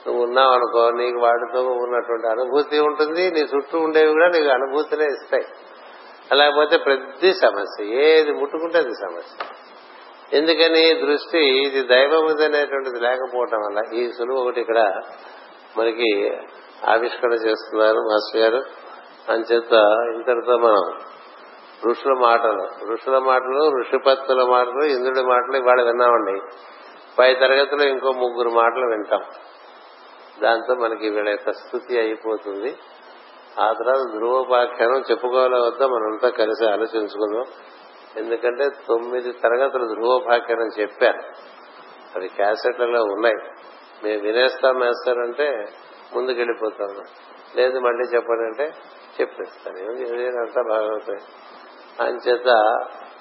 నువ్వు 0.06 0.22
ఉన్నావు 0.22 0.52
అనుకో 0.52 0.90
నీకు 0.90 1.18
వాడితో 1.18 1.62
ఉన్నటువంటి 1.62 2.26
అనుభూతి 2.26 2.80
ఉంటుంది 2.80 3.30
నీ 3.30 3.40
చుట్టూ 3.40 3.80
ఉండేవి 3.80 4.12
కూడా 4.12 4.28
నీకు 4.28 4.48
అనుభూతినే 4.48 5.05
ఇస్తాయి. 5.05 5.47
అలాగపోతే 6.32 6.76
ప్రతి 6.76 7.35
సమస్య 7.35 7.85
ఏది 7.85 8.32
ముట్టుకుంటే 8.32 8.78
అది 8.78 8.94
సమస్య. 8.94 9.47
ఎందుకని 10.32 11.06
దృష్టి 11.06 11.38
ఇది 11.38 11.82
దైవముది 11.82 12.44
అనేటువంటిది 12.44 13.00
లేకపోవటం 13.00 13.59
వల్ల 13.59 13.96
ఈ 13.96 14.12
సులువు 14.12 14.38
ఒకటి 14.38 14.60
ఇక్కడ 14.60 14.92
మనకి 15.78 16.36
ఆవిష్కరణ 16.88 17.32
చేస్తున్నారు 17.32 17.96
మాస్టర్ 17.96 18.40
గారు. 18.42 18.64
అంచేత 19.32 19.72
ఇంతటితో 20.14 20.56
మనం 20.59 20.98
ఋషుల 21.90 22.12
మాటలు 22.20 22.92
ఋషుల 22.92 23.18
మాటలు 23.18 23.80
ఋషిపత్తుల 23.80 24.42
మాటలు 24.42 24.84
ఇంద్రుడి 24.84 25.22
మాటలు 25.22 25.56
ఇవాళ 25.56 25.82
విన్నామండి. 25.82 26.40
పై 27.18 27.34
తరగతిలో 27.34 27.84
ఇంకో 27.84 28.12
ముగ్గురు 28.12 28.50
మాటలు 28.50 28.86
వింటాం. 28.86 29.22
దాంతో 30.42 30.74
మనకి 30.74 31.09
వీళ్ళ 31.09 31.28
యొక్క 31.28 31.50
స్థుతి 31.52 31.98
అయిపోతుంది. 31.98 32.76
ఆ 33.60 33.72
తర్వాత 33.72 34.16
ధ్రువోపాఖ్యానం 34.16 35.05
చెప్పుకోవాలా 35.10 35.59
వద్ద? 35.59 35.82
మనంతా 35.82 36.28
కలిసి 36.30 36.66
ఆలోచించుకుందాం. 36.66 37.44
ఎందుకంటే 38.16 38.70
తొమ్మిది 38.89 39.32
తరగతులు 39.32 39.86
ధ్రువోపాఖ్యానం 39.94 40.68
చెప్పారు. 40.80 41.20
అవి 42.16 42.28
క్యాసెట్లలో 42.28 43.05
ఉన్నాయి. 43.05 43.36
మేము 44.05 44.20
వినేస్తాం 44.20 44.80
వేస్తారంటే 44.80 45.64
ముందుకెళ్ళిపోతాం. 46.14 47.05
లేదు 47.56 47.78
మళ్ళీ 47.78 48.05
చెప్పండి 48.05 48.43
అంటే 48.43 48.78
చెప్పేస్తాను. 49.20 49.78
అంతా 50.40 50.62
బాగవుతాయి 50.62 51.18
అంచేత 52.09 52.76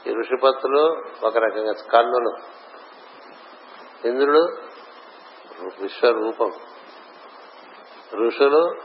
ఈ 0.07 0.14
ఋషిపత్తులు 0.14 1.03
ఒక 1.23 1.38
రకంగా 1.38 1.73
కన్నులు 1.73 2.35
ఇంద్రుడు 4.07 4.47
విశ్వరూపం. 5.81 6.51
ఋషులు 8.14 8.76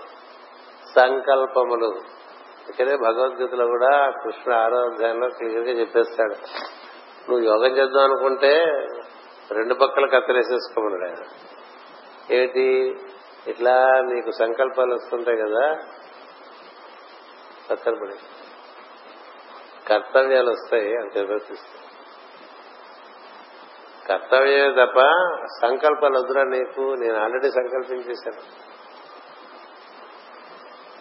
సంకల్పములు. 0.96 2.11
ఇక్కడే 2.68 2.96
భగవద్గీతలో 2.96 3.66
కూడా 3.66 4.10
కృష్ణ 4.10 4.52
ఆరోగ్యంలో 4.52 5.28
క్లియర్గా 5.28 5.80
చెప్పేస్తాడు. 5.80 6.34
నువ్వు 7.30 7.40
యోగం 7.40 7.76
చేద్దాం 7.76 8.04
అనుకుంటే 8.04 8.64
రెండు 9.50 9.74
పక్కల 9.74 10.06
కత్తరేసేసుకోమన్నాడు 10.06 11.04
ఆయన. 11.04 11.24
ఏమిటి 12.34 12.96
ఇట్లా 13.46 14.00
నీకు 14.00 14.30
సంకల్పాలు 14.30 14.94
వస్తుంటాయి 14.94 15.36
కదా 15.36 15.78
పక్కన 17.70 17.94
పడి. 17.94 18.14
కర్తవ్యాలు 19.88 20.50
వస్తాయి 20.50 20.96
అంత 20.96 21.18
నిర్వర్తిస్తాయి 21.18 21.82
కర్తవ్యమే 24.08 24.86
తప్ప 24.86 25.00
సంకల్పాలు 25.62 26.18
వద్దురా 26.18 26.44
నీకు 26.44 26.94
నేను 26.94 27.16
ఆల్రెడీ 27.24 27.50
సంకల్పించేశాను. 27.50 28.71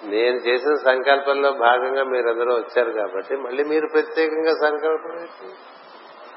నేను 0.03 0.35
చేసిన 0.35 0.75
సంకల్పంలో 0.75 1.51
భాగంగా 1.51 2.03
మీరందరూ 2.03 2.53
వచ్చారు 2.53 2.91
కాబట్టి 2.91 3.35
మళ్ళీ 3.35 3.63
మీరు 3.63 3.87
ప్రత్యేకంగా 3.93 4.51
సంకల్పం 4.51 5.27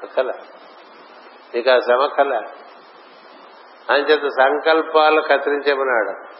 అక్కల. 0.03 0.31
నీకు 1.55 1.69
ఆ 1.69 1.79
శ్రమ 1.79 2.05
కల 2.05 2.41
అంచేత 3.89 4.27
సంకల్పాలు 4.27 5.21
కత్తిరించేమన్నాడు? 5.21 6.35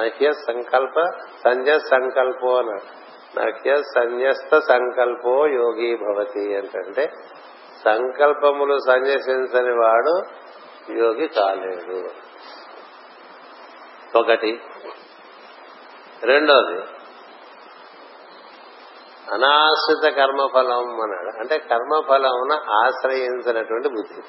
నహ్య 0.00 0.32
సంకల్ప 0.32 1.00
సంజ 1.44 1.70
సంకల్పో 1.70 2.56
అన్నాడు. 2.56 3.08
నహ్య 3.40 3.76
సంజస్త 3.76 4.58
సంకల్పో 4.58 5.46
యోగి 5.46 5.96
భవతి 5.96 6.56
అంటే 6.56 7.10
సంకల్పములు 7.84 8.78
సంజసించని 8.86 9.72
వాడు 9.72 10.22
యోగి 10.92 11.28
కాలేడు. 11.28 12.08
ఒకటి. 14.18 14.60
రెండోది 16.22 16.80
అనాశ్రిత 19.34 20.14
కర్మఫలం 20.14 21.00
అన్నాడు. 21.00 21.40
అంటే 21.40 21.58
కర్మఫలమున 21.58 22.52
ఆశ్రయించినటువంటి 22.84 23.88
బుద్ధి. 23.88 24.22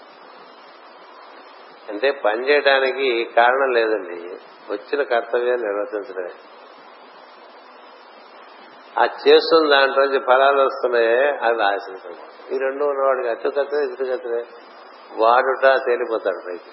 అంటే 1.90 2.12
పని 2.12 2.50
చేయడానికి 2.50 3.30
కారణం 3.36 3.72
లేదండి. 3.74 4.36
వచ్చిన 4.72 5.04
కర్తవ్యాన్ని 5.04 5.68
నిర్వర్తించడమే. 5.68 6.34
ఆ 9.00 9.06
చేస్తున్న 9.06 9.70
దాంట్లోంచి 9.70 10.20
ఫలాలు 10.20 10.62
వస్తున్నాయే 10.62 11.30
అవి 11.30 11.64
ఆశించడం 11.64 12.16
ఈ 12.52 12.58
రెండు 12.58 12.84
ఉన్నవాడికి 12.84 13.30
అటు 13.30 13.50
కత్తరే 13.50 14.44
వాడుట 15.14 15.78
తేలిపోతాడు 15.78 16.44
పైకి. 16.48 16.72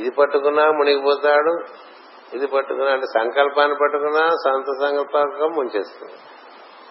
ఇది 0.00 0.10
పట్టుకున్నా 0.18 0.66
మునిగిపోతాడు 0.66 1.64
ఇది 2.34 2.46
పట్టుకున్నా 2.46 2.92
అంటే 2.92 3.06
సంకల్పాన్ని 3.06 3.76
పట్టుకున్నా 3.82 4.28
సొంత 4.28 4.64
సంకల్పం 4.64 5.50
ముంచేస్తుంది. 5.50 6.12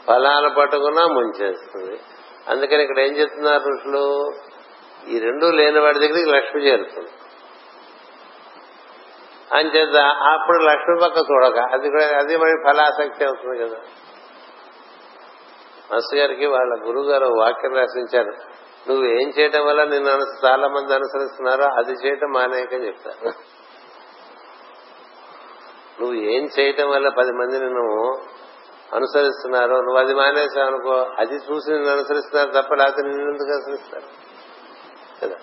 ఫలాలు 0.07 0.49
పట్టుకున్నా 0.49 1.03
ముంచేస్తుంది. 1.03 1.99
అందుకని 2.47 2.81
ఇక్కడ 2.83 2.99
ఏం 2.99 3.13
చెప్తున్నారు 3.13 3.63
ఋషులు? 3.63 4.31
ఈ 5.07 5.19
రెండు 5.19 5.45
లేని 5.45 5.79
వాడి 5.79 5.99
దగ్గరికి 5.99 6.29
లక్ష్మి 6.31 6.61
చేరుతుంది. 6.67 7.09
అంచేత 9.53 9.95
అప్పుడు 10.05 10.63
లక్ష్మి 10.63 10.99
పక్క 11.01 11.17
చూడక 11.17 11.59
అది 11.73 11.89
కూడా 11.89 12.17
అది 12.17 12.37
మరి 12.37 12.51
ఫలాసక్తి 12.63 13.25
అవుతుంది 13.25 13.57
కదా. 13.63 13.77
మస్తు 15.93 16.15
గారికి 16.15 16.45
వాళ్ళ 16.45 16.87
గురువు 16.87 17.03
గారు 17.03 17.25
వాక్యం 17.25 17.73
రచించారు 17.75 18.33
నువ్వు 18.89 19.05
ఏం 19.05 19.33
చేయటం 19.39 19.65
వల్ల 19.65 19.83
నిన్ను 19.83 20.09
చాలా 20.45 20.67
మంది 20.67 20.93
అనుసరిస్తున్నారో 20.93 21.63
అది 21.63 21.91
చేయటం 21.91 22.31
మానేయకని 22.31 22.87
చెప్తారు. 22.87 23.60
నువ్వు 26.01 26.15
ఏం 26.15 26.49
చేయటం 26.59 26.89
వల్ల 26.89 27.09
పది 27.09 27.31
మంది 27.31 27.59
నిన్ను 27.59 28.17
అనుసరిస్తున్నారో 28.95 29.75
నువ్వు 29.81 29.97
అది 29.97 30.15
మానేసావు 30.15 30.67
అనుకో 30.67 31.07
అది 31.19 31.35
చూసి 31.35 31.71
నిన్ను 31.71 31.91
అనుసరిస్తున్నారు 31.91 32.49
తప్ప 32.49 32.73
లేకపోతే 32.73 33.01
నిన్ను 33.01 33.31
ఎందుకు 33.31 33.53
అనుసరిస్తారు? 33.53 34.31
కదా? 35.21 35.35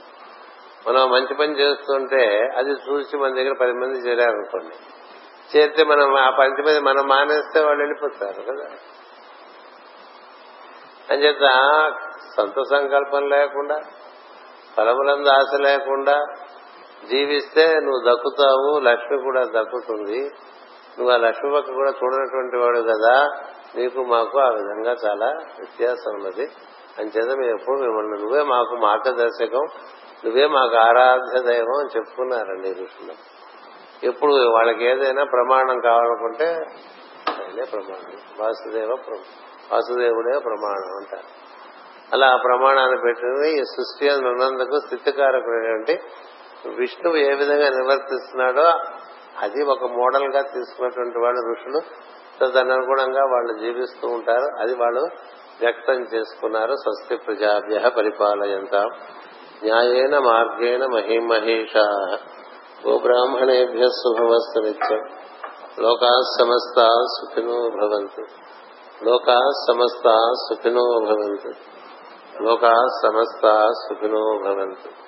మనం 0.89 1.10
మంచి 1.10 1.35
పని 1.35 1.59
చేస్తుంటే 1.59 2.48
అది 2.56 2.70
చూసి 2.70 3.16
మన 3.16 3.35
దగ్గర 3.35 3.52
పది 3.60 3.72
మంది 3.72 3.98
చేరారనుకోండి. 3.98 4.74
చేరితే 5.56 5.85
మనం 5.85 6.16
ఆ 6.16 6.30
పది 6.30 6.62
మంది 6.62 6.80
మనం 6.80 7.06
మానేస్తే 7.06 7.60
వాళ్ళు 7.60 7.82
వెళ్ళిపోతారు 7.82 8.43
కదా? 8.43 8.64
అని 8.64 8.86
అంచేత 11.10 11.51
సొంత 12.36 12.62
సంకల్పం 12.70 13.28
లేకుండా 13.28 13.80
ఫలములందు 14.76 15.28
ఆశ 15.28 15.60
లేకుండా 15.60 16.26
జీవిస్తే 17.06 17.80
నువ్వు 17.80 18.12
దక్కుతావు 18.12 18.80
లక్ష్మి 18.80 19.22
కూడా 19.22 19.44
దక్కుతుంది. 19.44 20.20
నువ్వు 20.98 21.10
ఆ 21.10 21.16
లక్ష్మి 21.16 21.52
పక్క 21.52 21.72
కూడా 21.72 21.90
చూడనటువంటి 21.90 22.56
వాడు 22.56 22.78
కదా. 22.78 23.28
నీకు 23.76 24.04
మాకు 24.04 24.38
ఆ 24.38 24.48
విధంగా 24.48 24.94
చాలా 25.06 25.26
వ్యత్యాసం 25.26 26.14
ఉన్నది. 26.14 26.48
అంచేత 26.98 27.38
మేము 27.38 27.60
ఎప్పుడు 27.60 27.76
మిమ్మల్ని 27.76 28.22
నువ్వే 28.22 28.42
మాకు 28.42 28.76
మార్గదర్శకం 28.76 29.66
నువ్వే 30.24 30.46
మాకు 30.46 30.76
ఆరాధ్య 30.76 31.52
దైవం 31.52 31.78
అని 31.78 31.98
చెప్పుకున్నారండి 31.98 32.72
ఋషులు. 32.72 33.12
ఎప్పుడు 34.02 34.32
వాళ్ళకి 34.32 34.84
ఏదైనా 34.84 35.24
ప్రమాణం 35.24 35.80
కావాలనుకుంటే 35.80 36.46
ఆయనే 37.30 37.64
ప్రమాణం. 37.64 38.18
వాసుదేవ 38.38 38.98
వాసుదేవుడే 39.72 40.38
ప్రమాణం 40.38 40.96
అంటారు. 40.96 41.48
అలా 42.12 42.26
ఆ 42.26 42.36
ప్రమాణాన్ని 42.36 43.00
పెట్టినవి 43.00 43.50
ఈ 43.50 43.62
సృష్టి 43.62 44.26
ఉన్నందుకు 44.26 44.80
స్థితికారకుడైనటువంటి 44.86 46.00
విష్ణువు 46.66 47.16
ఏ 47.16 47.35
విధంగా 47.35 47.68
నిర్వర్తిస్తున్నాడో 47.68 48.72
అది 49.39 49.64
ఒక 49.64 49.85
మోడల్గా 49.85 50.43
తీసుకున్నటువంటి 50.43 51.18
వాళ్ళు 51.18 51.55
ఋషులు. 51.55 52.09
తదనుగుణంగా 52.40 53.20
వాళ్ళు 53.20 53.59
జీవిస్తూ 53.59 54.09
ఉంటారు. 54.09 54.62
అది 54.62 54.74
వాళ్ళు 54.74 55.01
వ్యక్తం 55.60 55.94
చేసుకున్నారు. 55.94 56.74
స్వస్తి 56.74 57.16
ప్రజాభ్య 57.16 57.89
పరిపాలయంత. 57.89 58.74
న్యాయేన 59.62 60.18
మార్గేణ 60.18 60.86
మహిమహేషా. 60.86 62.16
గోబ్రాహ్మణేభ్య 62.89 63.86
శుభవస్తు 63.86 64.60
నిత్యం 64.60 65.01
లోకా 65.80 66.20
సమస్త 66.39 66.89
సుఖినో 66.89 67.52
భవంతు. 67.52 68.24
లోకా 69.05 69.39
సమస్త 69.68 70.18
సుఖినో 70.48 70.82
భవంతు. 70.82 71.48
లోకా 72.43 72.72
సమస్త 73.02 73.66
సుఖినో 73.89 74.40
భవంతు. 74.44 75.07